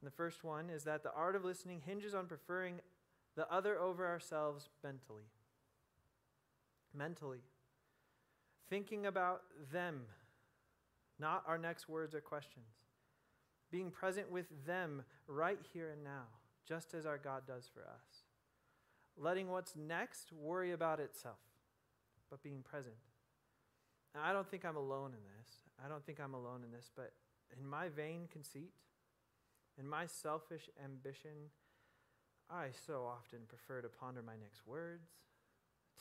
And 0.00 0.06
the 0.10 0.14
first 0.14 0.44
one 0.44 0.70
is 0.70 0.84
that 0.84 1.02
the 1.02 1.12
art 1.12 1.36
of 1.36 1.44
listening 1.44 1.82
hinges 1.84 2.14
on 2.14 2.26
preferring 2.26 2.80
the 3.36 3.50
other 3.52 3.78
over 3.78 4.06
ourselves 4.06 4.68
mentally. 4.82 5.24
Mentally. 6.94 7.40
Thinking 8.68 9.06
about 9.06 9.42
them, 9.72 10.02
not 11.18 11.44
our 11.46 11.58
next 11.58 11.88
words 11.88 12.14
or 12.14 12.20
questions. 12.20 12.66
Being 13.70 13.90
present 13.90 14.30
with 14.30 14.46
them 14.66 15.02
right 15.26 15.58
here 15.72 15.90
and 15.90 16.02
now, 16.02 16.24
just 16.66 16.94
as 16.94 17.06
our 17.06 17.18
God 17.18 17.42
does 17.46 17.68
for 17.72 17.82
us. 17.82 18.24
Letting 19.16 19.48
what's 19.48 19.76
next 19.76 20.32
worry 20.32 20.72
about 20.72 20.98
itself, 20.98 21.38
but 22.30 22.42
being 22.42 22.62
present. 22.62 22.94
I 24.18 24.32
don't 24.32 24.48
think 24.50 24.64
I'm 24.64 24.76
alone 24.76 25.12
in 25.12 25.22
this. 25.38 25.48
I 25.84 25.88
don't 25.88 26.04
think 26.04 26.20
I'm 26.20 26.34
alone 26.34 26.62
in 26.64 26.72
this, 26.72 26.90
but 26.96 27.12
in 27.56 27.68
my 27.68 27.88
vain 27.88 28.28
conceit, 28.30 28.72
in 29.80 29.88
my 29.88 30.06
selfish 30.06 30.68
ambition, 30.84 31.50
I 32.50 32.68
so 32.86 33.06
often 33.06 33.40
prefer 33.48 33.80
to 33.80 33.88
ponder 33.88 34.22
my 34.22 34.34
next 34.40 34.66
words, 34.66 35.08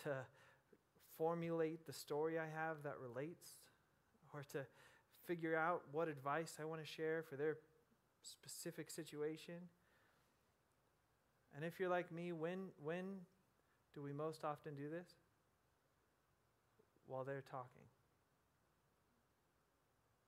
to 0.04 0.16
formulate 1.18 1.86
the 1.86 1.94
story 1.94 2.38
I 2.38 2.48
have 2.54 2.84
that 2.84 2.96
relates, 3.00 3.52
or 4.34 4.44
to 4.52 4.66
figure 5.26 5.56
out 5.56 5.84
what 5.92 6.08
advice 6.08 6.58
I 6.60 6.66
want 6.66 6.82
to 6.82 6.88
share 6.88 7.24
for 7.24 7.38
their 7.38 7.58
specific 8.22 8.90
situation. 8.90 9.70
And 11.56 11.64
if 11.64 11.80
you're 11.80 11.90
like 11.90 12.12
me, 12.12 12.32
when, 12.32 12.68
when 12.84 13.22
do 13.96 14.02
we 14.02 14.12
most 14.12 14.44
often 14.44 14.76
do 14.76 14.90
this? 14.90 15.08
While 17.08 17.24
they're 17.24 17.44
talking 17.50 17.90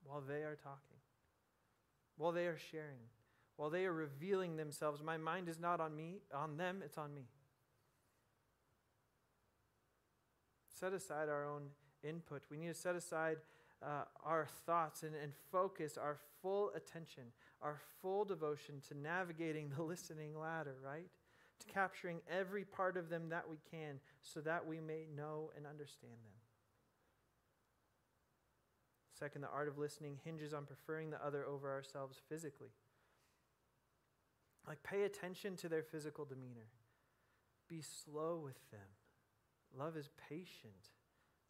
while 0.03 0.21
they 0.21 0.43
are 0.43 0.57
talking, 0.61 0.99
while 2.17 2.31
they 2.31 2.47
are 2.47 2.57
sharing, 2.71 3.07
while 3.61 3.69
they 3.69 3.85
are 3.85 3.93
revealing 3.93 4.57
themselves. 4.57 5.03
My 5.03 5.17
mind 5.17 5.47
is 5.47 5.59
not 5.59 5.79
on 5.79 5.95
me, 5.95 6.15
on 6.33 6.57
them, 6.57 6.81
it's 6.83 6.97
on 6.97 7.13
me. 7.13 7.27
Set 10.79 10.93
aside 10.93 11.29
our 11.29 11.45
own 11.45 11.67
input. 12.03 12.41
We 12.49 12.57
need 12.57 12.69
to 12.69 12.73
set 12.73 12.95
aside 12.95 13.37
uh, 13.83 14.05
our 14.25 14.47
thoughts 14.65 15.03
and, 15.03 15.13
and 15.13 15.31
focus 15.51 15.95
our 15.95 16.17
full 16.41 16.71
attention, 16.75 17.25
our 17.61 17.77
full 18.01 18.25
devotion 18.25 18.81
to 18.87 18.97
navigating 18.97 19.69
the 19.77 19.83
listening 19.83 20.35
ladder, 20.35 20.77
right? 20.83 21.11
To 21.59 21.67
capturing 21.71 22.21
every 22.27 22.65
part 22.65 22.97
of 22.97 23.09
them 23.09 23.29
that 23.29 23.47
we 23.47 23.57
can 23.69 23.99
so 24.23 24.39
that 24.39 24.65
we 24.65 24.79
may 24.79 25.05
know 25.15 25.51
and 25.55 25.67
understand 25.67 26.13
them. 26.13 26.33
Second, 29.19 29.41
the 29.41 29.49
art 29.49 29.67
of 29.67 29.77
listening 29.77 30.17
hinges 30.25 30.51
on 30.51 30.65
preferring 30.65 31.11
the 31.11 31.23
other 31.23 31.45
over 31.45 31.71
ourselves 31.71 32.17
physically. 32.27 32.71
Like, 34.67 34.83
pay 34.83 35.03
attention 35.03 35.55
to 35.57 35.69
their 35.69 35.83
physical 35.83 36.25
demeanor. 36.25 36.69
Be 37.67 37.81
slow 37.81 38.39
with 38.43 38.69
them. 38.71 38.79
Love 39.77 39.97
is 39.97 40.09
patient. 40.29 40.89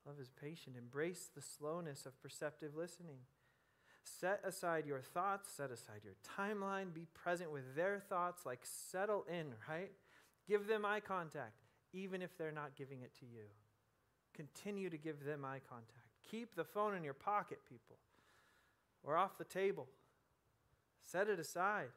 Love 0.05 0.19
is 0.19 0.29
patient. 0.29 0.75
Embrace 0.77 1.29
the 1.33 1.41
slowness 1.41 2.05
of 2.05 2.21
perceptive 2.21 2.75
listening. 2.75 3.19
Set 4.03 4.41
aside 4.43 4.85
your 4.85 5.01
thoughts, 5.01 5.49
set 5.55 5.71
aside 5.71 6.01
your 6.03 6.15
timeline, 6.37 6.93
be 6.93 7.07
present 7.13 7.51
with 7.51 7.75
their 7.75 7.99
thoughts, 7.99 8.45
like 8.45 8.61
settle 8.63 9.25
in, 9.29 9.53
right? 9.69 9.91
Give 10.47 10.67
them 10.67 10.85
eye 10.85 11.01
contact, 11.01 11.61
even 11.93 12.21
if 12.21 12.35
they're 12.37 12.51
not 12.51 12.75
giving 12.75 13.01
it 13.01 13.13
to 13.19 13.25
you. 13.25 13.43
Continue 14.33 14.89
to 14.89 14.97
give 14.97 15.23
them 15.23 15.45
eye 15.45 15.61
contact. 15.69 16.07
Keep 16.29 16.55
the 16.55 16.63
phone 16.63 16.95
in 16.95 17.03
your 17.03 17.13
pocket, 17.13 17.59
people, 17.69 17.97
or 19.03 19.17
off 19.17 19.37
the 19.37 19.43
table. 19.43 19.87
Set 21.03 21.27
it 21.27 21.39
aside. 21.39 21.89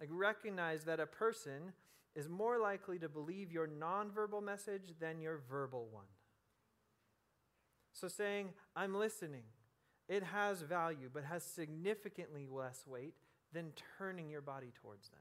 Like, 0.00 0.08
recognize 0.12 0.84
that 0.84 1.00
a 1.00 1.06
person 1.06 1.72
is 2.14 2.28
more 2.28 2.58
likely 2.58 2.98
to 2.98 3.08
believe 3.08 3.52
your 3.52 3.68
nonverbal 3.68 4.42
message 4.42 4.94
than 5.00 5.20
your 5.20 5.40
verbal 5.50 5.88
one. 5.90 6.06
So, 7.92 8.08
saying, 8.08 8.50
I'm 8.74 8.94
listening, 8.94 9.44
it 10.08 10.22
has 10.22 10.60
value, 10.62 11.10
but 11.12 11.24
has 11.24 11.42
significantly 11.42 12.46
less 12.50 12.86
weight 12.86 13.14
than 13.52 13.72
turning 13.98 14.30
your 14.30 14.42
body 14.42 14.72
towards 14.82 15.08
them. 15.08 15.20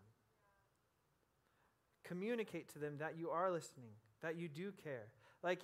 Communicate 2.04 2.72
to 2.74 2.80
them 2.80 2.98
that 3.00 3.18
you 3.18 3.30
are 3.30 3.52
listening, 3.52 3.92
that 4.22 4.36
you 4.36 4.48
do 4.48 4.72
care. 4.84 5.08
Like, 5.42 5.62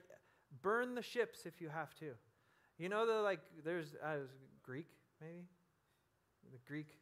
burn 0.62 0.96
the 0.96 1.02
ships 1.02 1.46
if 1.46 1.62
you 1.62 1.70
have 1.70 1.94
to. 1.96 2.12
You 2.78 2.90
know 2.90 3.06
the 3.06 3.22
like 3.22 3.42
there's 3.64 3.94
uh, 4.04 4.26
Greek 4.64 4.88
maybe 5.22 5.46
the 6.52 6.58
Greek 6.68 6.98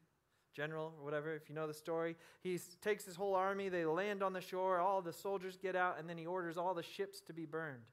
general 0.60 0.94
or 1.00 1.06
whatever 1.06 1.34
if 1.34 1.48
you 1.48 1.56
know 1.56 1.68
the 1.68 1.74
story. 1.74 2.18
He 2.42 2.60
takes 2.82 3.06
his 3.06 3.16
whole 3.16 3.34
army 3.34 3.70
they 3.70 3.86
land 3.86 4.22
on 4.22 4.34
the 4.34 4.42
shore 4.42 4.80
all 4.80 5.02
the 5.02 5.14
soldiers 5.14 5.56
get 5.56 5.76
out 5.76 5.98
and 5.98 6.10
then 6.10 6.18
he 6.18 6.26
orders 6.26 6.58
all 6.58 6.74
the 6.74 6.84
ships 6.84 7.22
to 7.22 7.34
be 7.34 7.46
burned. 7.46 7.84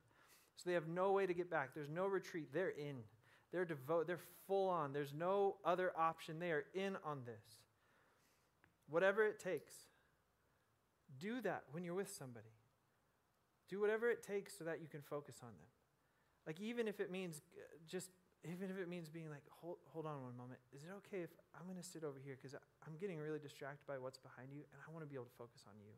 So 0.57 0.69
they 0.69 0.75
have 0.75 0.89
no 0.89 1.13
way 1.13 1.27
to 1.27 1.35
get 1.35 1.49
back. 1.49 1.75
There's 1.75 1.89
no 1.89 2.07
retreat. 2.07 2.49
They're 2.53 2.71
in. 2.71 2.97
They're 3.53 3.65
devoted 3.65 4.09
they're 4.09 4.21
full 4.49 4.69
on. 4.69 4.93
There's 4.93 5.15
no 5.15 5.57
other 5.65 5.93
option. 5.97 6.41
They 6.41 6.51
are 6.51 6.65
in 6.75 6.97
on 7.05 7.21
this. 7.25 7.45
Whatever 8.89 9.25
it 9.25 9.39
takes 9.39 9.75
do 11.21 11.41
that 11.43 11.63
when 11.71 11.85
you're 11.85 11.95
with 11.95 12.13
somebody. 12.13 12.47
Do 13.69 13.81
whatever 13.81 14.11
it 14.11 14.23
takes 14.23 14.57
so 14.57 14.65
that 14.65 14.81
you 14.81 14.89
can 14.89 15.03
focus 15.03 15.37
on 15.43 15.49
them. 15.49 15.69
Like, 16.47 16.61
even 16.61 16.87
if 16.87 17.01
it 17.01 17.11
means 17.11 17.41
uh, 17.57 17.63
just, 17.89 18.11
even 18.45 18.71
if 18.71 18.79
it 18.79 18.89
means 18.89 19.09
being 19.09 19.31
like, 19.31 19.43
hold, 19.51 19.79
hold 19.93 20.07
on 20.07 20.23
one 20.23 20.37
moment, 20.37 20.61
is 20.75 20.85
it 20.85 20.91
okay 21.05 21.23
if 21.23 21.31
I'm 21.55 21.65
going 21.65 21.81
to 21.81 21.87
sit 21.87 22.05
over 22.05 22.19
here 22.23 22.37
because 22.41 22.55
I'm 22.87 22.97
getting 23.01 23.19
really 23.19 23.41
distracted 23.41 23.87
by 23.87 23.99
what's 23.99 24.19
behind 24.19 24.53
you 24.53 24.63
and 24.73 24.79
I 24.83 24.93
want 24.93 25.05
to 25.05 25.09
be 25.09 25.17
able 25.17 25.27
to 25.27 25.39
focus 25.39 25.65
on 25.67 25.75
you? 25.81 25.93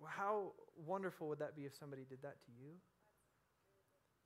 Well, 0.00 0.10
how 0.14 0.52
wonderful 0.86 1.28
would 1.28 1.38
that 1.40 1.56
be 1.56 1.62
if 1.62 1.74
somebody 1.74 2.02
did 2.08 2.22
that 2.22 2.40
to 2.44 2.50
you? 2.58 2.78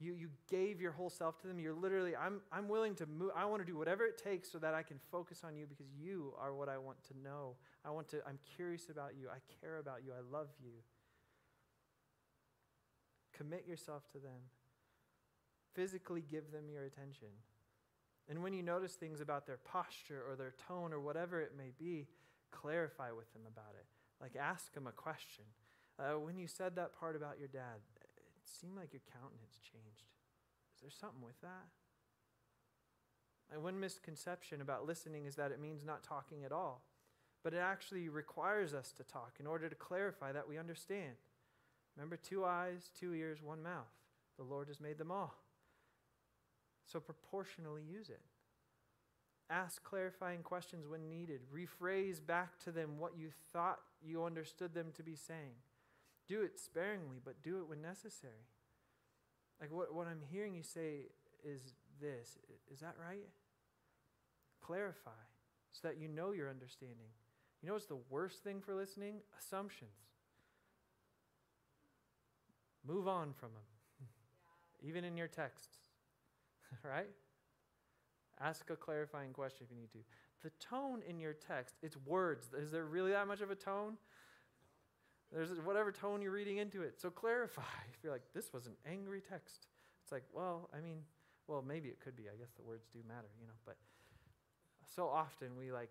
You, 0.00 0.14
you 0.14 0.30
gave 0.50 0.80
your 0.80 0.90
whole 0.90 1.10
self 1.10 1.40
to 1.42 1.46
them. 1.46 1.60
You're 1.60 1.74
literally, 1.74 2.16
I'm, 2.16 2.40
I'm 2.50 2.68
willing 2.68 2.96
to 2.96 3.06
move. 3.06 3.30
I 3.36 3.44
want 3.44 3.62
to 3.62 3.66
do 3.66 3.78
whatever 3.78 4.04
it 4.04 4.18
takes 4.18 4.50
so 4.50 4.58
that 4.58 4.74
I 4.74 4.82
can 4.82 4.98
focus 5.12 5.42
on 5.44 5.54
you 5.54 5.66
because 5.66 5.86
you 5.96 6.34
are 6.40 6.52
what 6.52 6.68
I 6.68 6.76
want 6.76 6.98
to 7.04 7.14
know. 7.22 7.54
I 7.84 7.90
want 7.90 8.08
to, 8.08 8.16
I'm 8.26 8.38
curious 8.56 8.88
about 8.88 9.12
you. 9.18 9.28
I 9.28 9.38
care 9.60 9.78
about 9.78 10.00
you. 10.04 10.12
I 10.12 10.36
love 10.36 10.48
you. 10.60 10.72
Commit 13.32 13.64
yourself 13.68 14.02
to 14.12 14.18
them. 14.18 14.42
Physically 15.74 16.22
give 16.30 16.52
them 16.52 16.68
your 16.70 16.84
attention. 16.84 17.28
And 18.28 18.42
when 18.42 18.52
you 18.52 18.62
notice 18.62 18.94
things 18.94 19.20
about 19.20 19.46
their 19.46 19.58
posture 19.58 20.22
or 20.28 20.36
their 20.36 20.54
tone 20.68 20.92
or 20.92 21.00
whatever 21.00 21.40
it 21.40 21.52
may 21.56 21.72
be, 21.78 22.06
clarify 22.50 23.10
with 23.10 23.32
them 23.32 23.42
about 23.46 23.74
it. 23.78 23.86
Like 24.20 24.36
ask 24.36 24.72
them 24.74 24.86
a 24.86 24.92
question. 24.92 25.44
Uh, 25.98 26.18
when 26.18 26.38
you 26.38 26.46
said 26.46 26.76
that 26.76 26.98
part 26.98 27.16
about 27.16 27.38
your 27.38 27.48
dad, 27.48 27.80
it 28.00 28.44
seemed 28.44 28.76
like 28.76 28.92
your 28.92 29.02
countenance 29.12 29.58
changed. 29.60 30.06
Is 30.76 30.80
there 30.82 30.90
something 30.90 31.22
with 31.24 31.40
that? 31.40 31.68
And 33.52 33.62
one 33.62 33.78
misconception 33.80 34.60
about 34.60 34.86
listening 34.86 35.26
is 35.26 35.34
that 35.36 35.50
it 35.50 35.60
means 35.60 35.84
not 35.84 36.02
talking 36.02 36.44
at 36.44 36.52
all. 36.52 36.82
but 37.42 37.52
it 37.52 37.58
actually 37.58 38.08
requires 38.08 38.72
us 38.72 38.92
to 38.92 39.02
talk 39.02 39.34
in 39.40 39.46
order 39.46 39.68
to 39.68 39.74
clarify 39.74 40.32
that 40.32 40.48
we 40.48 40.58
understand. 40.58 41.16
Remember, 41.96 42.16
two 42.16 42.44
eyes, 42.44 42.90
two 42.98 43.14
ears, 43.14 43.42
one 43.42 43.62
mouth. 43.62 43.90
The 44.38 44.44
Lord 44.44 44.68
has 44.68 44.80
made 44.80 44.98
them 44.98 45.10
all. 45.10 45.34
So 46.86 47.00
proportionally 47.00 47.82
use 47.82 48.08
it. 48.08 48.20
Ask 49.50 49.82
clarifying 49.82 50.42
questions 50.42 50.86
when 50.88 51.10
needed. 51.10 51.40
Rephrase 51.54 52.24
back 52.24 52.58
to 52.60 52.72
them 52.72 52.98
what 52.98 53.16
you 53.16 53.28
thought 53.52 53.80
you 54.02 54.24
understood 54.24 54.74
them 54.74 54.92
to 54.96 55.02
be 55.02 55.14
saying. 55.14 55.56
Do 56.28 56.42
it 56.42 56.58
sparingly, 56.58 57.18
but 57.22 57.42
do 57.42 57.58
it 57.58 57.68
when 57.68 57.82
necessary. 57.82 58.46
Like 59.60 59.70
what, 59.70 59.94
what 59.94 60.06
I'm 60.06 60.22
hearing 60.30 60.54
you 60.54 60.62
say 60.62 61.08
is 61.44 61.74
this. 62.00 62.38
Is 62.72 62.80
that 62.80 62.94
right? 62.98 63.28
Clarify 64.60 65.10
so 65.72 65.88
that 65.88 65.98
you 65.98 66.08
know 66.08 66.32
you're 66.32 66.50
understanding. 66.50 67.10
You 67.60 67.68
know 67.68 67.74
what's 67.74 67.86
the 67.86 67.98
worst 68.10 68.42
thing 68.42 68.60
for 68.60 68.74
listening? 68.74 69.16
Assumptions. 69.38 69.90
Move 72.86 73.06
on 73.06 73.32
from 73.32 73.50
them, 73.50 74.08
even 74.88 75.04
in 75.04 75.16
your 75.16 75.28
texts, 75.28 75.78
right? 76.84 77.08
Ask 78.40 78.70
a 78.70 78.76
clarifying 78.76 79.32
question 79.32 79.64
if 79.64 79.70
you 79.70 79.80
need 79.80 79.92
to. 79.92 79.98
The 80.42 80.50
tone 80.58 81.02
in 81.08 81.20
your 81.20 81.34
text, 81.34 81.76
it's 81.82 81.96
words. 82.06 82.50
Is 82.58 82.70
there 82.70 82.84
really 82.84 83.12
that 83.12 83.28
much 83.28 83.40
of 83.40 83.50
a 83.50 83.54
tone? 83.54 83.96
There's 85.32 85.50
whatever 85.64 85.92
tone 85.92 86.20
you're 86.20 86.32
reading 86.32 86.58
into 86.58 86.82
it. 86.82 87.00
So 87.00 87.10
clarify. 87.10 87.62
If 87.94 88.02
you're 88.02 88.12
like, 88.12 88.24
this 88.34 88.52
was 88.52 88.66
an 88.66 88.74
angry 88.90 89.20
text, 89.20 89.66
it's 90.02 90.10
like, 90.10 90.24
well, 90.34 90.68
I 90.76 90.80
mean, 90.80 90.98
well, 91.46 91.62
maybe 91.62 91.88
it 91.88 92.00
could 92.00 92.16
be. 92.16 92.24
I 92.24 92.36
guess 92.36 92.50
the 92.56 92.62
words 92.62 92.86
do 92.92 92.98
matter, 93.06 93.28
you 93.40 93.46
know. 93.46 93.52
But 93.64 93.76
so 94.94 95.06
often 95.06 95.56
we 95.56 95.70
like 95.70 95.90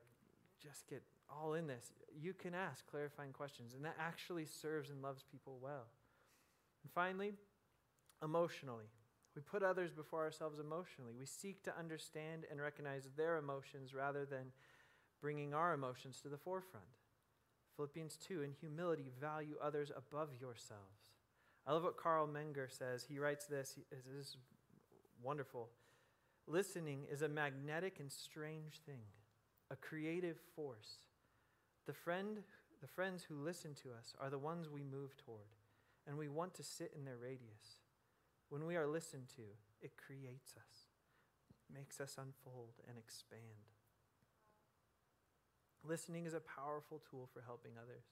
just 0.62 0.88
get 0.88 1.02
all 1.30 1.54
in 1.54 1.68
this. 1.68 1.94
You 2.20 2.34
can 2.34 2.54
ask 2.54 2.86
clarifying 2.88 3.32
questions, 3.32 3.74
and 3.74 3.86
that 3.86 3.96
actually 4.00 4.46
serves 4.46 4.90
and 4.90 5.02
loves 5.02 5.24
people 5.24 5.58
well. 5.62 5.88
And 6.84 6.92
finally, 6.92 7.34
emotionally. 8.24 8.90
We 9.36 9.42
put 9.42 9.64
others 9.64 9.92
before 9.92 10.24
ourselves 10.24 10.60
emotionally. 10.60 11.14
We 11.18 11.26
seek 11.26 11.64
to 11.64 11.78
understand 11.78 12.46
and 12.52 12.60
recognize 12.60 13.08
their 13.16 13.38
emotions 13.38 13.94
rather 13.94 14.26
than 14.26 14.52
bringing 15.22 15.54
our 15.54 15.74
emotions 15.74 16.20
to 16.22 16.30
the 16.30 16.38
forefront. 16.38 16.86
Philippians 17.76 18.18
2 18.18 18.42
In 18.42 18.52
humility, 18.52 19.10
value 19.20 19.56
others 19.62 19.92
above 19.96 20.30
yourselves. 20.40 21.12
I 21.66 21.74
love 21.74 21.84
what 21.84 21.98
Karl 21.98 22.28
Menninger 22.28 22.70
says. 22.70 23.06
He 23.08 23.20
writes 23.20 23.46
this, 23.46 23.78
this 23.92 24.06
is 24.08 24.38
wonderful. 25.24 25.70
Listening 26.48 27.06
is 27.10 27.22
a 27.22 27.30
magnetic 27.30 28.00
and 28.00 28.12
strange 28.12 28.80
thing, 28.86 29.02
a 29.70 29.76
creative 29.76 30.38
force. 30.56 30.98
The 31.86 31.94
friend, 31.94 32.40
the 32.82 32.88
friends 32.88 33.24
who 33.24 33.36
listen 33.36 33.76
to 33.84 33.90
us 33.90 34.14
are 34.20 34.30
the 34.30 34.40
ones 34.40 34.70
we 34.70 34.84
move 34.84 35.16
toward, 35.18 35.56
and 36.08 36.18
we 36.18 36.28
want 36.28 36.56
to 36.56 36.64
sit 36.64 36.94
in 36.98 37.06
their 37.06 37.18
radius. 37.18 37.81
When 38.52 38.66
we 38.66 38.76
are 38.76 38.86
listened 38.86 39.30
to, 39.38 39.44
it 39.82 39.94
creates 39.96 40.54
us, 40.58 40.92
makes 41.74 42.02
us 42.02 42.18
unfold 42.18 42.74
and 42.86 42.98
expand. 42.98 43.40
Listening 45.88 46.26
is 46.26 46.34
a 46.34 46.42
powerful 46.42 47.02
tool 47.10 47.30
for 47.34 47.42
helping 47.42 47.72
others. 47.82 48.04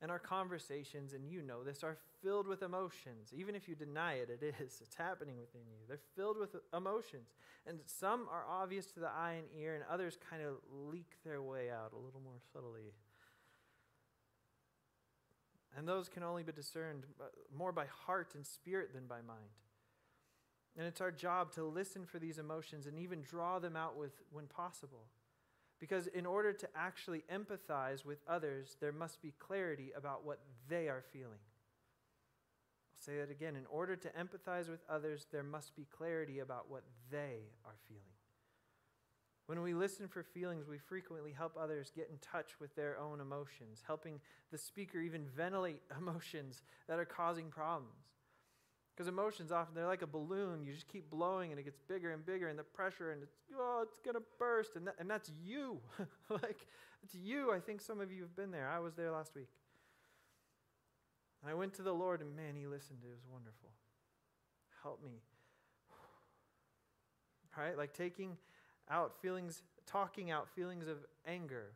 And 0.00 0.12
our 0.12 0.20
conversations, 0.20 1.12
and 1.12 1.28
you 1.28 1.42
know 1.42 1.64
this, 1.64 1.82
are 1.82 1.98
filled 2.22 2.46
with 2.46 2.62
emotions. 2.62 3.32
Even 3.36 3.56
if 3.56 3.68
you 3.68 3.74
deny 3.74 4.14
it, 4.14 4.30
it 4.30 4.54
is. 4.60 4.78
It's 4.80 4.94
happening 4.94 5.40
within 5.40 5.66
you. 5.68 5.78
They're 5.88 5.98
filled 6.14 6.38
with 6.38 6.54
emotions. 6.72 7.34
And 7.66 7.80
some 7.84 8.28
are 8.30 8.44
obvious 8.48 8.86
to 8.92 9.00
the 9.00 9.08
eye 9.08 9.38
and 9.38 9.48
ear, 9.60 9.74
and 9.74 9.82
others 9.90 10.16
kind 10.30 10.44
of 10.44 10.54
leak 10.70 11.16
their 11.24 11.42
way 11.42 11.68
out 11.68 11.92
a 11.92 11.98
little 11.98 12.20
more 12.20 12.38
subtly. 12.52 12.92
And 15.76 15.86
those 15.86 16.08
can 16.08 16.22
only 16.22 16.42
be 16.42 16.52
discerned 16.52 17.04
more 17.56 17.72
by 17.72 17.86
heart 18.06 18.34
and 18.34 18.46
spirit 18.46 18.92
than 18.94 19.06
by 19.06 19.20
mind. 19.20 19.50
And 20.76 20.86
it's 20.86 21.00
our 21.00 21.10
job 21.10 21.52
to 21.54 21.64
listen 21.64 22.06
for 22.06 22.18
these 22.18 22.38
emotions 22.38 22.86
and 22.86 22.98
even 22.98 23.22
draw 23.22 23.58
them 23.58 23.76
out 23.76 23.96
with 23.96 24.12
when 24.30 24.46
possible. 24.46 25.06
Because 25.80 26.06
in 26.08 26.26
order 26.26 26.52
to 26.52 26.68
actually 26.74 27.24
empathize 27.32 28.04
with 28.04 28.18
others, 28.28 28.76
there 28.80 28.92
must 28.92 29.22
be 29.22 29.34
clarity 29.38 29.92
about 29.96 30.24
what 30.24 30.40
they 30.68 30.88
are 30.88 31.04
feeling. 31.12 31.38
I'll 32.94 33.00
say 33.00 33.18
that 33.18 33.30
again. 33.30 33.54
In 33.54 33.66
order 33.66 33.94
to 33.94 34.08
empathize 34.10 34.68
with 34.68 34.80
others, 34.88 35.26
there 35.30 35.44
must 35.44 35.76
be 35.76 35.84
clarity 35.84 36.40
about 36.40 36.70
what 36.70 36.82
they 37.10 37.52
are 37.64 37.76
feeling. 37.86 38.17
When 39.48 39.62
we 39.62 39.72
listen 39.72 40.08
for 40.08 40.22
feelings, 40.22 40.68
we 40.68 40.76
frequently 40.76 41.32
help 41.32 41.56
others 41.58 41.90
get 41.96 42.10
in 42.10 42.18
touch 42.18 42.60
with 42.60 42.76
their 42.76 42.98
own 42.98 43.18
emotions, 43.18 43.82
helping 43.86 44.20
the 44.52 44.58
speaker 44.58 45.00
even 45.00 45.24
ventilate 45.34 45.80
emotions 45.98 46.60
that 46.86 46.98
are 46.98 47.06
causing 47.06 47.48
problems. 47.48 48.10
Because 48.94 49.08
emotions 49.08 49.50
often, 49.50 49.74
they're 49.74 49.86
like 49.86 50.02
a 50.02 50.06
balloon. 50.06 50.62
You 50.66 50.74
just 50.74 50.86
keep 50.86 51.08
blowing 51.08 51.50
and 51.50 51.58
it 51.58 51.62
gets 51.62 51.78
bigger 51.88 52.12
and 52.12 52.26
bigger, 52.26 52.48
and 52.48 52.58
the 52.58 52.62
pressure, 52.62 53.12
and 53.12 53.22
it's, 53.22 53.36
oh, 53.58 53.80
it's 53.84 53.96
going 54.04 54.16
to 54.16 54.22
burst. 54.38 54.76
And, 54.76 54.86
that, 54.86 54.96
and 54.98 55.08
that's 55.08 55.30
you. 55.42 55.80
like, 56.28 56.66
it's 57.02 57.14
you. 57.14 57.50
I 57.50 57.58
think 57.58 57.80
some 57.80 58.02
of 58.02 58.12
you 58.12 58.20
have 58.20 58.36
been 58.36 58.50
there. 58.50 58.68
I 58.68 58.80
was 58.80 58.96
there 58.96 59.10
last 59.10 59.34
week. 59.34 59.48
And 61.40 61.50
I 61.50 61.54
went 61.54 61.72
to 61.74 61.82
the 61.82 61.94
Lord, 61.94 62.20
and 62.20 62.36
man, 62.36 62.54
He 62.54 62.66
listened. 62.66 62.98
It 63.02 63.08
was 63.08 63.22
wonderful. 63.32 63.70
Help 64.82 65.02
me. 65.02 65.22
Right? 67.56 67.78
Like 67.78 67.94
taking 67.94 68.36
out 68.90 69.20
feelings, 69.20 69.62
talking 69.86 70.30
out 70.30 70.48
feelings 70.48 70.86
of 70.86 70.98
anger 71.26 71.72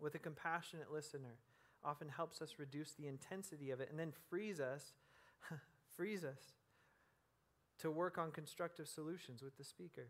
with 0.00 0.14
a 0.14 0.18
compassionate 0.18 0.92
listener 0.92 1.36
often 1.84 2.08
helps 2.08 2.42
us 2.42 2.54
reduce 2.58 2.92
the 2.92 3.06
intensity 3.06 3.70
of 3.70 3.80
it 3.80 3.88
and 3.90 3.98
then 3.98 4.12
frees 4.28 4.60
us 4.60 4.92
frees 5.96 6.24
us 6.24 6.54
to 7.78 7.90
work 7.90 8.18
on 8.18 8.30
constructive 8.30 8.88
solutions 8.88 9.42
with 9.42 9.56
the 9.56 9.64
speaker. 9.64 10.08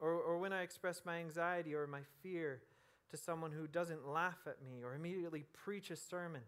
Or, 0.00 0.12
or 0.12 0.38
when 0.38 0.52
I 0.52 0.62
express 0.62 1.02
my 1.04 1.18
anxiety 1.18 1.74
or 1.74 1.86
my 1.86 2.02
fear 2.22 2.62
to 3.10 3.16
someone 3.16 3.50
who 3.50 3.66
doesn't 3.66 4.06
laugh 4.06 4.38
at 4.46 4.62
me 4.62 4.82
or 4.84 4.94
immediately 4.94 5.44
preach 5.52 5.90
a 5.90 5.96
sermon, 5.96 6.42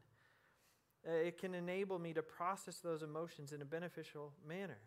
uh, 1.06 1.12
it 1.12 1.38
can 1.38 1.54
enable 1.54 1.98
me 1.98 2.12
to 2.12 2.22
process 2.22 2.78
those 2.78 3.02
emotions 3.02 3.52
in 3.52 3.60
a 3.60 3.64
beneficial 3.64 4.32
manner. 4.46 4.78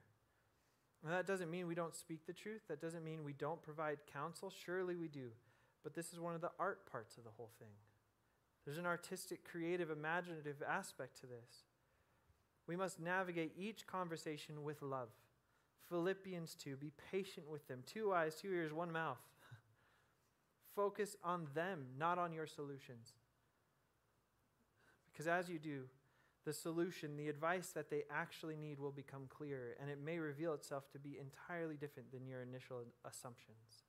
Now, 1.03 1.11
that 1.11 1.27
doesn't 1.27 1.51
mean 1.51 1.67
we 1.67 1.75
don't 1.75 1.95
speak 1.95 2.25
the 2.25 2.33
truth. 2.33 2.61
That 2.69 2.81
doesn't 2.81 3.03
mean 3.03 3.23
we 3.23 3.33
don't 3.33 3.61
provide 3.61 3.97
counsel. 4.11 4.49
Surely 4.49 4.95
we 4.95 5.09
do. 5.09 5.29
But 5.83 5.93
this 5.93 6.13
is 6.13 6.19
one 6.19 6.33
of 6.33 6.41
the 6.41 6.51
art 6.57 6.89
parts 6.89 7.17
of 7.17 7.25
the 7.25 7.31
whole 7.35 7.51
thing. 7.59 7.73
There's 8.63 8.77
an 8.77 8.85
artistic, 8.85 9.43
creative, 9.43 9.89
imaginative 9.89 10.63
aspect 10.67 11.19
to 11.19 11.27
this. 11.27 11.65
We 12.67 12.77
must 12.77 13.01
navigate 13.01 13.51
each 13.57 13.85
conversation 13.85 14.63
with 14.63 14.81
love. 14.81 15.09
Philippians 15.89 16.55
2 16.55 16.77
be 16.77 16.93
patient 17.11 17.49
with 17.49 17.67
them. 17.67 17.83
Two 17.85 18.13
eyes, 18.13 18.35
two 18.35 18.53
ears, 18.53 18.71
one 18.71 18.91
mouth. 18.91 19.19
Focus 20.75 21.17
on 21.21 21.47
them, 21.53 21.87
not 21.99 22.17
on 22.17 22.31
your 22.31 22.47
solutions. 22.47 23.11
Because 25.11 25.27
as 25.27 25.49
you 25.49 25.59
do, 25.59 25.83
the 26.45 26.53
solution, 26.53 27.15
the 27.15 27.29
advice 27.29 27.69
that 27.69 27.89
they 27.89 28.03
actually 28.11 28.57
need 28.57 28.79
will 28.79 28.91
become 28.91 29.23
clearer, 29.29 29.75
and 29.79 29.89
it 29.89 29.99
may 30.03 30.19
reveal 30.19 30.53
itself 30.53 30.91
to 30.91 30.99
be 30.99 31.17
entirely 31.19 31.75
different 31.75 32.11
than 32.11 32.27
your 32.27 32.41
initial 32.41 32.81
assumptions. 33.05 33.85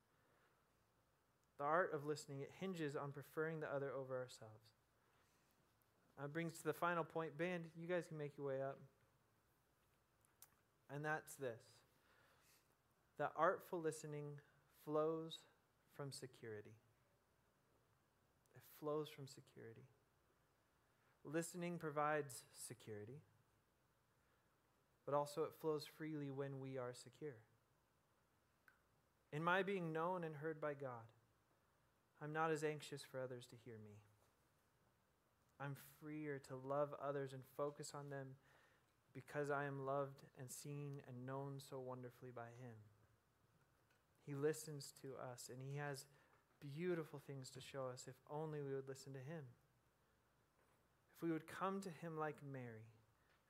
The 1.59 1.65
art 1.65 1.91
of 1.93 2.05
listening, 2.05 2.41
it 2.41 2.51
hinges 2.61 2.97
on 2.97 3.13
preferring 3.13 3.61
the 3.61 3.73
other 3.75 3.93
over 3.93 4.17
ourselves. 4.19 4.75
Uh, 6.23 6.29
brings 6.29 6.59
to 6.59 6.65
the 6.65 6.73
final 6.73 7.03
point. 7.03 7.37
Band, 7.37 7.65
you 7.77 7.89
guys 7.89 8.05
can 8.07 8.19
make 8.19 8.37
your 8.37 8.47
way 8.47 8.63
up. 8.63 8.79
And 10.95 11.05
that's 11.05 11.35
this 11.35 11.61
that 13.19 13.33
artful 13.37 13.81
listening 13.81 14.41
flows 14.85 15.39
from 15.97 16.11
security. 16.11 16.75
It 18.55 18.63
flows 18.81 19.09
from 19.09 19.27
security. 19.27 19.87
Listening 21.25 21.79
provides 21.79 22.43
security, 22.55 23.21
but 25.07 25.15
also 25.15 25.45
it 25.45 25.55
flows 25.61 25.87
freely 25.87 26.31
when 26.31 26.61
we 26.61 26.77
are 26.77 26.93
secure. 26.93 27.37
In 29.33 29.43
my 29.43 29.63
being 29.63 29.93
known 29.93 30.23
and 30.23 30.37
heard 30.37 30.61
by 30.61 30.75
God, 30.75 31.09
I'm 32.23 32.33
not 32.33 32.51
as 32.51 32.63
anxious 32.63 33.03
for 33.03 33.21
others 33.21 33.47
to 33.47 33.57
hear 33.65 33.77
me. 33.83 33.97
I'm 35.61 35.77
freer 36.01 36.39
to 36.49 36.57
love 36.57 36.95
others 37.03 37.33
and 37.33 37.43
focus 37.57 37.93
on 37.95 38.11
them 38.11 38.29
because 39.15 39.51
I 39.51 39.65
am 39.65 39.87
loved 39.87 40.21
and 40.39 40.51
seen 40.51 41.01
and 41.09 41.27
known 41.27 41.55
so 41.59 41.79
wonderfully 41.81 42.31
by 42.35 42.51
Him. 42.61 42.75
He 44.27 44.35
listens 44.35 44.93
to 45.03 45.09
us 45.33 45.49
and 45.51 45.59
He 45.61 45.79
has 45.79 46.07
beautiful 46.61 47.21
things 47.27 47.51
to 47.51 47.61
show 47.61 47.87
us 47.93 48.07
if 48.09 48.15
only 48.31 48.61
we 48.61 48.75
would 48.75 48.89
listen 48.89 49.13
to 49.13 49.19
Him. 49.19 49.45
We 51.25 51.33
would 51.33 51.47
come 51.47 51.81
to 51.81 51.89
Him 51.89 52.19
like 52.19 52.37
Mary, 52.53 52.85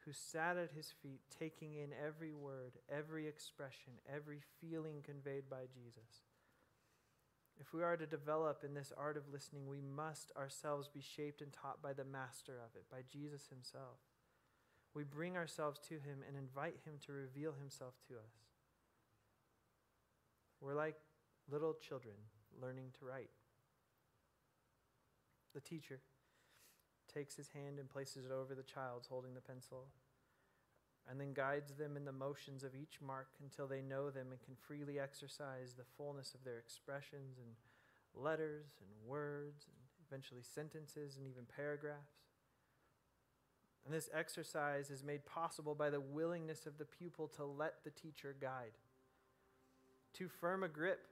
who 0.04 0.12
sat 0.12 0.56
at 0.56 0.70
His 0.76 0.94
feet, 1.02 1.22
taking 1.40 1.74
in 1.74 1.88
every 2.06 2.32
word, 2.32 2.74
every 2.88 3.26
expression, 3.26 3.94
every 4.08 4.38
feeling 4.60 5.02
conveyed 5.02 5.50
by 5.50 5.64
Jesus. 5.74 6.22
If 7.58 7.74
we 7.74 7.82
are 7.82 7.96
to 7.96 8.06
develop 8.06 8.62
in 8.62 8.74
this 8.74 8.92
art 8.96 9.16
of 9.16 9.32
listening, 9.32 9.66
we 9.68 9.80
must 9.80 10.30
ourselves 10.36 10.86
be 10.86 11.00
shaped 11.00 11.40
and 11.40 11.52
taught 11.52 11.82
by 11.82 11.92
the 11.92 12.04
master 12.04 12.52
of 12.64 12.76
it, 12.76 12.84
by 12.92 12.98
Jesus 13.12 13.48
himself. 13.48 13.98
We 14.94 15.02
bring 15.02 15.36
ourselves 15.36 15.80
to 15.88 15.94
him 15.94 16.22
and 16.28 16.36
invite 16.36 16.76
him 16.84 16.94
to 17.06 17.12
reveal 17.12 17.54
himself 17.58 17.94
to 18.06 18.14
us. 18.14 18.34
We're 20.60 20.76
like 20.76 20.94
little 21.50 21.74
children 21.74 22.14
learning 22.62 22.92
to 23.00 23.04
write. 23.04 23.30
The 25.54 25.60
teacher 25.60 25.98
takes 27.14 27.36
his 27.36 27.48
hand 27.50 27.78
and 27.78 27.88
places 27.88 28.24
it 28.24 28.32
over 28.32 28.54
the 28.54 28.62
child's 28.62 29.06
holding 29.06 29.34
the 29.34 29.40
pencil, 29.40 29.86
and 31.08 31.20
then 31.20 31.32
guides 31.32 31.72
them 31.74 31.96
in 31.96 32.04
the 32.04 32.12
motions 32.12 32.64
of 32.64 32.74
each 32.74 32.98
mark 33.00 33.28
until 33.42 33.66
they 33.66 33.82
know 33.82 34.10
them 34.10 34.28
and 34.30 34.40
can 34.42 34.56
freely 34.66 34.98
exercise 34.98 35.74
the 35.76 35.84
fullness 35.96 36.34
of 36.34 36.44
their 36.44 36.58
expressions 36.58 37.38
and 37.38 37.54
letters 38.14 38.66
and 38.80 39.08
words 39.08 39.66
and 39.66 39.76
eventually 40.08 40.42
sentences 40.42 41.16
and 41.16 41.26
even 41.26 41.44
paragraphs. 41.56 42.24
And 43.84 43.92
this 43.92 44.08
exercise 44.14 44.90
is 44.90 45.04
made 45.04 45.26
possible 45.26 45.74
by 45.74 45.90
the 45.90 46.00
willingness 46.00 46.64
of 46.64 46.78
the 46.78 46.86
pupil 46.86 47.28
to 47.36 47.44
let 47.44 47.84
the 47.84 47.90
teacher 47.90 48.34
guide. 48.40 48.72
Too 50.14 50.28
firm 50.28 50.62
a 50.62 50.68
grip, 50.68 51.06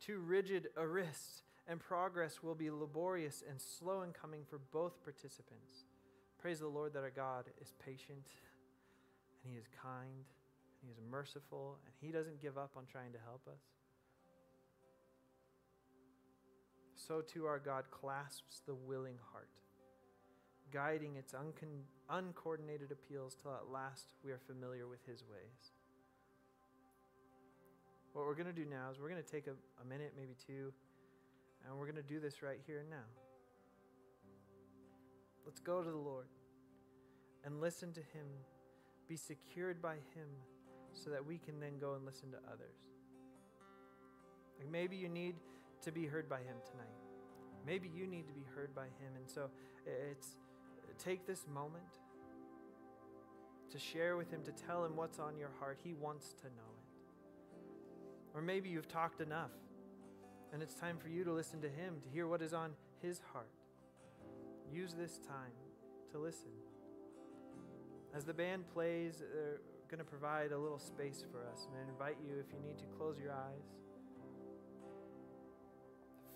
too 0.00 0.18
rigid 0.18 0.68
a 0.76 0.86
wrist, 0.86 1.42
and 1.68 1.80
progress 1.80 2.42
will 2.42 2.54
be 2.54 2.70
laborious 2.70 3.42
and 3.48 3.60
slow 3.60 4.02
in 4.02 4.12
coming 4.12 4.42
for 4.48 4.60
both 4.72 5.02
participants. 5.02 5.84
Praise 6.38 6.60
the 6.60 6.68
Lord 6.68 6.92
that 6.94 7.02
our 7.02 7.10
God 7.10 7.46
is 7.60 7.72
patient 7.84 8.28
and 9.42 9.52
He 9.52 9.58
is 9.58 9.66
kind 9.82 10.24
and 10.80 10.84
He 10.84 10.90
is 10.90 10.98
merciful 11.10 11.78
and 11.84 11.94
He 12.00 12.12
doesn't 12.12 12.40
give 12.40 12.56
up 12.56 12.72
on 12.76 12.84
trying 12.90 13.12
to 13.12 13.18
help 13.24 13.42
us. 13.48 13.62
So 16.94 17.20
too 17.20 17.46
our 17.46 17.58
God 17.58 17.84
clasps 17.90 18.62
the 18.66 18.74
willing 18.74 19.18
heart, 19.32 19.50
guiding 20.72 21.16
its 21.16 21.32
uncon- 21.32 21.86
uncoordinated 22.10 22.90
appeals 22.92 23.36
till 23.40 23.52
at 23.52 23.70
last 23.72 24.14
we 24.24 24.30
are 24.30 24.40
familiar 24.46 24.86
with 24.86 25.04
His 25.04 25.24
ways. 25.24 25.72
What 28.12 28.24
we're 28.24 28.34
going 28.34 28.46
to 28.46 28.52
do 28.52 28.64
now 28.64 28.90
is 28.90 28.98
we're 28.98 29.10
going 29.10 29.22
to 29.22 29.30
take 29.30 29.46
a, 29.46 29.52
a 29.82 29.84
minute, 29.84 30.14
maybe 30.16 30.34
two, 30.46 30.72
and 31.66 31.78
we're 31.78 31.86
going 31.86 31.96
to 31.96 32.02
do 32.02 32.20
this 32.20 32.42
right 32.42 32.60
here 32.66 32.78
and 32.80 32.90
now. 32.90 33.08
Let's 35.44 35.60
go 35.60 35.82
to 35.82 35.90
the 35.90 35.96
Lord 35.96 36.26
and 37.44 37.60
listen 37.60 37.92
to 37.92 38.00
Him, 38.00 38.26
be 39.08 39.16
secured 39.16 39.80
by 39.80 39.94
Him, 39.94 40.28
so 40.92 41.10
that 41.10 41.24
we 41.24 41.38
can 41.38 41.60
then 41.60 41.78
go 41.78 41.94
and 41.94 42.04
listen 42.04 42.30
to 42.30 42.38
others. 42.50 42.76
Like 44.58 44.70
maybe 44.70 44.96
you 44.96 45.08
need 45.08 45.34
to 45.82 45.92
be 45.92 46.06
heard 46.06 46.28
by 46.28 46.38
Him 46.38 46.56
tonight. 46.70 46.86
Maybe 47.66 47.90
you 47.94 48.06
need 48.06 48.26
to 48.28 48.32
be 48.32 48.44
heard 48.54 48.74
by 48.74 48.84
Him. 48.84 49.16
And 49.16 49.28
so 49.28 49.50
it's 49.86 50.28
take 50.98 51.26
this 51.26 51.46
moment 51.52 51.84
to 53.70 53.78
share 53.78 54.16
with 54.16 54.30
Him, 54.30 54.42
to 54.44 54.52
tell 54.52 54.84
Him 54.84 54.96
what's 54.96 55.18
on 55.18 55.36
your 55.36 55.50
heart. 55.60 55.78
He 55.82 55.92
wants 55.92 56.32
to 56.40 56.44
know 56.46 56.72
it. 56.78 58.34
Or 58.34 58.40
maybe 58.40 58.68
you've 58.68 58.88
talked 58.88 59.20
enough 59.20 59.50
and 60.52 60.62
it's 60.62 60.74
time 60.74 60.96
for 60.98 61.08
you 61.08 61.24
to 61.24 61.32
listen 61.32 61.60
to 61.62 61.68
Him, 61.68 62.00
to 62.02 62.08
hear 62.08 62.26
what 62.26 62.42
is 62.42 62.54
on 62.54 62.72
His 63.02 63.20
heart. 63.32 63.50
Use 64.72 64.94
this 64.94 65.18
time 65.18 65.52
to 66.12 66.18
listen. 66.18 66.50
As 68.14 68.24
the 68.24 68.34
band 68.34 68.64
plays, 68.72 69.18
they're 69.18 69.60
going 69.88 69.98
to 69.98 70.04
provide 70.04 70.52
a 70.52 70.58
little 70.58 70.78
space 70.78 71.24
for 71.30 71.46
us. 71.52 71.66
And 71.68 71.76
I 71.78 71.90
invite 71.90 72.16
you, 72.24 72.34
if 72.40 72.46
you 72.52 72.58
need 72.66 72.78
to, 72.78 72.86
close 72.96 73.18
your 73.20 73.32
eyes. 73.32 73.68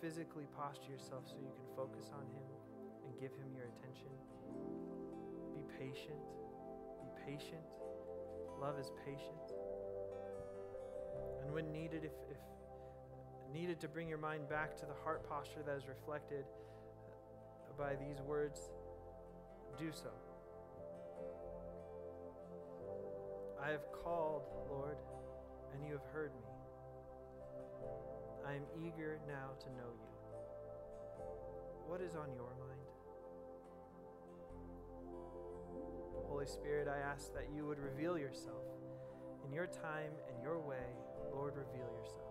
Physically 0.01 0.47
posture 0.57 0.93
yourself 0.93 1.25
so 1.27 1.35
you 1.41 1.51
can 1.57 1.77
focus 1.77 2.11
on 2.13 2.25
Him 2.37 2.49
and 3.07 3.19
give 3.21 3.33
Him 3.33 3.53
your 3.55 3.67
attention. 3.67 4.13
Be 5.55 5.65
patient. 5.79 6.21
Be 7.01 7.11
patient. 7.25 7.65
Love 8.61 8.79
is 8.79 8.91
patient. 9.05 9.57
And 11.43 11.53
when 11.53 11.73
needed, 11.73 12.05
if, 12.05 12.13
if 12.31 12.39
needed 13.53 13.81
to 13.81 13.89
bring 13.89 14.09
your 14.09 14.19
mind 14.19 14.49
back 14.49 14.77
to 14.77 14.87
the 14.87 14.95
heart 15.05 15.29
posture 15.29 15.63
that 15.67 15.77
is 15.77 15.87
reflected 15.87 16.45
by 17.81 17.95
these 17.95 18.21
words, 18.21 18.71
do 19.79 19.91
so. 19.91 20.11
I 23.63 23.71
have 23.71 23.91
called, 24.05 24.43
Lord, 24.69 24.99
and 25.73 25.87
you 25.87 25.93
have 25.93 26.05
heard 26.13 26.33
me. 26.35 26.47
I 28.47 28.55
am 28.55 28.63
eager 28.85 29.19
now 29.27 29.53
to 29.61 29.67
know 29.71 29.91
you. 29.99 30.11
What 31.87 32.03
is 32.03 32.17
on 32.17 32.33
your 32.35 32.53
mind? 32.61 32.81
Holy 36.29 36.47
Spirit, 36.47 36.87
I 36.87 36.99
ask 36.99 37.33
that 37.35 37.49
you 37.55 37.67
would 37.67 37.79
reveal 37.79 38.19
yourself 38.19 38.67
in 39.47 39.53
your 39.53 39.67
time 39.67 40.13
and 40.29 40.43
your 40.43 40.59
way. 40.59 40.85
Lord, 41.33 41.55
reveal 41.57 41.89
yourself. 41.99 42.30